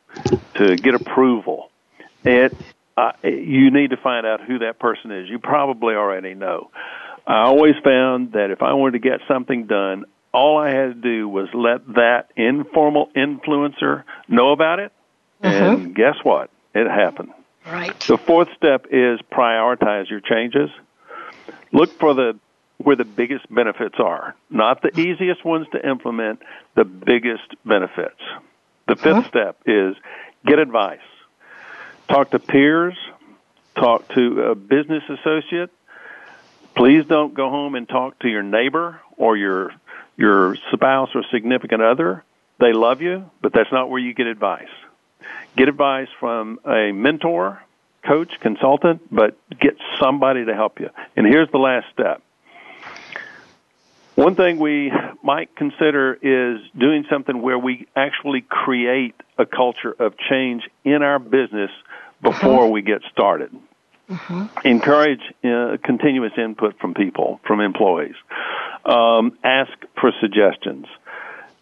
to 0.56 0.76
get 0.76 0.96
approval. 0.96 1.70
It 2.24 2.56
uh, 2.98 3.12
you 3.24 3.72
need 3.72 3.92
to 3.92 3.98
find 3.98 4.26
out 4.26 4.42
who 4.42 4.60
that 4.60 4.80
person 4.80 5.12
is. 5.12 5.30
You 5.30 5.40
probably 5.40 5.96
already 5.96 6.34
know. 6.34 6.72
I 7.26 7.44
always 7.44 7.76
found 7.84 8.34
that 8.34 8.52
if 8.52 8.62
I 8.62 8.74
wanted 8.74 9.02
to 9.02 9.10
get 9.10 9.20
something 9.28 9.66
done, 9.68 10.06
all 10.34 10.58
I 10.58 10.70
had 10.70 10.88
to 10.88 10.94
do 10.94 11.28
was 11.28 11.50
let 11.54 11.86
that 11.96 12.30
informal 12.36 13.10
influencer 13.16 14.04
know 14.28 14.52
about 14.52 14.80
it, 14.80 14.92
mm-hmm. 15.44 15.64
and 15.64 15.96
guess 15.96 16.16
what? 16.24 16.50
It 16.74 16.90
happened. 16.90 17.32
Right. 17.66 18.00
The 18.00 18.18
fourth 18.18 18.48
step 18.56 18.88
is 18.90 19.20
prioritize 19.32 20.10
your 20.10 20.22
changes. 20.22 20.70
Look 21.72 21.92
for 22.00 22.14
the 22.14 22.40
where 22.78 22.96
the 22.96 23.06
biggest 23.06 23.54
benefits 23.54 23.96
are, 24.00 24.36
not 24.50 24.82
the 24.82 25.00
easiest 25.00 25.46
ones 25.46 25.68
to 25.72 25.88
implement, 25.88 26.42
the 26.76 26.84
biggest 26.84 27.44
benefits. 27.64 28.20
The 28.88 28.96
5th 28.96 29.20
uh-huh. 29.20 29.30
step 29.30 29.58
is 29.66 29.96
get 30.46 30.58
advice. 30.58 31.00
talk 32.10 32.32
to 32.32 32.40
peers, 32.40 32.96
talk 33.76 34.08
to 34.16 34.42
a 34.42 34.56
business 34.56 35.04
associate. 35.10 35.70
Please 36.76 37.06
don't 37.08 37.34
go 37.34 37.50
home 37.50 37.76
and 37.76 37.88
talk 37.88 38.20
to 38.20 38.30
your 38.30 38.44
neighbor 38.44 39.00
or 39.18 39.38
your 39.38 39.72
your 40.18 40.56
spouse 40.72 41.10
or 41.16 41.24
significant 41.32 41.82
other. 41.82 42.24
They 42.60 42.74
love 42.74 43.02
you, 43.02 43.30
but 43.42 43.54
that's 43.54 43.72
not 43.72 43.90
where 43.90 44.00
you 44.00 44.14
get 44.14 44.28
advice. 44.28 44.70
Get 45.58 45.68
advice 45.68 46.08
from 46.20 46.60
a 46.66 46.92
mentor, 46.92 47.62
coach, 48.06 48.32
consultant, 48.40 49.02
but 49.12 49.36
get 49.60 49.78
somebody 50.00 50.46
to 50.46 50.54
help 50.54 50.80
you. 50.80 50.90
And 51.16 51.26
here's 51.26 51.50
the 51.52 51.58
last 51.58 51.88
step. 51.94 52.22
One 54.16 54.36
thing 54.36 54.60
we 54.60 54.92
might 55.24 55.56
consider 55.56 56.14
is 56.22 56.62
doing 56.78 57.06
something 57.10 57.42
where 57.42 57.58
we 57.58 57.88
actually 57.96 58.42
create 58.42 59.16
a 59.38 59.46
culture 59.46 59.92
of 59.92 60.16
change 60.30 60.64
in 60.84 61.02
our 61.02 61.18
business 61.18 61.72
before 62.22 62.66
uh-huh. 62.66 62.68
we 62.68 62.82
get 62.82 63.02
started. 63.12 63.52
Mm-hmm. 64.12 64.68
Encourage 64.68 65.22
uh, 65.44 65.78
continuous 65.84 66.34
input 66.38 66.78
from 66.80 66.94
people, 66.94 67.40
from 67.48 67.62
employees. 67.62 68.16
Um, 68.86 69.38
ask 69.44 69.72
for 70.00 70.12
suggestions. 70.20 70.86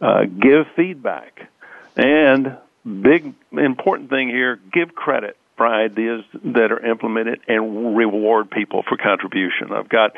Uh, 0.01 0.23
give 0.23 0.65
feedback. 0.75 1.47
And 1.95 2.57
big 2.83 3.33
important 3.51 4.09
thing 4.09 4.29
here, 4.29 4.59
give 4.73 4.95
credit 4.95 5.37
for 5.57 5.67
ideas 5.67 6.23
that 6.43 6.71
are 6.71 6.85
implemented 6.85 7.41
and 7.47 7.95
reward 7.95 8.49
people 8.49 8.83
for 8.87 8.97
contribution. 8.97 9.71
I've 9.73 9.89
got 9.89 10.13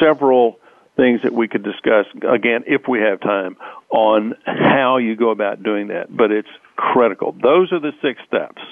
several 0.00 0.58
things 0.96 1.22
that 1.22 1.32
we 1.32 1.48
could 1.48 1.62
discuss 1.62 2.06
again 2.28 2.64
if 2.66 2.86
we 2.88 3.00
have 3.00 3.20
time 3.20 3.56
on 3.90 4.34
how 4.46 4.98
you 4.98 5.16
go 5.16 5.30
about 5.30 5.62
doing 5.62 5.88
that, 5.88 6.14
but 6.14 6.30
it's 6.30 6.48
critical. 6.76 7.32
Those 7.32 7.72
are 7.72 7.80
the 7.80 7.92
six 8.00 8.20
steps. 8.26 8.62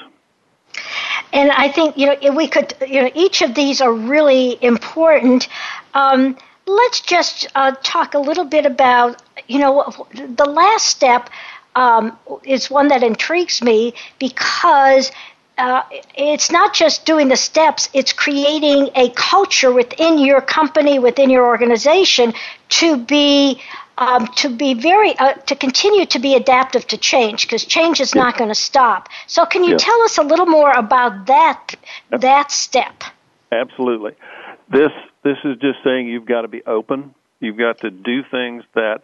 And 1.32 1.50
I 1.50 1.68
think 1.68 1.96
you 1.96 2.06
know 2.06 2.32
we 2.32 2.48
could 2.48 2.74
you 2.86 3.02
know 3.02 3.10
each 3.14 3.42
of 3.42 3.54
these 3.54 3.80
are 3.80 3.92
really 3.92 4.58
important. 4.62 5.48
Um, 5.94 6.36
let's 6.66 7.00
just 7.00 7.46
uh, 7.54 7.72
talk 7.82 8.14
a 8.14 8.18
little 8.18 8.44
bit 8.44 8.66
about 8.66 9.22
you 9.46 9.58
know 9.58 9.92
the 10.14 10.46
last 10.46 10.86
step 10.86 11.30
um, 11.76 12.18
is 12.44 12.70
one 12.70 12.88
that 12.88 13.02
intrigues 13.02 13.62
me 13.62 13.94
because 14.18 15.10
uh, 15.58 15.82
it's 16.16 16.50
not 16.50 16.72
just 16.72 17.04
doing 17.04 17.28
the 17.28 17.36
steps, 17.36 17.88
it's 17.92 18.12
creating 18.12 18.90
a 18.94 19.10
culture 19.10 19.72
within 19.72 20.18
your 20.18 20.40
company, 20.40 20.98
within 20.98 21.30
your 21.30 21.44
organization 21.46 22.32
to 22.70 22.96
be. 22.96 23.60
Um, 24.00 24.28
to 24.36 24.48
be 24.48 24.74
very 24.74 25.18
uh, 25.18 25.32
to 25.32 25.56
continue 25.56 26.06
to 26.06 26.20
be 26.20 26.36
adaptive 26.36 26.86
to 26.86 26.96
change 26.96 27.46
because 27.46 27.64
change 27.64 28.00
is 28.00 28.14
not 28.14 28.38
going 28.38 28.46
to 28.46 28.54
stop. 28.54 29.08
So, 29.26 29.44
can 29.44 29.64
you 29.64 29.76
tell 29.76 30.00
us 30.02 30.18
a 30.18 30.22
little 30.22 30.46
more 30.46 30.70
about 30.70 31.26
that 31.26 31.74
that 32.10 32.52
step? 32.52 33.02
Absolutely. 33.50 34.12
This 34.70 34.92
this 35.24 35.38
is 35.44 35.56
just 35.58 35.78
saying 35.82 36.06
you've 36.06 36.26
got 36.26 36.42
to 36.42 36.48
be 36.48 36.62
open. 36.64 37.12
You've 37.40 37.58
got 37.58 37.80
to 37.80 37.90
do 37.90 38.22
things 38.30 38.64
that 38.74 39.02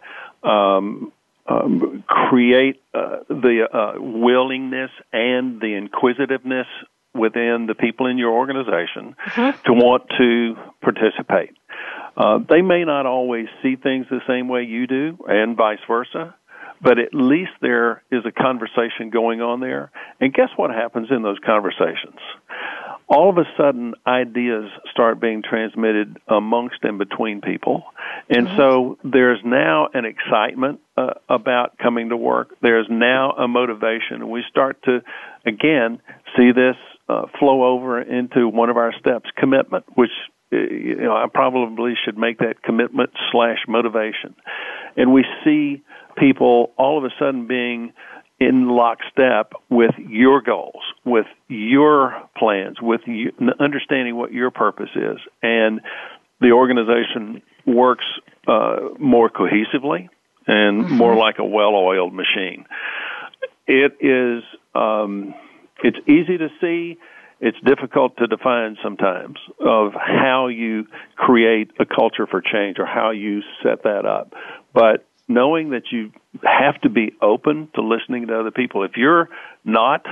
um, 0.48 1.12
um, 1.46 2.04
create 2.06 2.82
uh, 2.94 3.18
the 3.28 3.68
uh, 3.72 4.00
willingness 4.00 4.90
and 5.12 5.60
the 5.60 5.74
inquisitiveness 5.74 6.66
within 7.14 7.66
the 7.66 7.74
people 7.74 8.06
in 8.06 8.18
your 8.18 8.32
organization 8.32 9.14
mm-hmm. 9.26 9.62
to 9.64 9.72
want 9.72 10.02
to 10.18 10.56
participate. 10.82 11.56
Uh, 12.16 12.38
they 12.48 12.62
may 12.62 12.84
not 12.84 13.06
always 13.06 13.46
see 13.62 13.76
things 13.76 14.06
the 14.10 14.20
same 14.26 14.48
way 14.48 14.62
you 14.62 14.86
do, 14.86 15.18
and 15.26 15.56
vice 15.56 15.78
versa, 15.88 16.34
but 16.80 16.98
at 16.98 17.14
least 17.14 17.52
there 17.60 18.02
is 18.12 18.24
a 18.26 18.32
conversation 18.32 19.10
going 19.10 19.40
on 19.40 19.60
there. 19.60 19.90
And 20.20 20.32
guess 20.32 20.50
what 20.56 20.70
happens 20.70 21.08
in 21.10 21.22
those 21.22 21.38
conversations? 21.44 22.18
all 23.06 23.28
of 23.28 23.36
a 23.38 23.44
sudden 23.56 23.94
ideas 24.06 24.70
start 24.90 25.20
being 25.20 25.42
transmitted 25.42 26.16
amongst 26.28 26.78
and 26.82 26.98
between 26.98 27.40
people. 27.40 27.84
And 28.30 28.46
mm-hmm. 28.46 28.56
so 28.56 28.98
there's 29.04 29.40
now 29.44 29.88
an 29.92 30.04
excitement 30.04 30.80
uh, 30.96 31.14
about 31.28 31.76
coming 31.78 32.08
to 32.10 32.16
work. 32.16 32.56
There's 32.62 32.86
now 32.88 33.32
a 33.32 33.46
motivation. 33.46 34.22
And 34.22 34.30
We 34.30 34.42
start 34.48 34.82
to, 34.84 35.02
again, 35.44 36.00
see 36.36 36.52
this 36.52 36.76
uh, 37.08 37.26
flow 37.38 37.64
over 37.64 38.00
into 38.00 38.48
one 38.48 38.70
of 38.70 38.78
our 38.78 38.92
steps, 38.98 39.28
commitment, 39.36 39.84
which 39.94 40.10
you 40.54 40.96
know, 40.96 41.12
I 41.12 41.26
probably 41.32 41.94
should 42.04 42.18
make 42.18 42.38
that 42.38 42.62
commitment 42.62 43.10
slash 43.32 43.58
motivation. 43.68 44.34
And 44.96 45.12
we 45.12 45.24
see 45.44 45.82
people 46.16 46.72
all 46.76 46.98
of 46.98 47.04
a 47.04 47.10
sudden 47.18 47.46
being 47.46 47.92
in 48.40 48.68
lockstep 48.68 49.52
with 49.70 49.94
your 49.98 50.42
goals, 50.42 50.82
with 51.04 51.26
your 51.48 52.14
plans, 52.36 52.80
with 52.80 53.00
you, 53.06 53.32
understanding 53.60 54.16
what 54.16 54.32
your 54.32 54.50
purpose 54.50 54.90
is, 54.94 55.18
and 55.42 55.80
the 56.40 56.50
organization 56.50 57.42
works 57.66 58.04
uh, 58.46 58.76
more 58.98 59.30
cohesively 59.30 60.08
and 60.46 60.84
mm-hmm. 60.84 60.94
more 60.94 61.16
like 61.16 61.38
a 61.38 61.44
well-oiled 61.44 62.12
machine. 62.12 62.66
It 63.66 63.96
is 64.00 64.42
um, 64.74 65.34
it's 65.82 65.96
easy 66.06 66.36
to 66.38 66.48
see. 66.60 66.98
It's 67.46 67.58
difficult 67.64 68.16
to 68.16 68.26
define 68.26 68.76
sometimes 68.82 69.36
of 69.60 69.92
how 69.92 70.48
you 70.48 70.86
create 71.14 71.70
a 71.78 71.84
culture 71.84 72.26
for 72.26 72.40
change 72.40 72.78
or 72.78 72.86
how 72.86 73.10
you 73.10 73.42
set 73.62 73.82
that 73.82 74.06
up. 74.06 74.32
But 74.72 75.06
knowing 75.28 75.70
that 75.70 75.84
you 75.92 76.10
have 76.42 76.80
to 76.82 76.88
be 76.88 77.12
open 77.22 77.68
to 77.74 77.82
listening 77.82 78.26
to 78.28 78.38
other 78.38 78.50
people. 78.50 78.82
If 78.84 78.96
you're 78.96 79.28
not, 79.64 80.06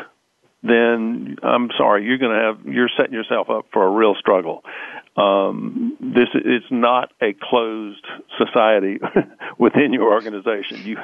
then 0.63 1.37
I'm 1.43 1.71
sorry, 1.77 2.05
you're 2.05 2.19
going 2.19 2.37
to 2.37 2.43
have 2.43 2.75
you're 2.75 2.91
setting 2.97 3.13
yourself 3.13 3.51
up 3.51 3.67
for 3.73 3.85
a 3.87 3.91
real 3.91 4.15
struggle. 4.15 4.63
Um, 5.17 5.97
this 6.01 6.29
is 6.35 6.63
not 6.71 7.13
a 7.21 7.35
closed 7.39 8.07
society 8.39 8.99
within 9.59 9.93
your 9.93 10.11
organization. 10.11 10.79
You, 10.85 10.97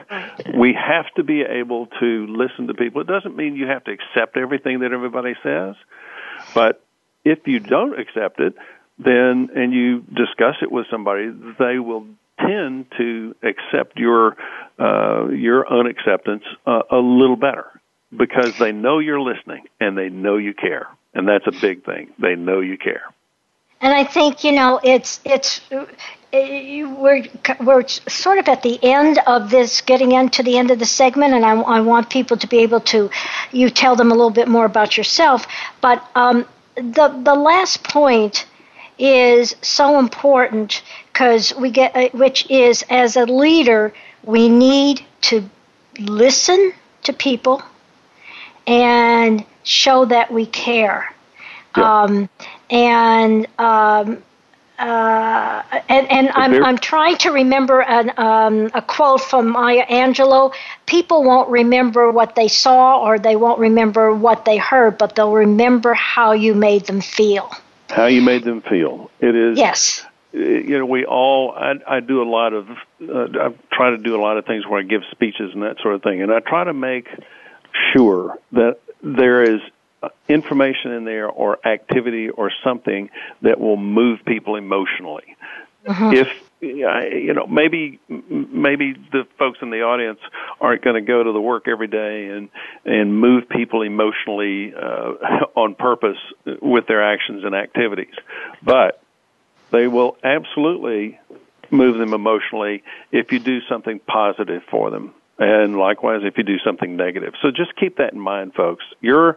we 0.59 0.73
have 0.75 1.07
to 1.17 1.25
be 1.25 1.43
able 1.43 1.89
to 2.01 2.27
listen 2.27 2.69
to 2.69 2.75
people. 2.75 3.03
It 3.03 3.07
doesn't 3.07 3.37
mean 3.37 3.55
you 3.55 3.67
have 3.67 3.85
to 3.85 3.91
accept 3.93 4.39
everything 4.39 4.81
that 4.81 4.93
everybody 4.93 5.35
says, 5.43 5.75
but 6.59 6.83
if 7.25 7.47
you 7.47 7.61
don't 7.61 7.97
accept 7.97 8.41
it, 8.41 8.53
then 8.99 9.51
and 9.55 9.73
you 9.73 10.01
discuss 10.01 10.57
it 10.61 10.73
with 10.73 10.87
somebody, 10.91 11.31
they 11.57 11.79
will 11.79 12.05
tend 12.41 12.87
to 12.97 13.37
accept 13.45 13.97
your 13.97 14.37
uh, 14.77 15.29
your 15.29 15.73
unacceptance 15.73 16.43
uh, 16.67 16.83
a 16.91 16.97
little 16.97 17.37
better 17.37 17.67
because 18.11 18.59
they 18.59 18.73
know 18.73 18.99
you're 18.99 19.21
listening 19.21 19.69
and 19.79 19.97
they 19.97 20.09
know 20.09 20.37
you 20.37 20.53
care, 20.53 20.89
and 21.15 21.29
that's 21.29 21.47
a 21.47 21.53
big 21.53 21.85
thing. 21.85 22.11
They 22.19 22.35
know 22.35 22.59
you 22.59 22.77
care. 22.77 23.05
And 23.81 23.95
I 23.95 24.03
think 24.03 24.43
you 24.43 24.51
know 24.51 24.81
it's 24.83 25.21
it's 25.25 25.61
we're 26.33 27.25
we're 27.61 27.89
sort 27.89 28.39
of 28.39 28.49
at 28.49 28.63
the 28.63 28.79
end 28.83 29.19
of 29.27 29.51
this, 29.51 29.81
getting 29.81 30.13
into 30.13 30.43
the 30.43 30.59
end 30.59 30.71
of 30.71 30.79
the 30.79 30.87
segment, 30.87 31.35
and 31.35 31.45
I, 31.45 31.53
I 31.61 31.81
want 31.81 32.11
people 32.11 32.37
to 32.37 32.47
be 32.47 32.59
able 32.59 32.81
to 32.81 33.11
you 33.53 33.71
tell 33.71 33.97
them 33.97 34.11
a 34.11 34.15
little 34.15 34.31
bit 34.31 34.49
more 34.49 34.65
about 34.65 34.97
yourself. 34.97 35.47
But 35.81 36.05
um, 36.15 36.47
the 36.75 37.09
the 37.09 37.35
last 37.35 37.83
point 37.83 38.47
is 38.99 39.55
so 39.63 39.99
important 39.99 40.83
because 41.13 41.55
we 41.55 41.71
get 41.71 41.95
uh, 41.97 42.09
which 42.11 42.51
is 42.51 42.85
as 42.91 43.17
a 43.17 43.25
leader 43.25 43.93
we 44.25 44.49
need 44.49 45.05
to 45.21 45.49
listen 46.01 46.73
to 47.05 47.13
people 47.13 47.63
and 48.67 49.45
show 49.63 50.05
that 50.05 50.33
we 50.33 50.47
care 50.47 51.15
yeah. 51.77 52.03
um, 52.03 52.29
and 52.71 53.47
um, 53.59 54.23
uh, 54.79 55.63
and, 55.89 56.11
and 56.11 56.31
I'm, 56.31 56.65
I'm 56.65 56.79
trying 56.79 57.17
to 57.19 57.31
remember 57.31 57.83
an, 57.83 58.13
um, 58.17 58.71
a 58.75 58.83
quote 58.83 59.21
from 59.21 59.49
Maya 59.51 59.85
Angelou. 59.87 60.55
People 60.87 61.25
won't 61.25 61.49
remember 61.51 62.11
what 62.11 62.35
they 62.35 62.49
saw 62.49 63.01
or 63.01 63.19
they 63.19 63.37
won't 63.37 63.59
remember 63.59 64.15
what 64.15 64.45
they 64.45 64.57
heard, 64.57 64.99
but 64.99 65.15
they'll 65.15 65.33
remember 65.33 65.95
how 65.95 66.33
you 66.33 66.55
made 66.55 66.87
them 66.87 67.01
feel. 67.01 67.51
How 67.89 68.07
you 68.07 68.23
made 68.23 68.45
them 68.45 68.61
feel. 68.63 69.11
It 69.21 69.35
is. 69.35 69.59
Yes 69.59 70.05
you 70.33 70.79
know, 70.79 70.87
we 70.87 71.05
all, 71.05 71.53
I, 71.53 71.75
I 71.87 72.01
do 72.01 72.23
a 72.23 72.29
lot 72.29 72.53
of, 72.53 72.69
uh, 72.69 73.27
I 73.41 73.55
try 73.73 73.91
to 73.91 73.99
do 73.99 74.15
a 74.15 74.21
lot 74.21 74.37
of 74.37 74.45
things 74.45 74.67
where 74.67 74.79
I 74.79 74.83
give 74.83 75.03
speeches 75.11 75.53
and 75.55 75.63
that 75.63 75.79
sort 75.83 75.95
of 75.95 76.03
thing. 76.03 76.23
And 76.23 76.33
I 76.33 76.41
try 76.41 76.65
to 76.65 76.75
make 76.75 77.09
sure 77.93 78.39
that 78.53 78.79
there 79.03 79.43
is 79.43 79.61
information 80.29 80.93
in 80.93 81.05
there 81.05 81.29
or 81.29 81.59
activity 81.67 82.29
or 82.29 82.51
something 82.63 83.11
that 83.43 83.59
will 83.61 83.77
move 83.77 84.21
people 84.27 84.57
emotionally. 84.57 85.37
Uh-huh. 85.87 86.11
If 86.13 86.29
you 86.61 87.33
know, 87.35 87.47
maybe 87.47 88.01
maybe 88.09 88.95
the 89.13 89.27
folks 89.39 89.59
in 89.63 89.71
the 89.71 89.83
audience 89.83 90.19
aren't 90.61 90.83
going 90.83 90.97
to 90.97 91.07
go 91.07 91.23
to 91.23 91.33
the 91.33 91.41
work 91.41 91.69
every 91.69 91.87
day 91.87 92.27
and 92.29 92.49
and 92.85 93.19
move 93.19 93.49
people 93.49 93.83
emotionally 93.83 94.75
uh, 94.75 95.13
on 95.55 95.75
purpose 95.75 96.19
with 96.61 96.87
their 96.87 97.03
actions 97.03 97.45
and 97.45 97.55
activities, 97.55 98.15
but 98.63 99.03
they 99.71 99.87
will 99.87 100.17
absolutely 100.25 101.19
move 101.71 101.99
them 101.99 102.13
emotionally 102.13 102.83
if 103.13 103.31
you 103.31 103.39
do 103.39 103.61
something 103.69 104.01
positive 104.01 104.63
for 104.71 104.91
them. 104.91 105.15
And 105.39 105.77
likewise, 105.77 106.23
if 106.25 106.37
you 106.37 106.43
do 106.43 106.59
something 106.59 106.97
negative. 106.97 107.35
So 107.43 107.51
just 107.51 107.77
keep 107.77 107.99
that 107.99 108.13
in 108.13 108.19
mind, 108.19 108.55
folks. 108.55 108.85
Your 109.01 109.37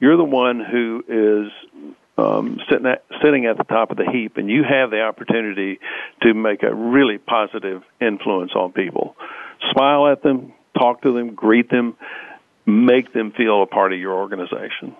you're 0.00 0.16
the 0.16 0.24
one 0.24 0.60
who 0.60 1.04
is 1.08 1.82
um, 2.16 2.60
sitting 2.68 2.86
at, 2.86 3.04
sitting 3.22 3.46
at 3.46 3.56
the 3.56 3.64
top 3.64 3.90
of 3.90 3.96
the 3.96 4.10
heap, 4.10 4.36
and 4.36 4.48
you 4.48 4.64
have 4.64 4.90
the 4.90 5.00
opportunity 5.02 5.78
to 6.22 6.34
make 6.34 6.62
a 6.62 6.74
really 6.74 7.18
positive 7.18 7.82
influence 8.00 8.52
on 8.54 8.72
people. 8.72 9.16
Smile 9.72 10.08
at 10.08 10.22
them, 10.22 10.52
talk 10.76 11.02
to 11.02 11.12
them, 11.12 11.34
greet 11.34 11.70
them, 11.70 11.96
make 12.66 13.12
them 13.12 13.32
feel 13.32 13.62
a 13.62 13.66
part 13.66 13.92
of 13.92 13.98
your 13.98 14.14
organization. 14.14 14.96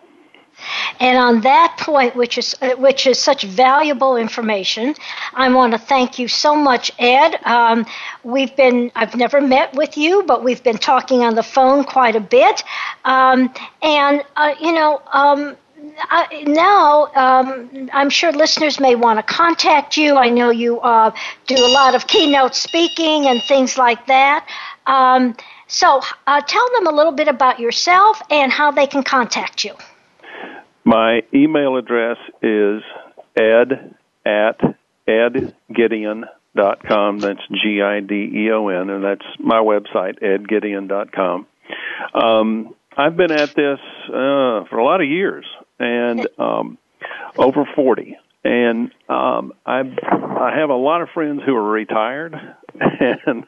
And 1.01 1.17
on 1.19 1.41
that 1.43 1.77
point, 1.79 2.17
which 2.17 2.39
is 2.39 2.57
uh, 2.61 2.71
which 2.77 3.07
is 3.07 3.19
such 3.21 3.45
valuable 3.45 4.17
information, 4.17 4.95
I 5.35 5.49
want 5.53 5.73
to 5.73 5.79
thank 5.79 6.19
you 6.19 6.29
so 6.29 6.57
much, 6.57 6.91
Ed. 6.99 7.39
Um, 7.45 7.87
we've 8.25 8.55
been 8.57 8.91
I've 8.97 9.15
never 9.15 9.41
met 9.41 9.75
with 9.75 9.97
you, 9.97 10.25
but 10.25 10.43
we've 10.43 10.63
been 10.63 10.79
talking 10.79 11.23
on 11.23 11.35
the 11.35 11.43
phone 11.43 11.85
quite 11.85 12.17
a 12.17 12.21
bit, 12.21 12.65
um, 13.05 13.53
and 13.83 14.25
uh, 14.37 14.55
you 14.61 14.73
know. 14.73 15.01
Um, 15.13 15.57
I, 16.01 16.45
now, 16.47 17.07
um, 17.15 17.89
I'm 17.93 18.11
sure 18.11 18.33
listeners 18.33 18.79
may 18.81 18.95
want 18.95 19.19
to 19.19 19.23
contact 19.23 19.97
you. 19.97 20.17
I 20.17 20.29
know 20.29 20.51
you 20.51 20.81
uh, 20.81 21.13
do 21.47 21.57
a 21.57 21.71
lot 21.73 21.95
of 21.95 22.07
keynote 22.07 22.55
speaking 22.55 23.27
and 23.27 23.43
things 23.43 23.79
like 23.79 24.07
that. 24.07 24.47
Um, 24.87 25.37
so, 25.67 26.01
uh, 26.27 26.41
tell 26.41 26.67
them 26.75 26.87
a 26.87 26.93
little 26.93 27.13
bit 27.13 27.29
about 27.29 27.61
yourself 27.61 28.23
and 28.31 28.51
how 28.51 28.71
they 28.71 28.87
can 28.87 29.03
contact 29.03 29.65
you. 29.65 29.75
My 30.89 31.21
email 31.35 31.77
address 31.77 32.17
is 32.41 32.83
ed 33.37 33.95
at 34.25 34.59
edgideon.com. 35.07 37.19
That's 37.19 37.41
G 37.63 37.83
I 37.83 38.01
D 38.01 38.15
E 38.15 38.51
O 38.51 38.69
N, 38.69 38.89
and 38.89 39.05
that's 39.05 39.27
my 39.39 39.59
website, 39.59 40.23
edgideon.com. 40.23 41.47
Um, 42.15 42.75
I've 42.97 43.19
been 43.19 43.33
at 43.33 43.55
this 43.55 43.79
uh, 44.09 44.65
for 44.71 44.79
a 44.79 44.85
lot 44.85 45.03
of 45.03 45.11
years, 45.11 45.45
and 45.79 46.27
um, 46.39 46.79
over 47.37 47.69
40. 47.77 48.17
And 48.45 48.91
um, 49.11 49.53
I 49.67 49.81
I 49.81 50.59
have 50.59 50.71
a 50.71 50.75
lot 50.75 51.03
of 51.03 51.11
friends 51.13 51.43
who 51.45 51.55
are 51.55 51.71
retired, 51.71 52.35
and 52.81 53.45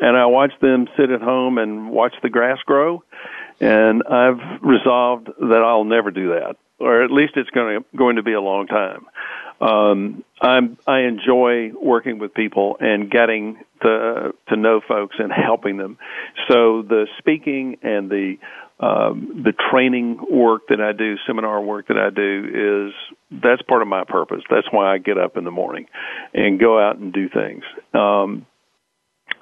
and 0.00 0.16
I 0.16 0.26
watch 0.26 0.54
them 0.60 0.88
sit 0.96 1.12
at 1.12 1.22
home 1.22 1.56
and 1.56 1.90
watch 1.90 2.14
the 2.20 2.30
grass 2.30 2.58
grow. 2.66 3.04
And 3.60 4.02
I've 4.10 4.40
resolved 4.60 5.28
that 5.38 5.62
I'll 5.64 5.84
never 5.84 6.10
do 6.10 6.30
that 6.30 6.56
or 6.80 7.02
at 7.02 7.10
least 7.10 7.32
it's 7.36 7.50
going 7.50 7.80
to 7.80 7.96
going 7.96 8.16
to 8.16 8.22
be 8.22 8.32
a 8.32 8.40
long 8.40 8.66
time. 8.66 9.06
Um, 9.60 10.24
I'm 10.40 10.78
I 10.86 11.00
enjoy 11.00 11.72
working 11.80 12.18
with 12.18 12.32
people 12.32 12.76
and 12.80 13.10
getting 13.10 13.58
to 13.82 14.34
to 14.48 14.56
know 14.56 14.80
folks 14.86 15.16
and 15.18 15.30
helping 15.30 15.76
them. 15.76 15.98
So 16.48 16.82
the 16.82 17.06
speaking 17.18 17.76
and 17.82 18.10
the 18.10 18.36
um, 18.80 19.42
the 19.44 19.52
training 19.70 20.18
work 20.30 20.68
that 20.68 20.80
I 20.80 20.92
do, 20.92 21.16
seminar 21.26 21.60
work 21.60 21.88
that 21.88 21.98
I 21.98 22.08
do, 22.08 22.88
is 22.88 23.40
that's 23.42 23.60
part 23.62 23.82
of 23.82 23.88
my 23.88 24.04
purpose. 24.04 24.42
That's 24.48 24.66
why 24.70 24.94
I 24.94 24.98
get 24.98 25.18
up 25.18 25.36
in 25.36 25.44
the 25.44 25.50
morning 25.50 25.86
and 26.32 26.58
go 26.58 26.80
out 26.80 26.96
and 26.96 27.12
do 27.12 27.28
things. 27.28 27.62
Um, 27.92 28.46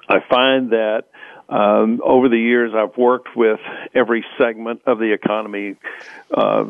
I 0.09 0.17
find 0.29 0.71
that 0.71 1.03
um, 1.49 1.99
over 2.03 2.29
the 2.29 2.37
years, 2.37 2.73
I've 2.75 2.95
worked 2.95 3.35
with 3.35 3.59
every 3.95 4.23
segment 4.37 4.83
of 4.85 4.99
the 4.99 5.13
economy, 5.13 5.77
uh, 6.31 6.65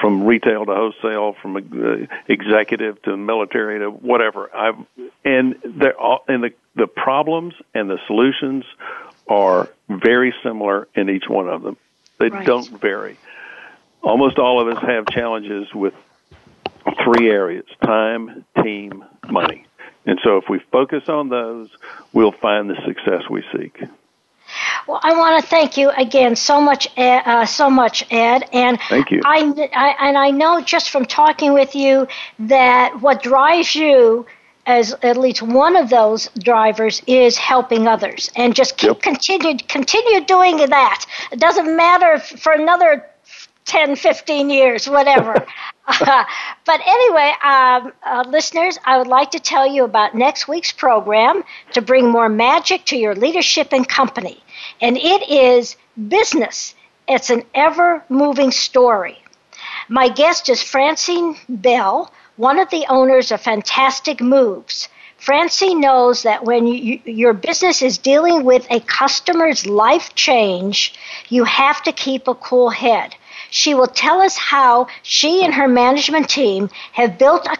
from 0.00 0.24
retail 0.24 0.64
to 0.64 0.74
wholesale, 0.74 1.36
from 1.42 1.56
uh, 1.56 2.06
executive 2.28 3.00
to 3.02 3.16
military 3.16 3.80
to 3.80 3.90
whatever. 3.90 4.54
I've 4.54 4.76
and 5.22 5.56
they're 5.62 5.98
all, 6.00 6.24
and 6.28 6.42
the 6.42 6.52
the 6.74 6.86
problems 6.86 7.52
and 7.74 7.90
the 7.90 7.98
solutions 8.06 8.64
are 9.28 9.68
very 9.90 10.34
similar 10.42 10.88
in 10.94 11.10
each 11.10 11.28
one 11.28 11.48
of 11.48 11.62
them. 11.62 11.76
They 12.18 12.30
right. 12.30 12.46
don't 12.46 12.80
vary. 12.80 13.18
Almost 14.02 14.38
all 14.38 14.60
of 14.60 14.74
us 14.74 14.82
have 14.82 15.06
challenges 15.08 15.74
with 15.74 15.94
three 17.04 17.28
areas: 17.28 17.66
time, 17.84 18.46
team, 18.62 19.04
money. 19.28 19.66
And 20.06 20.18
so, 20.24 20.38
if 20.38 20.48
we 20.48 20.58
focus 20.58 21.10
on 21.10 21.28
those, 21.28 21.68
we'll 22.14 22.32
find 22.32 22.70
the 22.70 22.76
success 22.86 23.28
we 23.28 23.44
seek. 23.54 23.78
Well, 24.86 25.00
I 25.02 25.16
want 25.16 25.42
to 25.42 25.48
thank 25.48 25.76
you 25.76 25.90
again 25.90 26.36
so 26.36 26.60
much, 26.60 26.88
uh, 26.98 27.46
so 27.46 27.70
much, 27.70 28.04
Ed. 28.10 28.48
And 28.52 28.78
thank 28.88 29.10
you. 29.10 29.20
I, 29.24 29.68
I, 29.74 30.08
and 30.08 30.18
I 30.18 30.30
know 30.30 30.60
just 30.60 30.90
from 30.90 31.04
talking 31.04 31.52
with 31.52 31.74
you 31.74 32.08
that 32.40 33.00
what 33.00 33.22
drives 33.22 33.74
you 33.74 34.26
as 34.66 34.94
at 35.02 35.16
least 35.16 35.42
one 35.42 35.76
of 35.76 35.90
those 35.90 36.28
drivers 36.38 37.02
is 37.06 37.36
helping 37.36 37.88
others 37.88 38.30
and 38.36 38.54
just 38.54 38.76
keep 38.76 38.88
yep. 38.88 39.02
continue 39.02 39.58
continue 39.66 40.24
doing 40.24 40.56
that 40.68 41.04
it 41.32 41.40
doesn't 41.40 41.76
matter 41.76 42.20
for 42.20 42.52
another 42.52 43.04
10 43.64 43.96
15 43.96 44.50
years 44.50 44.88
whatever 44.88 45.34
uh, 45.86 46.24
but 46.64 46.80
anyway 46.86 47.32
um, 47.44 47.92
uh, 48.04 48.24
listeners 48.28 48.78
i 48.84 48.98
would 48.98 49.06
like 49.06 49.30
to 49.30 49.40
tell 49.40 49.66
you 49.66 49.84
about 49.84 50.14
next 50.14 50.48
week's 50.48 50.72
program 50.72 51.42
to 51.72 51.80
bring 51.80 52.10
more 52.10 52.28
magic 52.28 52.84
to 52.84 52.96
your 52.96 53.14
leadership 53.14 53.72
and 53.72 53.88
company 53.88 54.42
and 54.80 54.96
it 54.96 55.28
is 55.28 55.76
business. 56.08 56.74
It's 57.08 57.30
an 57.30 57.42
ever 57.54 58.04
moving 58.08 58.50
story. 58.50 59.18
My 59.88 60.08
guest 60.08 60.48
is 60.48 60.62
Francine 60.62 61.36
Bell, 61.48 62.12
one 62.36 62.58
of 62.58 62.70
the 62.70 62.86
owners 62.88 63.30
of 63.32 63.40
Fantastic 63.40 64.20
Moves. 64.20 64.88
Francine 65.18 65.80
knows 65.80 66.22
that 66.22 66.44
when 66.44 66.66
you, 66.66 67.00
your 67.04 67.32
business 67.32 67.82
is 67.82 67.98
dealing 67.98 68.44
with 68.44 68.66
a 68.70 68.80
customer's 68.80 69.66
life 69.66 70.14
change, 70.14 70.94
you 71.28 71.44
have 71.44 71.82
to 71.82 71.92
keep 71.92 72.26
a 72.26 72.34
cool 72.34 72.70
head. 72.70 73.14
She 73.54 73.74
will 73.74 73.86
tell 73.86 74.22
us 74.22 74.38
how 74.38 74.86
she 75.02 75.44
and 75.44 75.52
her 75.52 75.68
management 75.68 76.30
team 76.30 76.70
have 76.92 77.18
built 77.18 77.46
a 77.46 77.58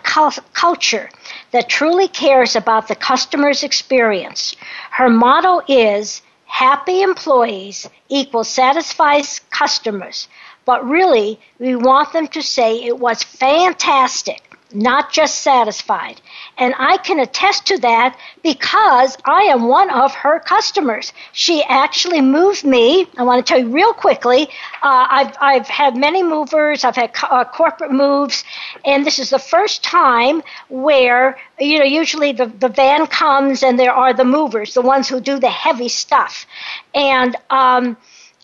culture 0.54 1.10
that 1.50 1.68
truly 1.68 2.08
cares 2.08 2.56
about 2.56 2.88
the 2.88 2.94
customer's 2.94 3.62
experience. 3.62 4.56
Her 4.90 5.10
motto 5.10 5.60
is 5.68 6.22
Happy 6.46 7.02
employees 7.02 7.88
equals 8.08 8.48
satisfied 8.48 9.24
customers, 9.50 10.28
but 10.64 10.86
really, 10.86 11.40
we 11.58 11.76
want 11.76 12.12
them 12.12 12.28
to 12.28 12.42
say 12.42 12.82
it 12.82 12.98
was 12.98 13.22
fantastic 13.22 14.51
not 14.74 15.12
just 15.12 15.42
satisfied. 15.42 16.20
And 16.58 16.74
I 16.78 16.96
can 16.98 17.18
attest 17.20 17.66
to 17.66 17.78
that 17.78 18.16
because 18.42 19.16
I 19.24 19.42
am 19.44 19.68
one 19.68 19.90
of 19.90 20.14
her 20.14 20.40
customers. 20.40 21.12
She 21.32 21.62
actually 21.64 22.20
moved 22.20 22.64
me. 22.64 23.06
I 23.16 23.22
want 23.22 23.44
to 23.44 23.50
tell 23.50 23.60
you 23.60 23.70
real 23.70 23.92
quickly. 23.92 24.48
Uh, 24.82 25.06
I've, 25.10 25.36
I've 25.40 25.68
had 25.68 25.96
many 25.96 26.22
movers, 26.22 26.84
I've 26.84 26.96
had 26.96 27.14
co- 27.14 27.28
uh, 27.28 27.44
corporate 27.44 27.92
moves, 27.92 28.44
and 28.84 29.04
this 29.06 29.18
is 29.18 29.30
the 29.30 29.38
first 29.38 29.82
time 29.84 30.42
where, 30.68 31.38
you 31.58 31.78
know, 31.78 31.84
usually 31.84 32.32
the, 32.32 32.46
the 32.46 32.68
van 32.68 33.06
comes 33.06 33.62
and 33.62 33.78
there 33.78 33.92
are 33.92 34.12
the 34.12 34.24
movers, 34.24 34.74
the 34.74 34.82
ones 34.82 35.08
who 35.08 35.20
do 35.20 35.38
the 35.38 35.50
heavy 35.50 35.88
stuff. 35.88 36.46
And, 36.94 37.36
um, 37.50 37.96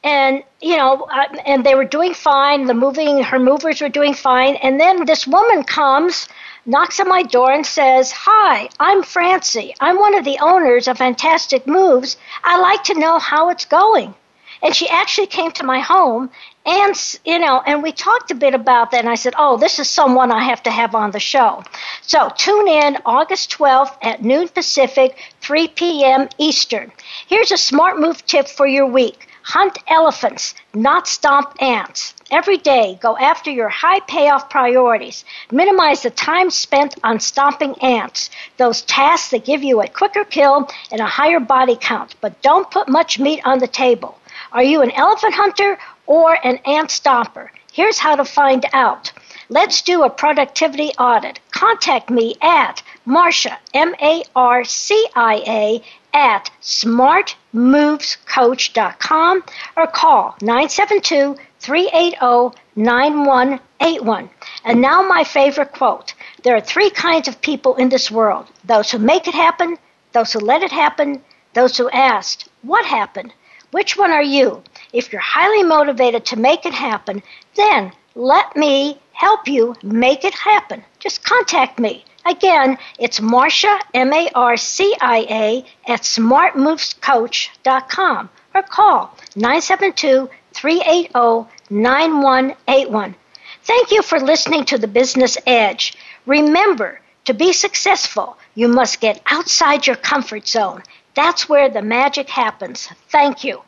and 0.05 0.43
you 0.61 0.77
know, 0.77 1.07
and 1.47 1.65
they 1.65 1.75
were 1.75 1.85
doing 1.85 2.15
fine. 2.15 2.67
The 2.67 2.75
moving, 2.75 3.23
her 3.23 3.39
movers 3.39 3.81
were 3.81 3.89
doing 3.89 4.15
fine, 4.15 4.57
and 4.57 4.81
then 4.81 5.05
this 5.05 5.27
woman 5.27 5.65
comes, 5.65 6.29
knocks 6.67 7.01
on 7.01 7.09
my 7.09 7.23
door, 7.23 7.53
and 7.53 7.67
says, 7.67 8.13
"Hi, 8.13 8.69
I'm 8.81 9.03
Francie. 9.03 9.75
I'm 9.81 9.99
one 9.99 10.15
of 10.15 10.25
the 10.25 10.39
owners 10.41 10.89
of 10.89 10.99
Fantastic 10.99 11.67
Moves. 11.67 12.17
I'd 12.45 12.61
like 12.61 12.85
to 12.85 12.99
know 12.99 13.19
how 13.19 13.51
it's 13.51 13.65
going." 13.65 14.15
And 14.61 14.75
she 14.75 14.89
actually 14.89 15.29
came 15.29 15.53
to 15.53 15.65
my 15.65 15.79
home, 15.79 16.31
and 16.67 17.19
you 17.25 17.39
know, 17.39 17.63
and 17.65 17.83
we 17.83 17.93
talked 17.93 18.31
a 18.33 18.35
bit 18.35 18.55
about 18.55 18.91
that. 18.91 19.01
And 19.01 19.09
I 19.09 19.15
said, 19.15 19.35
"Oh, 19.39 19.57
this 19.57 19.79
is 19.79 19.89
someone 19.89 20.33
I 20.33 20.43
have 20.43 20.63
to 20.65 20.71
have 20.71 20.95
on 20.97 21.13
the 21.13 21.21
show." 21.21 21.63
So 22.03 22.31
tune 22.37 22.67
in 22.67 22.99
August 23.07 23.51
12th 23.51 23.97
at 24.03 24.25
noon 24.25 24.49
Pacific, 24.49 25.17
3 25.41 25.69
p.m. 25.69 26.29
Eastern. 26.39 26.91
Here's 27.29 27.53
a 27.53 27.57
smart 27.57 28.01
move 28.01 28.27
tip 28.27 28.49
for 28.49 28.67
your 28.67 28.87
week. 28.87 29.28
Hunt 29.53 29.79
elephants, 29.87 30.55
not 30.75 31.09
stomp 31.09 31.55
ants. 31.63 32.13
Every 32.31 32.59
day, 32.59 32.99
go 33.01 33.17
after 33.17 33.51
your 33.51 33.71
high 33.71 34.01
payoff 34.01 34.51
priorities. 34.51 35.25
Minimize 35.51 36.03
the 36.03 36.11
time 36.11 36.51
spent 36.51 36.97
on 37.03 37.19
stomping 37.19 37.75
ants, 37.81 38.29
those 38.59 38.83
tasks 38.83 39.31
that 39.31 39.47
give 39.47 39.63
you 39.63 39.81
a 39.81 39.89
quicker 39.89 40.25
kill 40.25 40.69
and 40.93 41.01
a 41.01 41.07
higher 41.07 41.41
body 41.41 41.79
count. 41.81 42.15
But 42.21 42.43
don't 42.43 42.71
put 42.71 42.91
much 42.91 43.19
meat 43.19 43.41
on 43.47 43.59
the 43.59 43.67
table. 43.67 44.19
Are 44.53 44.63
you 44.63 44.83
an 44.83 44.91
elephant 44.91 45.33
hunter 45.33 45.79
or 46.05 46.37
an 46.47 46.59
ant 46.67 46.91
stomper? 46.91 47.49
Here's 47.73 47.99
how 47.99 48.17
to 48.17 48.27
find 48.27 48.67
out. 48.75 49.13
Let's 49.49 49.81
do 49.81 50.03
a 50.03 50.11
productivity 50.11 50.91
audit. 50.99 51.41
Contact 51.53 52.11
me 52.11 52.35
at 52.43 52.83
Marcia, 53.07 53.59
M 53.73 53.95
A 54.03 54.25
R 54.37 54.63
C 54.65 55.09
I 55.15 55.37
A, 55.47 55.83
at 56.13 56.51
smartmovescoach.com 56.63 59.45
or 59.77 59.87
call 59.87 60.37
972 60.41 61.37
380 61.61 62.57
9181. 62.77 64.31
And 64.65 64.81
now, 64.81 65.03
my 65.03 65.25
favorite 65.25 65.73
quote 65.73 66.15
There 66.45 66.55
are 66.55 66.61
three 66.61 66.91
kinds 66.91 67.29
of 67.29 67.41
people 67.41 67.75
in 67.75 67.89
this 67.89 68.11
world 68.11 68.47
those 68.65 68.91
who 68.91 68.99
make 68.99 69.27
it 69.27 69.35
happen, 69.35 69.77
those 70.13 70.33
who 70.33 70.39
let 70.39 70.63
it 70.63 70.73
happen, 70.73 71.23
those 71.55 71.77
who 71.77 71.91
asked, 71.91 72.49
What 72.63 72.87
happened? 72.87 73.33
Which 73.71 73.97
one 73.97 74.13
are 74.13 74.23
you? 74.23 74.63
If 74.93 75.13
you're 75.13 75.21
highly 75.21 75.63
motivated 75.63 76.25
to 76.27 76.37
make 76.37 76.65
it 76.65 76.73
happen, 76.73 77.23
then 77.55 77.93
let 78.15 78.57
me 78.57 79.01
help 79.13 79.49
you 79.49 79.75
make 79.83 80.25
it 80.25 80.35
happen. 80.35 80.85
Just 81.01 81.25
contact 81.25 81.79
me. 81.79 82.05
Again, 82.29 82.77
it's 82.99 83.23
Marcia, 83.23 83.79
M 83.95 84.13
A 84.13 84.29
R 84.35 84.59
C 84.59 84.95
I 85.01 85.27
A, 85.31 85.65
at 85.91 86.03
smartmovescoach.com 86.03 88.29
or 88.55 88.63
call 88.63 89.17
972 89.35 90.29
380 90.53 91.49
9181. 91.71 93.15
Thank 93.63 93.93
you 93.93 94.03
for 94.03 94.21
listening 94.21 94.67
to 94.67 94.77
The 94.77 94.89
Business 94.89 95.39
Edge. 95.47 95.97
Remember, 96.27 97.01
to 97.25 97.33
be 97.33 97.55
successful, 97.55 98.37
you 98.55 98.69
must 98.69 99.01
get 99.01 99.23
outside 99.25 99.87
your 99.87 99.97
comfort 99.97 100.47
zone. 100.47 100.83
That's 101.15 101.49
where 101.49 101.71
the 101.71 101.81
magic 101.81 102.29
happens. 102.29 102.91
Thank 103.09 103.43
you. 103.43 103.63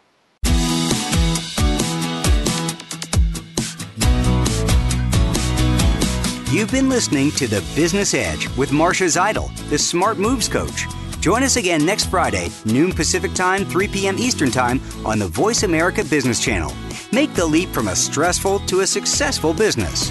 You've 6.51 6.72
been 6.72 6.88
listening 6.88 7.30
to 7.32 7.46
The 7.46 7.61
Business 7.76 8.12
Edge 8.12 8.48
with 8.57 8.72
Marcia 8.72 9.05
Zidle, 9.05 9.55
the 9.70 9.78
Smart 9.78 10.18
Moves 10.18 10.48
Coach. 10.48 10.88
Join 11.20 11.44
us 11.44 11.55
again 11.55 11.86
next 11.86 12.07
Friday, 12.07 12.51
noon 12.64 12.92
Pacific 12.92 13.34
Time, 13.34 13.64
3 13.64 13.86
p.m. 13.86 14.18
Eastern 14.18 14.51
Time 14.51 14.80
on 15.07 15.20
the 15.20 15.28
Voice 15.28 15.62
America 15.62 16.03
Business 16.03 16.42
Channel. 16.42 16.72
Make 17.12 17.32
the 17.34 17.46
leap 17.46 17.68
from 17.68 17.86
a 17.86 17.94
stressful 17.94 18.59
to 18.66 18.80
a 18.80 18.86
successful 18.86 19.55
business. 19.55 20.11